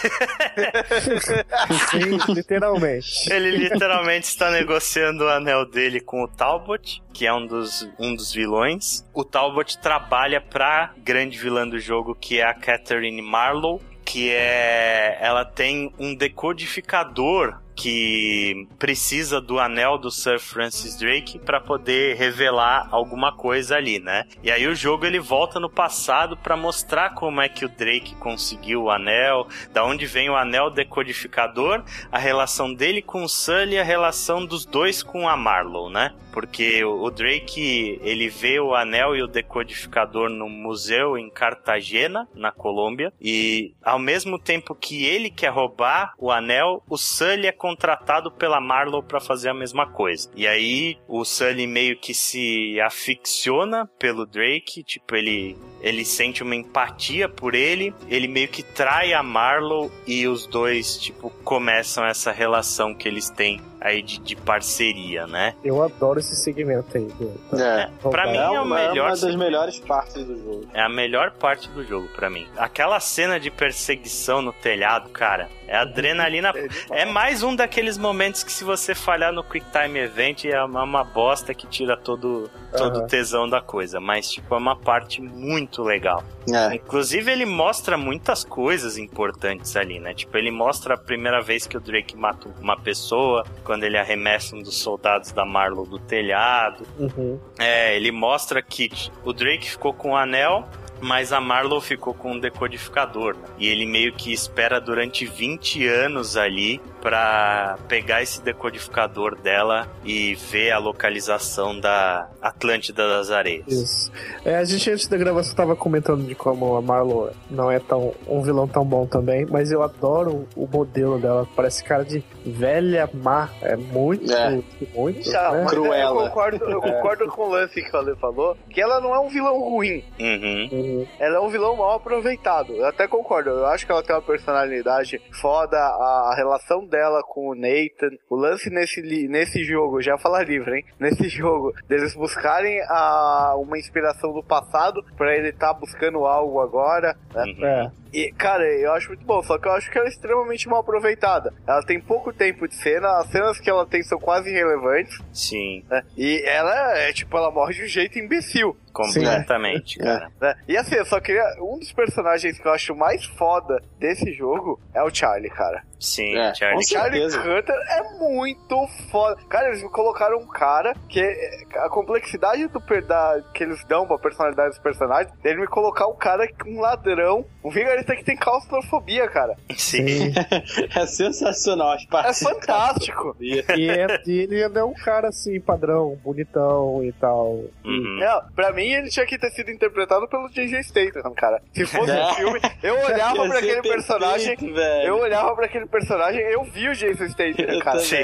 [1.90, 3.32] Sim, literalmente.
[3.32, 8.14] Ele literalmente está negociando o anel dele com o Talbot, que é um dos, um
[8.14, 9.04] dos vilões.
[9.12, 15.18] O Talbot trabalha pra grande vilã do jogo, que é a Catherine Marlowe, que é.
[15.20, 22.88] Ela tem um decodificador que precisa do anel do Sir Francis Drake para poder revelar
[22.90, 24.24] alguma coisa ali, né?
[24.42, 28.14] E aí o jogo ele volta no passado para mostrar como é que o Drake
[28.16, 33.74] conseguiu o anel, da onde vem o anel decodificador, a relação dele com o Sully
[33.74, 36.12] e a relação dos dois com a Marlowe, né?
[36.32, 42.26] Porque o o Drake, ele vê o anel e o decodificador no museu em Cartagena,
[42.34, 47.52] na Colômbia, e ao mesmo tempo que ele quer roubar o anel, o Sully é
[47.64, 50.30] contratado pela Marlowe para fazer a mesma coisa.
[50.36, 56.56] E aí o Sully meio que se afixiona pelo Drake, tipo, ele ele sente uma
[56.56, 62.32] empatia por ele, ele meio que trai a Marlowe e os dois, tipo, começam essa
[62.32, 65.54] relação que eles têm aí de, de parceria, né?
[65.62, 67.04] Eu adoro esse segmento aí.
[67.04, 67.90] do- É.
[68.10, 69.38] Pra mim É é o é melhor uma das segmento.
[69.44, 70.68] melhores partes do jogo.
[70.72, 72.46] É a melhor parte do jogo pra mim.
[72.56, 76.52] Aquela cena de perseguição no telhado, cara, É adrenalina.
[76.90, 80.62] É É mais um daqueles momentos que se você falhar no Quick Time Event é
[80.64, 83.06] uma, uma bosta que tira todo todo o Aham.
[83.06, 86.22] tesão da coisa, mas tipo é uma parte muito legal.
[86.52, 86.74] É.
[86.74, 90.12] Inclusive ele mostra muitas coisas importantes ali, né?
[90.14, 94.54] Tipo, ele mostra a primeira vez que o Drake mata uma pessoa, quando ele arremessa
[94.56, 96.86] um dos soldados da Marlowe do telhado.
[96.98, 97.38] Uhum.
[97.58, 98.90] É, ele mostra que
[99.24, 100.68] o Drake ficou com o anel,
[101.00, 103.36] mas a Marlowe ficou com um decodificador.
[103.36, 103.44] né?
[103.58, 110.34] E ele meio que espera durante 20 anos ali pra pegar esse decodificador dela e
[110.36, 113.66] ver a localização da Atlântida das Areias.
[113.68, 114.10] Isso.
[114.42, 118.14] É, a gente antes da gravação tava comentando de como a Marlo não é tão
[118.26, 121.46] um vilão tão bom também, mas eu adoro o modelo dela.
[121.54, 123.50] Parece cara de velha má.
[123.60, 124.62] É muito, É.
[124.94, 125.30] muito.
[125.30, 125.60] Já, né?
[125.62, 126.22] mas Cruella.
[126.24, 129.20] Eu concordo, eu concordo com o lance que o Ale falou, que ela não é
[129.20, 130.02] um vilão ruim.
[130.18, 130.68] Uhum.
[130.72, 131.06] Uhum.
[131.18, 132.72] Ela é um vilão mal aproveitado.
[132.72, 133.50] Eu até concordo.
[133.50, 135.76] Eu acho que ela tem uma personalidade foda.
[135.76, 138.16] A, a relação dela com o Nathan.
[138.30, 140.84] O lance nesse, nesse jogo, já falar livre, hein?
[141.00, 147.16] Nesse jogo, deles buscarem a, uma inspiração do passado pra ele estar buscando algo agora.
[147.34, 147.44] Né?
[147.44, 147.64] Uhum.
[147.64, 148.03] É.
[148.14, 150.80] E, cara, eu acho muito bom, só que eu acho que ela é extremamente mal
[150.80, 151.52] aproveitada.
[151.66, 155.84] Ela tem pouco tempo de cena, as cenas que ela tem são quase irrelevantes, Sim,
[155.90, 156.02] né?
[156.16, 158.76] E ela é, tipo, ela morre de um jeito imbecil.
[158.92, 160.30] completamente, cara.
[160.40, 160.54] né?
[160.68, 161.44] E assim, eu só queria.
[161.60, 165.82] Um dos personagens que eu acho mais foda desse jogo é o Charlie, cara.
[165.98, 166.78] Sim, É, Charlie.
[166.78, 167.40] O Charlie certeza.
[167.58, 169.36] Hunter é muito foda.
[169.48, 174.06] Cara, eles me colocaram um cara que é- a complexidade do, da, que eles dão
[174.06, 178.36] pra personalidade dos personagens, ele me colocar um cara, um ladrão, um vigarista que tem
[178.36, 179.54] claustrofobia, cara.
[179.76, 180.32] Sim.
[180.94, 182.40] É sensacional as É partes.
[182.40, 183.36] fantástico.
[183.40, 187.64] E, é- e ele ainda é um cara assim, padrão, bonitão e tal.
[187.84, 188.18] Uhum.
[188.20, 190.82] Não, pra mim ele tinha que ter sido interpretado pelo J.J.
[190.82, 191.60] Statham, cara.
[191.72, 192.34] Se fosse um É.
[192.34, 194.56] filme, eu olhava pra aquele personagem,
[195.04, 197.98] eu olhava pra aquele personagem, eu vi o Jason Statham, cara.
[198.00, 198.16] Sim.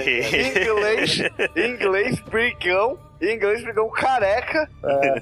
[0.61, 1.19] Inglês,
[1.57, 4.69] em inglês, brigão, em inglês, brigão careca,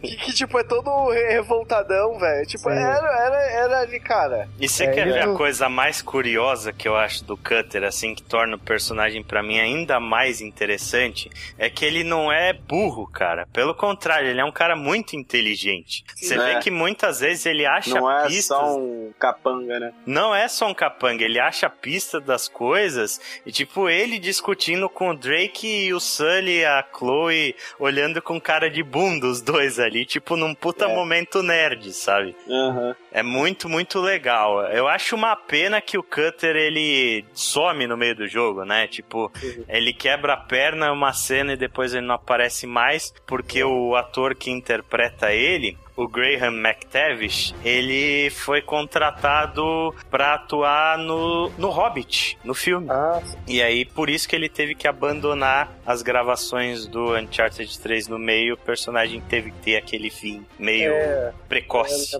[0.00, 2.46] que, que, tipo, é todo re- revoltadão, velho.
[2.46, 2.76] Tipo, Sim.
[2.78, 4.48] era, era, era ali, cara.
[4.60, 7.84] E você É, quer ver a não- coisa mais curiosa que eu acho do Cutter,
[7.84, 11.30] assim, que torna o personagem pra mim ainda mais interessante?
[11.58, 13.46] É que ele não é burro, cara.
[13.52, 16.04] Pelo contrário, ele é um cara muito inteligente.
[16.16, 16.38] Você É.
[16.54, 18.44] vê que muitas vezes ele acha Não é pistas.
[18.46, 19.92] só um capanga, né?
[20.06, 24.88] Não é só um capanga, ele acha a pista das coisas e, tipo, ele discutindo
[24.88, 27.54] com o Drake e o Sully, a Chloe,
[27.88, 30.94] olhando com cara de bunda os dois ali, tipo, num puta É.
[30.94, 32.36] momento nerd, sabe?
[32.48, 32.94] Aham.
[33.10, 34.62] É muito, muito legal.
[34.66, 38.86] Eu acho uma pena que o Cutter ele some no meio do jogo, né?
[38.86, 39.32] Tipo,
[39.68, 44.34] ele quebra a perna uma cena e depois ele não aparece mais, porque o ator
[44.34, 45.76] que interpreta ele.
[45.98, 52.86] O Graham McTavish, ele foi contratado pra atuar no, no Hobbit, no filme.
[52.88, 58.06] Ah, E aí, por isso que ele teve que abandonar as gravações do Uncharted 3
[58.06, 58.54] no meio.
[58.54, 62.16] O personagem teve que ter aquele fim meio é, precoce.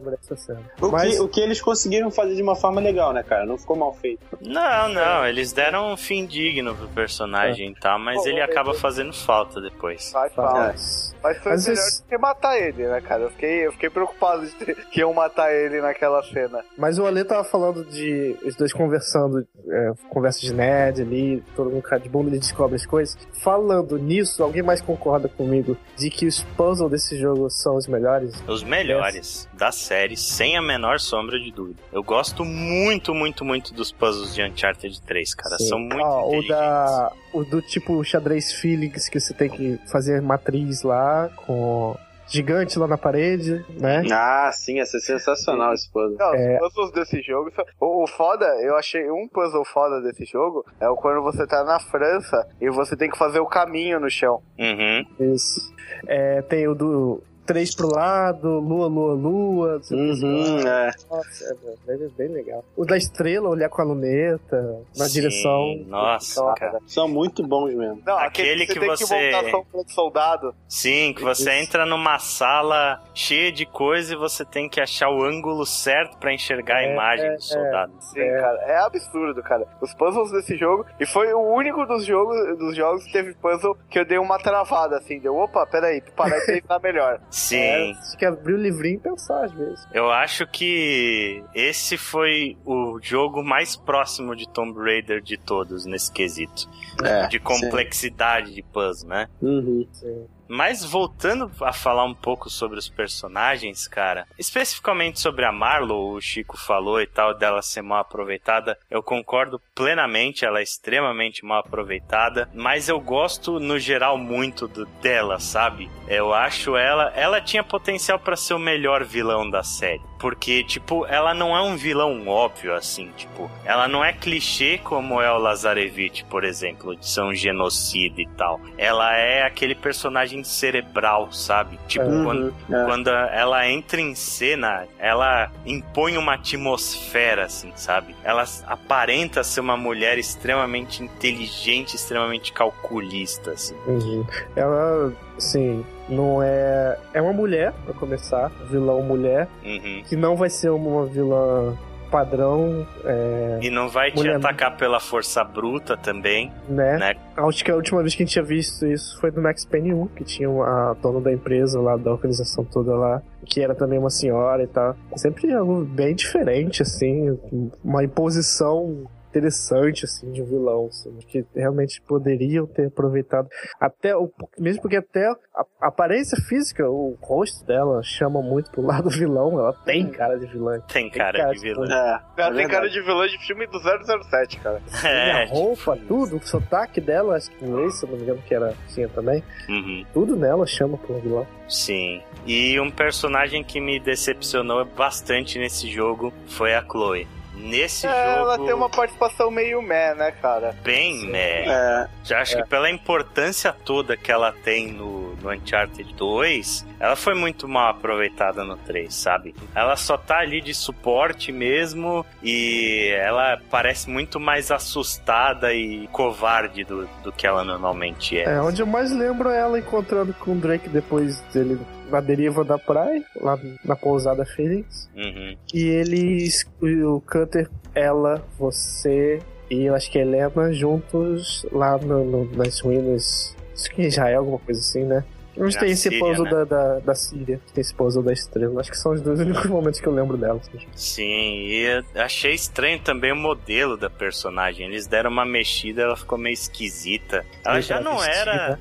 [0.80, 3.46] O, Mas que, o que eles conseguiram fazer de uma forma legal, né, cara?
[3.46, 4.20] Não ficou mal feito.
[4.40, 8.42] Não, não, eles deram um fim digno pro personagem e tal, mas Pô, ele é-
[8.42, 10.10] acaba fazendo falta depois.
[10.12, 10.66] Vai falar.
[10.68, 11.14] faz.
[11.22, 13.22] Mas foi Mas melhor do que matar ele, né, cara?
[13.22, 16.64] Eu fiquei, eu fiquei preocupado de ter- que iam matar ele naquela cena.
[16.76, 21.70] Mas o Ale tava falando de os dois conversando, é, conversa de nerd ali, todo
[21.70, 23.16] mundo cara de bunda, ele descobre as coisas.
[23.42, 28.34] Falando nisso, alguém mais concorda comigo de que os puzzles desse jogo são os melhores?
[28.46, 31.78] Os melhores da série, sem a menor sombra de dúvida.
[31.92, 35.56] Eu gosto muito, muito, muito dos puzzles de Uncharted 3, cara.
[35.58, 35.66] Sim.
[35.68, 36.48] São muito Ah, o inteligentes.
[36.48, 41.94] da o do tipo xadrez Felix que você tem que fazer matriz lá com
[42.28, 44.02] gigante lá na parede, né?
[44.12, 46.16] Ah, sim, essa é sensacional esse puzzle.
[46.18, 46.58] Não, É.
[46.62, 47.50] os puzzles desse jogo.
[47.54, 51.46] são- O, o foda, eu achei um puzzle foda desse jogo é o quando você
[51.46, 54.42] tá na França e você tem que fazer o caminho no chão.
[54.58, 55.32] Uhum.
[55.34, 55.72] Isso.
[56.06, 59.80] É, tem o do três pro lado, lua, lua, lua.
[59.80, 60.90] que Uhum, é.
[61.10, 61.56] Nossa,
[61.86, 62.62] é bem, bem legal.
[62.76, 65.76] O da estrela, olhar com a luneta, na Sim, direção.
[65.86, 66.54] Nossa, Nossa.
[66.60, 66.78] cara.
[66.86, 68.02] São muito bons mesmo.
[68.06, 70.54] Não, Aquele que você tem você- que de soldado.
[70.68, 75.22] Sim, que você entra numa sala cheia de coisa e você tem que achar o
[75.24, 77.92] ângulo certo pra enxergar a É, imagem é, do soldado.
[78.00, 78.40] Sim, É.
[78.40, 79.66] cara, é absurdo, cara.
[79.80, 83.74] Os puzzles desse jogo, e foi o único dos jogos, dos jogos que teve puzzle
[83.88, 87.20] que eu dei uma travada, assim, deu, opa, peraí, para de pensar melhor.
[87.38, 87.56] Sim.
[87.56, 89.86] É, você quer abrir o livrinho e pensar às vezes.
[89.92, 96.12] Eu acho que esse foi o jogo mais próximo de Tomb Raider de todos nesse
[96.12, 96.68] quesito.
[97.02, 99.28] É, de complexidade de puzzle, né?
[99.40, 99.86] Uhum.
[99.92, 100.26] Sim.
[100.48, 106.20] Mas voltando a falar um pouco sobre os personagens, cara, especificamente sobre a Marlo, o
[106.20, 111.60] Chico falou e tal, dela ser mal aproveitada, eu concordo plenamente, ela é extremamente mal
[111.60, 115.90] aproveitada, mas eu gosto no geral muito do, dela, sabe?
[116.08, 120.07] Eu acho ela, ela tinha potencial para ser o melhor vilão da série.
[120.18, 125.20] Porque, tipo, ela não é um vilão óbvio, assim, tipo, ela não é clichê como
[125.22, 128.60] é o Lazarevich, por exemplo, de ser um genocida e tal.
[128.76, 131.78] Ela é aquele personagem cerebral, sabe?
[131.86, 132.84] Tipo, Uhum, quando, é.
[132.84, 138.14] quando ela entra em cena, ela impõe uma atmosfera, assim, sabe?
[138.24, 143.76] Ela aparenta ser uma mulher extremamente inteligente, extremamente calculista, assim.
[143.86, 144.26] Uhum.
[144.56, 146.96] Ela, assim, não é.
[147.14, 150.02] É uma mulher, pra começar, vilão mulher, Uhum.
[150.08, 151.76] que não vai ser uma vilã
[152.10, 156.96] padrão, é, E não vai te Mulher- atacar pela força bruta também, né?
[156.96, 157.14] né?
[157.36, 159.92] Acho que a última vez que a gente tinha visto isso foi no Max Payne
[159.92, 163.98] 1, que tinha a dona da empresa lá, da organização toda lá, que era também
[163.98, 164.96] uma senhora e tal.
[165.16, 167.38] Sempre algo bem diferente, assim,
[167.84, 169.04] uma imposição
[169.38, 173.48] interessante, assim, de um vilão, assim, que realmente poderiam ter aproveitado.
[173.80, 178.82] Até, o, mesmo porque até a, a aparência física, o rosto dela chama muito pro
[178.82, 180.80] lado vilão, ela tem cara de vilã.
[180.92, 181.86] Tem cara cara de de vilã.
[181.86, 182.68] É, Ela é tem verdade.
[182.68, 184.82] cara de vilã de filme do 007, cara.
[185.00, 188.42] Tem É, a roupa, tudo, o sotaque dela, acho que inglês, se não me engano,
[188.46, 189.42] que era tinha também.
[189.68, 190.04] uhum.
[190.12, 191.46] Tudo nela chama pro vilão.
[191.68, 192.22] Sim.
[192.46, 197.26] E um personagem que me decepcionou bastante nesse jogo foi a Chloe.
[197.60, 198.38] Nesse É, jogo.
[198.50, 200.74] ela tem uma participação meio meh, né, cara?
[200.82, 201.64] bem, né?
[201.66, 205.17] É, Já acho que pela importância toda que ela tem no,
[205.50, 209.54] Uncharted 2, ela foi muito mal aproveitada no 3, sabe?
[209.74, 216.84] Ela só tá ali de suporte mesmo e ela parece muito mais assustada e covarde
[216.84, 218.44] do, do que ela normalmente é.
[218.44, 221.78] É, onde eu mais lembro é ela encontrando com o Drake depois dele
[222.10, 225.10] na deriva da praia, lá na pousada Phoenix.
[225.14, 225.56] Uhum.
[225.74, 232.56] E eles, o Cutter, ela, você e eu acho que Helena juntos lá no, no-
[232.56, 233.54] nas ruínas.
[233.74, 235.22] Acho que Israel, alguma coisa assim, né?
[235.58, 236.50] Onde Na tem esse Síria, pouso né?
[236.50, 238.80] da, da, da Síria, tem esse pouso da estrela.
[238.80, 240.60] Acho que são os dois únicos momentos que eu lembro dela.
[240.60, 240.86] assim.
[240.94, 244.86] Sim, e eu achei estranho também o modelo da personagem.
[244.86, 247.44] Eles deram uma mexida, ela ficou meio esquisita.
[247.64, 248.78] Ela Meio já não era.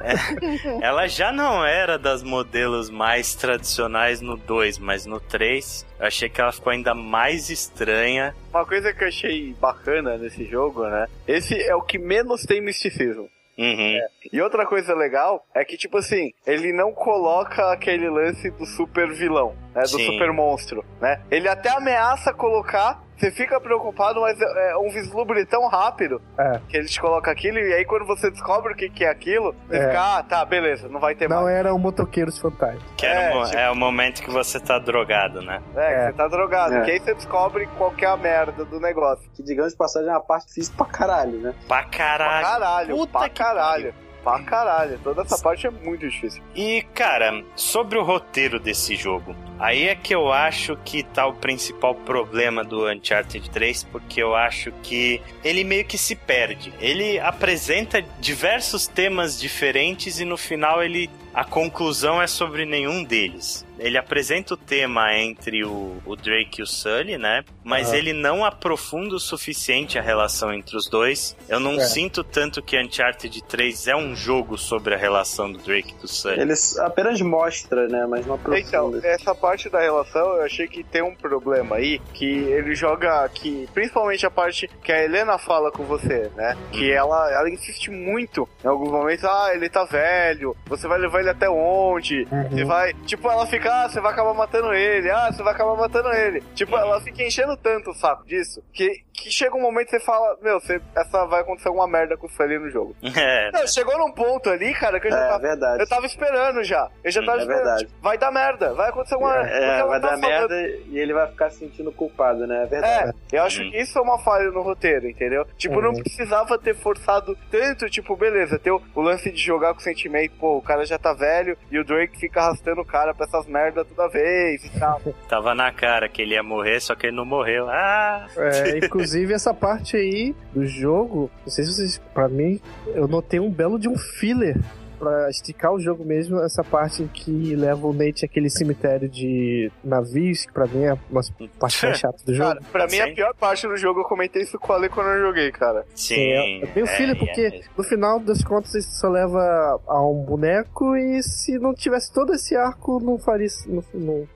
[0.82, 6.28] ela já não era das modelos mais tradicionais no 2, mas no 3 eu achei
[6.28, 8.34] que ela ficou ainda mais estranha.
[8.50, 11.06] Uma coisa que eu achei bacana nesse jogo, né?
[11.26, 13.28] Esse é o que menos tem misticismo.
[13.58, 13.98] Uhum.
[14.32, 19.10] E outra coisa legal é que, tipo assim, ele não coloca aquele lance do super
[19.12, 19.82] vilão, né?
[19.82, 20.06] Do Sim.
[20.06, 21.20] super monstro, né?
[21.28, 26.60] Ele até ameaça colocar, você fica preocupado, mas é é um vislumbre tão rápido É.
[26.68, 29.54] que ele te coloca aquilo, e aí quando você descobre o que, que é aquilo,
[29.66, 29.86] você É.
[29.88, 31.56] fica, ah, tá, beleza, não vai ter Não mais.
[31.56, 32.80] era o Motoqueiros Fantasma.
[32.96, 35.62] Que É, o mo- tipo- é o momento que você tá drogado, né?
[35.74, 36.06] É, que É.
[36.06, 36.80] você tá drogado, É.
[36.82, 39.28] que aí você descobre qual que é a merda do negócio.
[39.34, 41.54] que digamos de passagem é uma parte difícil pra caralho, né?
[41.66, 42.46] Pra Pra caralho.
[42.46, 43.94] caralho, Puta pra que caralho.
[44.22, 44.98] Pra caralho.
[45.02, 46.42] Toda essa parte é muito difícil.
[46.54, 51.34] E, cara, sobre o roteiro desse jogo, aí é que eu acho que tá o
[51.34, 56.72] principal problema do Uncharted 3, porque eu acho que ele meio que se perde.
[56.80, 63.67] Ele apresenta diversos temas diferentes e no final ele a conclusão é sobre nenhum deles.
[63.78, 67.44] Ele apresenta o tema entre o, o Drake e o Sully, né?
[67.64, 67.96] Mas Aham.
[67.96, 71.36] ele não aprofunda o suficiente a relação entre os dois.
[71.48, 71.80] Eu não É.
[71.80, 76.08] sinto tanto que Uncharted 3 é um jogo sobre a relação do Drake e do
[76.08, 76.40] Sully.
[76.40, 78.06] Ele apenas mostra, né?
[78.08, 79.06] Mas não Então, aprofunda.
[79.06, 83.68] essa parte da relação, eu achei que tem um problema aí, que ele joga que
[83.74, 86.56] principalmente a parte que a Helena fala com você, né?
[86.72, 91.20] Que ela, ela insiste muito em alguns momentos, ah, ele tá velho, você vai levar
[91.20, 92.24] ele até onde?
[92.50, 95.76] Você vai, tipo, ela fica, ah, você vai acabar matando ele, ah, você vai acabar
[95.76, 96.40] matando ele.
[96.54, 100.04] Tipo, ela fica enchendo tanto o saco disso, que, que chega um momento que você
[100.04, 102.96] fala, meu, você, essa vai acontecer alguma merda com o Sully no jogo.
[103.18, 105.82] É, Não, chegou num ponto ali, cara, que eu já É, tava verdade.
[105.82, 106.88] eu tava esperando já.
[107.02, 107.62] Eu já Hum, tava é esperando.
[107.64, 107.86] verdade.
[107.86, 110.98] Tipo, vai dar merda, vai acontecer uma É, ela vai tá dar falando- merda e
[110.98, 112.62] ele vai ficar se sentindo culpado, né?
[112.62, 113.14] É verdade.
[113.32, 113.70] É, eu acho Uhum.
[113.70, 115.44] que isso é uma falha no roteiro, entendeu?
[115.56, 116.02] Tipo, não Uhum.
[116.02, 120.56] precisava ter forçado tanto, tipo, beleza, ter o, o lance de jogar com sentimento, pô,
[120.56, 123.57] o cara já tá velho e o Drake fica arrastando o cara pra essas merdas
[123.72, 125.00] toda vez e tal.
[125.28, 127.68] tava na cara que ele ia morrer, só que ele não morreu.
[127.68, 128.26] Ah!
[128.36, 133.40] É, inclusive essa parte aí do jogo, não sei se vocês, pra mim, eu notei
[133.40, 134.56] um belo de um filler
[134.98, 140.44] pra esticar o jogo mesmo, essa parte que leva o Nate àquele cemitério de navios,
[140.44, 141.22] que pra mim é uma
[141.58, 142.48] parte mais chata do jogo.
[142.48, 143.14] Cara, pra mim a Sim.
[143.14, 145.84] pior parte do jogo, eu comentei isso com o Ale quando eu joguei, cara.
[145.94, 146.14] Sim.
[146.14, 147.64] É, é bem o filho, porque mesmo.
[147.76, 152.34] no final das contas isso só leva a um boneco e se não tivesse todo
[152.34, 153.68] esse arco, não faria isso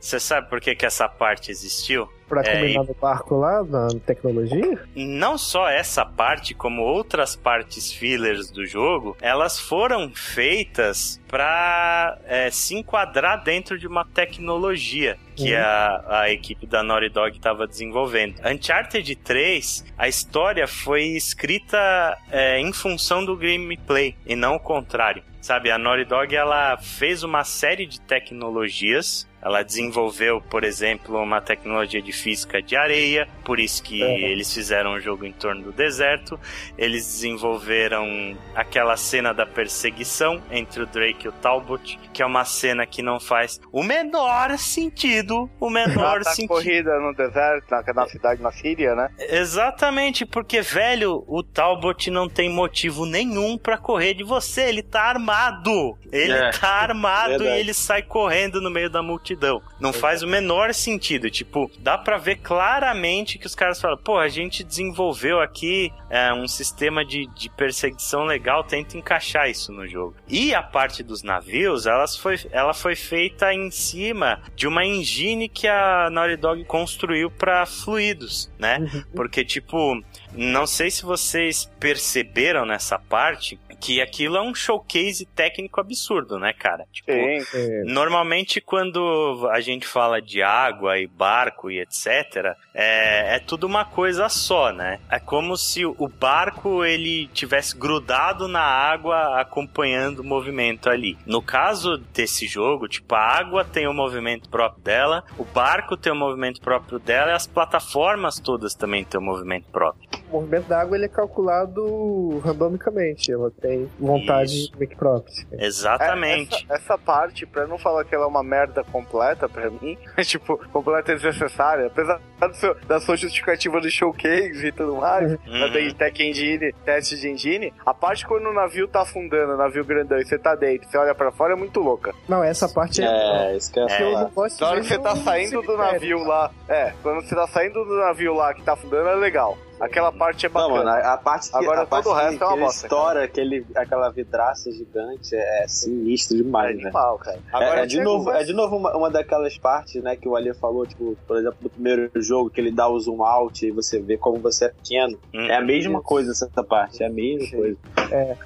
[0.01, 2.09] Você sabe por que, que essa parte existiu?
[2.33, 4.81] Pra É, combinar no barco lá, na tecnologia.
[4.97, 12.19] não só essa parte, como outras partes fillers do jogo, elas foram feitas para
[12.51, 15.61] se enquadrar dentro de uma tecnologia que Uhum.
[15.61, 18.35] a, a equipe da Naughty Dog estava desenvolvendo.
[18.47, 25.23] Uncharted 3, a história foi escrita é, em função do gameplay e não o contrário.
[25.41, 31.41] Sabe, a Naughty Dog ela fez uma série de tecnologias ela desenvolveu, por exemplo, uma
[31.41, 34.09] tecnologia de física de areia, por isso que Uhum.
[34.09, 36.39] eles fizeram um jogo em torno do deserto.
[36.79, 42.45] Eles desenvolveram aquela cena da perseguição entre o Drake e o Talbot, que é uma
[42.45, 46.49] cena que não faz o menor sentido, o menor Ah, tá sentido.
[46.49, 49.09] corrida no deserto, na, na cidade, na Síria, né?
[49.19, 54.63] Exatamente, porque, velho, o Talbot não tem motivo nenhum pra correr de você.
[54.63, 55.99] Ele tá armado.
[56.11, 57.57] Ele É, tá armado verdade.
[57.57, 59.32] e ele sai correndo no meio da multidão.
[59.81, 61.31] Não faz o menor sentido.
[61.31, 66.33] Tipo, dá pra ver claramente que os caras falam: pô, a gente desenvolveu aqui é,
[66.33, 70.15] um sistema de, de perseguição legal, tenta encaixar isso no jogo.
[70.29, 75.49] E a parte dos navios, elas foi, ela foi feita em cima de uma engine
[75.49, 79.05] que a Naughty Dog construiu pra fluidos, né?
[79.15, 80.03] Porque, tipo,
[80.35, 86.53] não sei se vocês perceberam nessa parte que aquilo é um showcase técnico absurdo, né,
[86.53, 86.87] cara?
[86.93, 87.45] Tipo, Sim.
[87.53, 93.67] É, Normalmente, quando a gente fala de água e barco e etc., é, é tudo
[93.67, 95.01] uma coisa só, né?
[95.11, 101.19] É como se o barco ele tivesse grudado na água, acompanhando o movimento ali.
[101.27, 106.13] No caso desse jogo, tipo, a água tem o movimento próprio dela, o barco tem
[106.13, 110.22] o movimento próprio dela e as plataformas todas também têm o movimento próprio.
[110.33, 113.31] O movimento da água ele é calculado randomicamente.
[113.33, 114.73] Ela tem vontade Isso.
[114.77, 115.33] meio que própria.
[115.53, 116.55] Exatamente.
[116.69, 119.97] É, essa, essa parte, pra não falar que ela é uma merda completa pra mim,
[120.17, 124.97] é tipo, completa e desnecessária, apesar do seu- da sua justificativa do showcase e tudo
[124.97, 125.73] mais, Uhum.
[125.73, 129.85] tem tech engine, teste de engine, a parte quando o navio tá afundando, o navio
[129.85, 132.13] grandão, e você tá dentro, você olha pra fora, é muito louca.
[132.29, 133.07] Não, essa parte é.
[133.07, 136.93] É, eu não gosto Na hora de que você tá saindo do navio lá, é,
[137.03, 139.57] quando você tá saindo do navio lá que tá afundando é legal.
[139.85, 140.75] Aquela parte é Não, bacana.
[140.77, 142.61] mano, a, a parte que, Agora a parte todo o que- resto é uma que
[142.63, 146.83] bosta, estoura aquele, aquela vidraça gigante é sinistro é demais, né?
[146.85, 147.39] animal, cara.
[147.55, 150.37] É- é, de chega novo, é de novo uma, uma daquelas partes, né, que o
[150.37, 153.71] Ali falou, tipo, por exemplo, do primeiro jogo, que ele dá o zoom out e
[153.73, 155.19] você vê como você é pequeno.
[155.35, 155.47] Uhum.
[155.47, 157.77] É a mesma coisa essa parte, é a mesma coisa.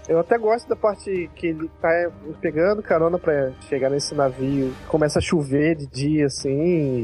[0.09, 2.11] Eu até gosto da parte que ele tá
[2.41, 4.73] pegando carona pra chegar nesse navio.
[4.89, 6.49] Começa a chover de dia, assim,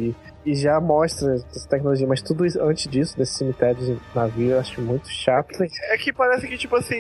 [0.09, 2.07] e, e já mostra essa tecnologia.
[2.07, 5.63] Mas tudo isso, antes disso, desse cemitério de navio, eu acho muito chato.
[5.91, 6.97] É que parece que, tipo assim,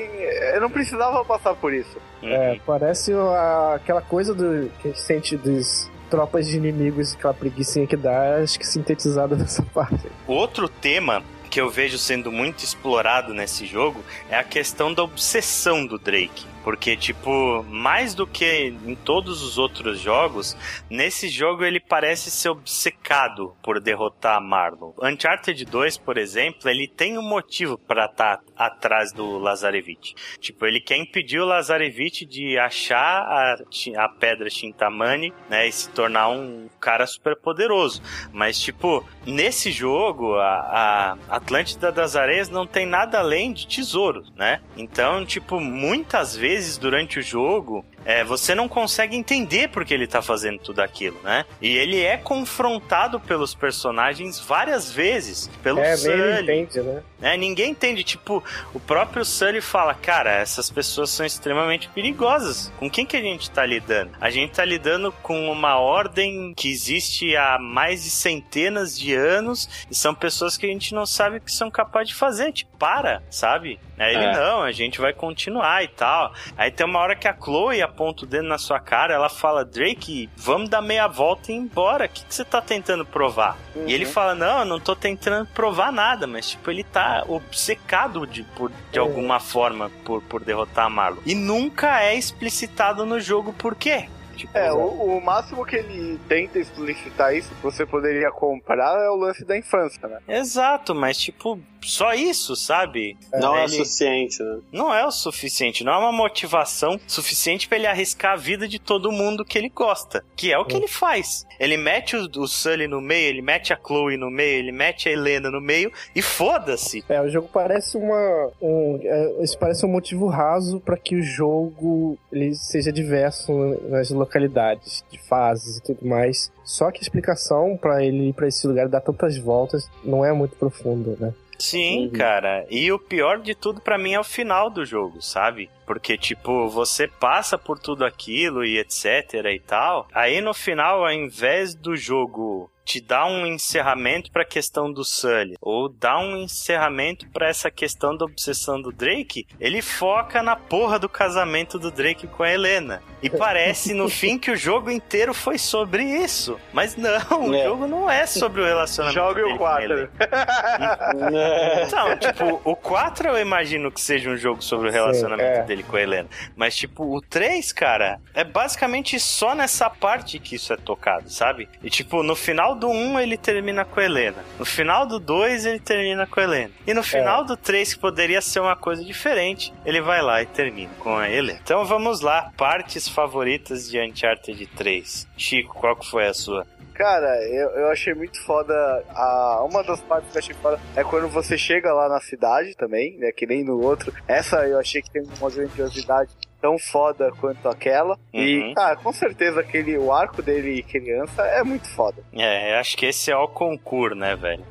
[0.55, 1.98] eu não precisava passar por isso.
[2.23, 2.28] Uhum.
[2.32, 7.32] É, parece a- aquela coisa do, que a gente sente dos tropas de inimigos, aquela
[7.35, 10.06] preguiçinha que dá, acho que sintetizada nessa parte.
[10.27, 14.01] Outro tema que eu vejo sendo muito explorado nesse jogo
[14.31, 16.47] é a questão da obsessão do Drake.
[16.62, 20.56] Porque, tipo, mais do que em todos os outros jogos,
[20.89, 24.93] nesse jogo ele parece ser obcecado por derrotar Marlon.
[25.02, 30.14] Uncharted 2, por exemplo, ele tem um motivo para estar atrás do Lazarevich.
[30.39, 33.56] Tipo, ele quer impedir o Lazarevich de achar a,
[33.97, 38.02] a pedra Shintamani, né, e se tornar um cara super poderoso.
[38.32, 44.30] Mas, tipo, nesse jogo, a, a Atlântida das Areias não tem nada além de tesouros,
[44.36, 44.60] né?
[44.76, 50.07] Então, tipo, muitas vezes durante o jogo, é, você não consegue entender por que ele
[50.07, 51.45] tá fazendo tudo aquilo, né?
[51.61, 57.03] E ele é confrontado pelos personagens várias vezes, pelo é, Sully, entende, né?
[57.20, 57.37] né?
[57.37, 58.03] Ninguém entende.
[58.03, 58.43] Tipo,
[58.74, 62.73] o próprio Sully fala: Cara, essas pessoas são extremamente perigosas.
[62.79, 64.12] Com quem que a gente tá lidando?
[64.20, 69.69] A gente tá lidando com uma ordem que existe há mais de centenas de anos
[69.91, 72.53] e são pessoas que a gente não sabe o que são capazes de fazer.
[72.53, 73.79] Tipo, para, sabe?
[73.99, 74.33] Aí ele, É.
[74.33, 76.33] não, a gente vai continuar e tal.
[76.56, 79.64] Aí tem uma hora que a Chloe aponta o dedo na sua cara, ela fala:
[79.64, 82.06] Drake, vamos dar meia volta e ir embora.
[82.06, 83.56] O que, que você tá tentando provar?
[83.86, 88.27] E ele fala: Não, eu não tô tentando provar nada, mas tipo, ele tá obcecado
[88.27, 89.01] de, por, de É.
[89.01, 91.20] alguma forma por, por derrotar a Marlon.
[91.24, 94.09] E nunca é explicitado no jogo por quê.
[94.36, 94.78] Tipo, É, o,
[95.19, 99.56] o máximo que ele tenta explicitar isso que você poderia comprar é o lance da
[99.56, 100.19] infância, né?
[100.27, 103.17] Exato, mas tipo, só isso, sabe?
[103.33, 104.59] Não é Ele- suficiente, né?
[104.73, 108.79] não é o suficiente, não é uma motivação suficiente pra ele arriscar a vida de
[108.79, 111.47] todo mundo que ele gosta, que é o que ele faz.
[111.59, 115.09] Ele mete o, o Sully no meio, ele mete a Chloe no meio, ele mete
[115.09, 117.05] a Helena no meio e foda-se.
[117.09, 118.51] É, o jogo parece uma.
[118.61, 123.53] Um, é, isso parece um motivo raso para que o jogo ele seja diverso
[123.89, 126.51] nas localidades, de fases e tudo mais.
[126.65, 130.25] Só que a explicação para ele ir pra esse lugar e dar tantas voltas não
[130.25, 131.35] é muito profunda, né?
[131.62, 132.66] Sim, cara.
[132.68, 135.70] E o pior de tudo pra mim é o final do jogo, sabe?
[135.87, 140.07] Porque, tipo, você passa por tudo aquilo e etc e tal.
[140.13, 145.55] Aí no final, ao invés do jogo te dar um encerramento pra questão do Sully,
[145.61, 150.99] ou dar um encerramento pra essa questão da obsessão do Drake, ele foca na porra
[150.99, 153.01] do casamento do Drake com a Helena.
[153.23, 156.59] E parece no fim que o jogo inteiro foi sobre isso.
[156.73, 157.63] Mas não, o É.
[157.65, 159.85] jogo não é sobre o relacionamento Jogue dele o com a 4.
[159.85, 160.11] Helena.
[161.87, 165.63] Então, tipo, o 4 eu imagino que seja um jogo sobre o relacionamento é.
[165.63, 166.28] dele com a Helena.
[166.57, 171.69] Mas, tipo, o 3, cara, é basicamente só nessa parte que isso é tocado, sabe?
[171.82, 174.44] E, tipo, no final do 1 ele termina com a Helena.
[174.59, 176.70] No final do 2 ele termina com a Helena.
[176.86, 180.47] E no final do 3, que poderia ser uma coisa diferente, ele vai lá e
[180.47, 181.61] termina com a Helena.
[181.62, 185.28] Então vamos lá, partes favoritas de Uncharted 3.
[185.36, 186.66] Chico, qual que foi a sua?
[186.94, 188.74] Cara, eu, eu achei muito foda.
[189.10, 192.77] A, uma das partes que eu achei foda é quando você chega lá na cidade
[192.77, 193.32] também, né?
[193.32, 194.12] Que nem no outro.
[194.28, 196.31] Essa eu achei que tem uma grandiosidade
[196.62, 198.16] tão foda quanto aquela.
[198.32, 198.40] Uhum.
[198.40, 202.22] E, cara, com certeza aquele, o arco dele criança é muito foda.
[202.32, 204.64] É, eu acho que esse é o concurso, né, velho?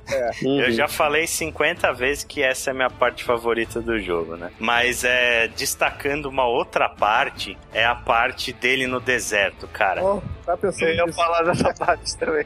[0.44, 0.62] Uhum.
[0.62, 4.52] Eu já falei 50 vezes que essa é a minha parte favorita do jogo, né?
[4.58, 10.02] Mas é destacando uma outra parte, é a parte dele no deserto, cara.
[10.04, 12.46] Oh, tá pensando Eu ia falar dessa parte também.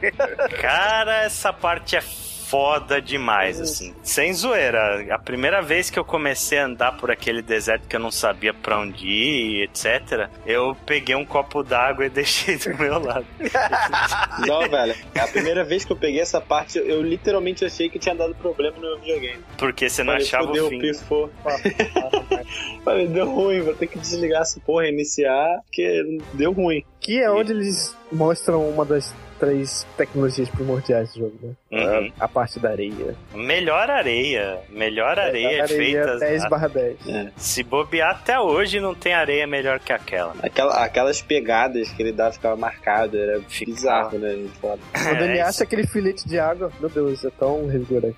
[0.60, 2.00] Cara, essa parte é
[2.48, 3.94] foda demais, assim.
[4.02, 5.06] Sem zoeira.
[5.14, 8.54] A primeira vez que eu comecei a andar por aquele deserto que eu não sabia
[8.54, 13.26] pra onde ir, etc., eu peguei um copo d'água e deixei do meu lado.
[14.46, 14.94] Não, velho.
[15.18, 18.76] A primeira vez que eu peguei essa parte, eu literalmente achei que tinha dado problema
[18.76, 19.42] no meu videogame.
[19.58, 20.78] Porque você não Falei, achava o fim.
[20.78, 21.30] pifou.
[22.84, 26.84] Falei, deu ruim, vou ter que desligar essa porra e iniciar, porque deu ruim.
[27.00, 31.54] Que é onde eles mostram uma das três tecnologias primordiais do jogo, né?
[31.72, 32.12] Uhum.
[32.18, 33.14] A parte da areia.
[33.34, 34.60] Melhor areia.
[34.70, 36.18] Melhor areia, areia feita.
[36.18, 36.96] 10 barra 10.
[37.36, 40.34] Se bobear até hoje, não tem areia melhor que aquela.
[40.42, 44.46] Aquela, aquelas pegadas que ele dava ficava marcado, era bizarro, né?
[44.60, 44.78] Foda.
[44.92, 48.16] Quando ele É, acha aquele filete de água, meu Deus, é tão revigorante.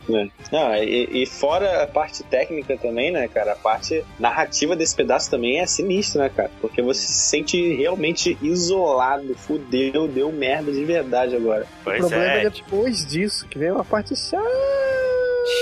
[0.52, 3.52] Não, e, e fora a parte técnica também, né, cara?
[3.52, 6.50] A parte narrativa desse pedaço também é sinistra, né, cara?
[6.60, 11.64] Porque você se sente realmente isolado, fudeu, deu merda de verdade agora.
[11.64, 14.44] o Pois problema é, é, depois disso, que vem uma parte chata.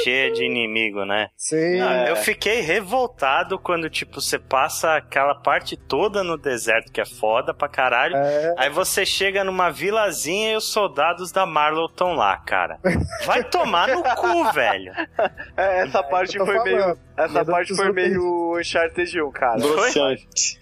[0.04, 1.28] Cheia de inimigo, né?
[1.36, 1.78] Sim.
[1.78, 2.10] Não, É.
[2.10, 7.52] Eu fiquei revoltado quando, tipo, você passa aquela parte toda no deserto, que é foda
[7.54, 8.16] pra caralho.
[8.16, 12.78] É, Aí você chega numa vilazinha e os soldados da Marlow estão lá, cara.
[13.24, 14.92] Vai tomar no cu, velho.
[15.56, 16.78] É, essa parte eu tô foi meio.
[16.80, 17.06] falando.
[17.16, 19.56] Essa Medo parte foi meio Uncharted 1, cara.
[19.56, 19.66] Essa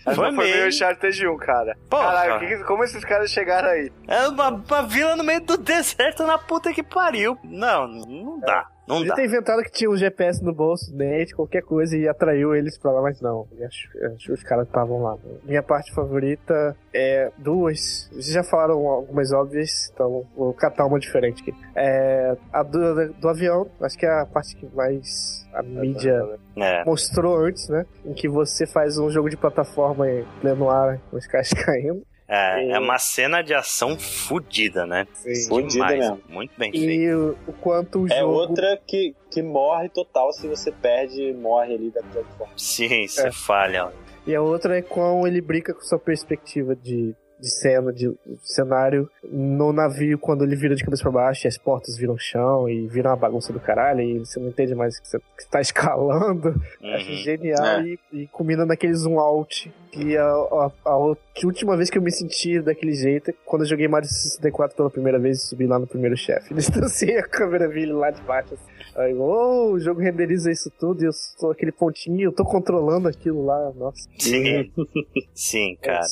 [0.04, 0.68] Foi foi, meio meio.
[0.68, 1.76] Uncharted 1, cara.
[1.90, 2.04] Porra.
[2.04, 3.90] Caralho, como esses caras chegaram aí?
[4.06, 7.36] É uma, uma vila no meio do deserto na puta que pariu.
[7.42, 8.66] Não, não dá.
[8.86, 9.14] Não Ele dá.
[9.14, 12.90] tem inventado que tinha um GPS no bolso, net, qualquer coisa, e atraiu eles pra
[12.92, 13.46] lá, mas não.
[13.66, 15.16] Acho, acho que os caras estavam lá.
[15.44, 18.08] Minha parte favorita é duas.
[18.12, 21.54] Vocês já falaram algumas óbvias, então vou catar uma diferente aqui.
[21.74, 26.22] É a do, do avião, acho que é a parte que mais a mídia
[26.56, 26.84] É.
[26.84, 27.86] mostrou antes, né?
[28.04, 32.02] Em que você faz um jogo de plataforma em pleno ar com os caras caindo.
[32.26, 35.06] É, é uma cena de ação fodida, né?
[35.48, 35.98] Fudida Demais.
[35.98, 36.20] mesmo.
[36.28, 36.90] Muito bem feito.
[36.90, 38.32] E o, o quanto o É jogo.
[38.32, 42.52] outra que, que morre total se você perde morre ali da plataforma.
[42.56, 43.32] Sim, você É.
[43.32, 43.92] falha.
[44.26, 47.14] E a outra é como ele brinca com sua perspectiva de,
[47.44, 48.12] de cena, de
[48.42, 52.68] cenário no navio, quando ele vira de cabeça pra baixo e as portas viram chão
[52.68, 55.46] e vira uma bagunça do caralho e você não entende mais o que você que
[55.50, 56.54] tá escalando.
[56.82, 57.16] Acho Uhum.
[57.18, 57.82] genial É.
[57.82, 59.72] e, e combina naquele zoom out.
[59.92, 63.62] Que a, a, a ult- última vez que eu me senti daquele jeito é quando
[63.62, 66.52] eu joguei Mario 64 pela primeira vez e subi lá no primeiro chefe.
[66.52, 68.54] Distanciei a câmera vi ele lá de baixo.
[68.54, 68.74] Assim.
[68.96, 73.06] Aí, oh, o jogo renderiza isso tudo e eu sou aquele pontinho, eu tô controlando
[73.08, 74.08] aquilo lá, nossa.
[74.18, 74.72] Sim.
[75.34, 76.04] Sim, cara.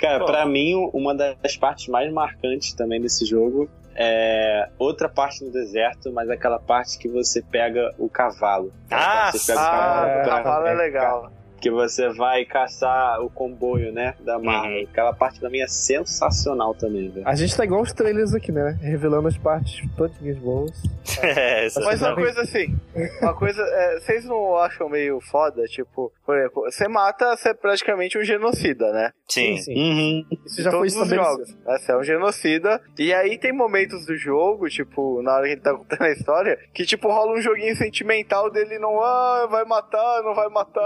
[0.00, 0.26] Cara, Pô.
[0.26, 6.10] pra mim, uma das partes mais marcantes também desse jogo é outra parte no deserto,
[6.12, 8.72] mas aquela parte que você pega o cavalo.
[8.90, 11.30] Ah, o cavalo o pela- cavalo é legal.
[11.60, 14.14] Que você vai caçar o comboio, né?
[14.20, 14.78] Da Marvel.
[14.78, 14.86] Uhum.
[14.90, 17.26] Aquela parte também é sensacional também, velho.
[17.28, 18.78] A gente tá igual os trailers aqui, né?
[18.80, 20.70] Revelando as partes todinhas boas.
[21.22, 22.78] É, Mas uma coisa assim,
[23.20, 25.64] uma coisa, é, vocês não acham meio foda?
[25.64, 29.10] Tipo, por exemplo, você mata, você é praticamente um genocida, né?
[29.28, 29.56] Sim.
[29.58, 29.74] sim.
[29.74, 30.24] Uhum.
[30.46, 31.54] Isso já Em foi todos os jogos.
[31.54, 31.78] né?
[31.78, 32.80] Você é um genocida.
[32.98, 36.58] E aí tem momentos do jogo, tipo, na hora que ele tá contando a história,
[36.72, 40.80] que tipo, rola um joguinho sentimental dele não, ah, vai matar, não vai matar,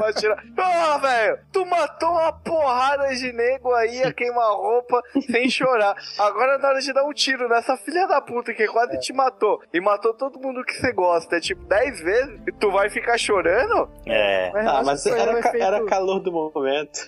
[0.00, 0.42] vai tirar.
[0.56, 5.94] Ah, velho, tu matou uma porrada de nego aí a queima-roupa sem chorar.
[6.18, 9.60] Agora na hora de dar um tiro nessa filha da puta que quase te matou
[9.72, 13.88] e matou todo mundo que você gosta, tipo, 10 vezes, e tu vai ficar chorando?
[14.06, 14.50] É.
[14.52, 16.98] Mas Ah, mas era, ca- era calor do momento.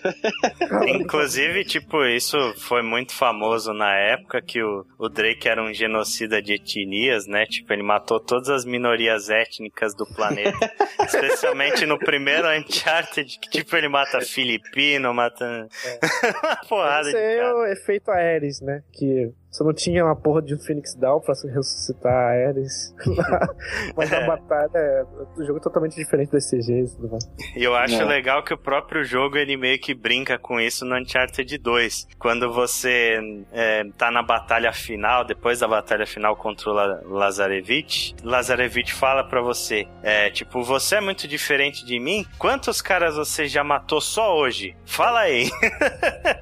[0.88, 6.40] Inclusive, tipo, isso foi muito famoso na época que o, o Drake era um genocida
[6.42, 7.44] de etnias, né?
[7.46, 10.58] Tipo, ele matou todas as minorias étnicas do planeta.
[11.04, 12.23] Especialmente no primeiro
[12.58, 15.68] Uncharted, que tipo, ele mata filipino, mata
[16.42, 17.56] uma porrada Esse de é cara.
[17.56, 18.82] o efeito Ares, né?
[18.92, 22.92] Que você não tinha uma porra de um Phoenix Down pra ressuscitar a Ares.
[23.96, 24.26] Mas a É.
[24.26, 25.04] batalha é
[25.36, 27.24] o jogo é totalmente diferente das CGs e tudo mais.
[27.56, 28.04] E eu acho É.
[28.04, 32.08] legal que o próprio jogo ele meio que brinca com isso no Uncharted 2.
[32.18, 33.20] Quando você
[33.52, 39.22] é, tá na batalha final, depois da batalha final contra o La- Lazarevich, Lazarevich fala
[39.22, 42.26] pra você: é, tipo, você é muito diferente de mim?
[42.38, 44.76] Quantos caras você já matou só hoje?
[44.84, 45.48] Fala aí.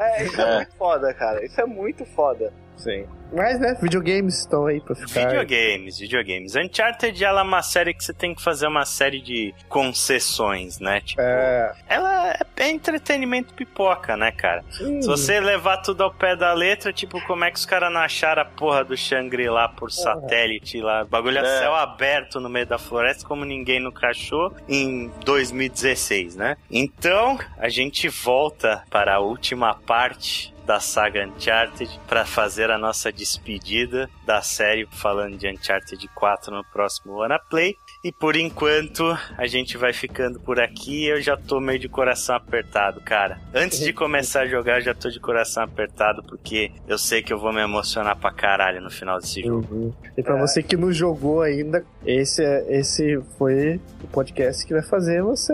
[0.01, 0.57] É, isso é, É.
[0.57, 1.45] muito foda, cara.
[1.45, 2.53] Isso é muito foda.
[2.77, 3.07] Sim.
[3.35, 5.29] Mas, né, videogames estão aí pra ficar.
[5.29, 6.55] Videogames, videogames.
[6.55, 11.01] Uncharted ela é uma série que você tem que fazer uma série de concessões, né?
[11.01, 11.73] Tipo, É.
[11.89, 14.63] ela é- é entretenimento pipoca, né, cara?
[14.71, 15.01] sim.
[15.01, 18.01] Se você levar tudo ao pé da letra, tipo, como é que os caras não
[18.03, 21.05] acharam a porra do Shangri-La por satélite lá?
[21.05, 21.59] Bagulho a É.
[21.61, 26.57] céu aberto no meio da floresta, como ninguém nunca achou, em 2016, né?
[26.71, 33.13] Então, a gente volta para a última parte da saga Uncharted para fazer a nossa
[33.13, 37.77] despedida da série falando de Uncharted 4 no próximo Wanna Play.
[38.05, 41.07] E por enquanto, a gente vai ficando por aqui.
[41.07, 43.39] Eu já tô meio de coração apertado, cara.
[43.55, 47.33] Antes de começar a jogar, eu já tô de coração apertado, porque eu sei que
[47.33, 49.67] eu vou me emocionar pra caralho no final desse jogo.
[49.73, 49.93] Uhum.
[50.17, 54.83] E pra você que não jogou ainda, esse, é- esse foi o podcast que vai
[54.83, 55.53] fazer você.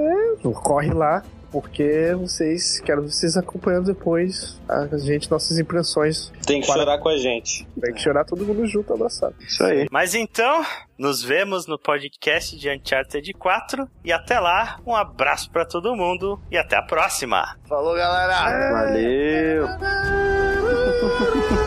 [0.62, 2.80] Corre lá, porque vocês.
[2.80, 6.30] Quero vocês acompanhando depois a gente, nossas impressões.
[6.46, 7.66] Tem que Para- chorar com a gente.
[7.80, 9.34] Tem que chorar todo mundo junto, abraçado.
[9.40, 9.86] Isso aí.
[9.90, 10.64] Mas então,
[10.98, 13.88] nos vemos no podcast de Uncharted 4.
[14.04, 17.56] E até lá, um abraço pra todo mundo e até a próxima!
[17.68, 18.72] Falou, galera!
[18.72, 19.68] Valeu.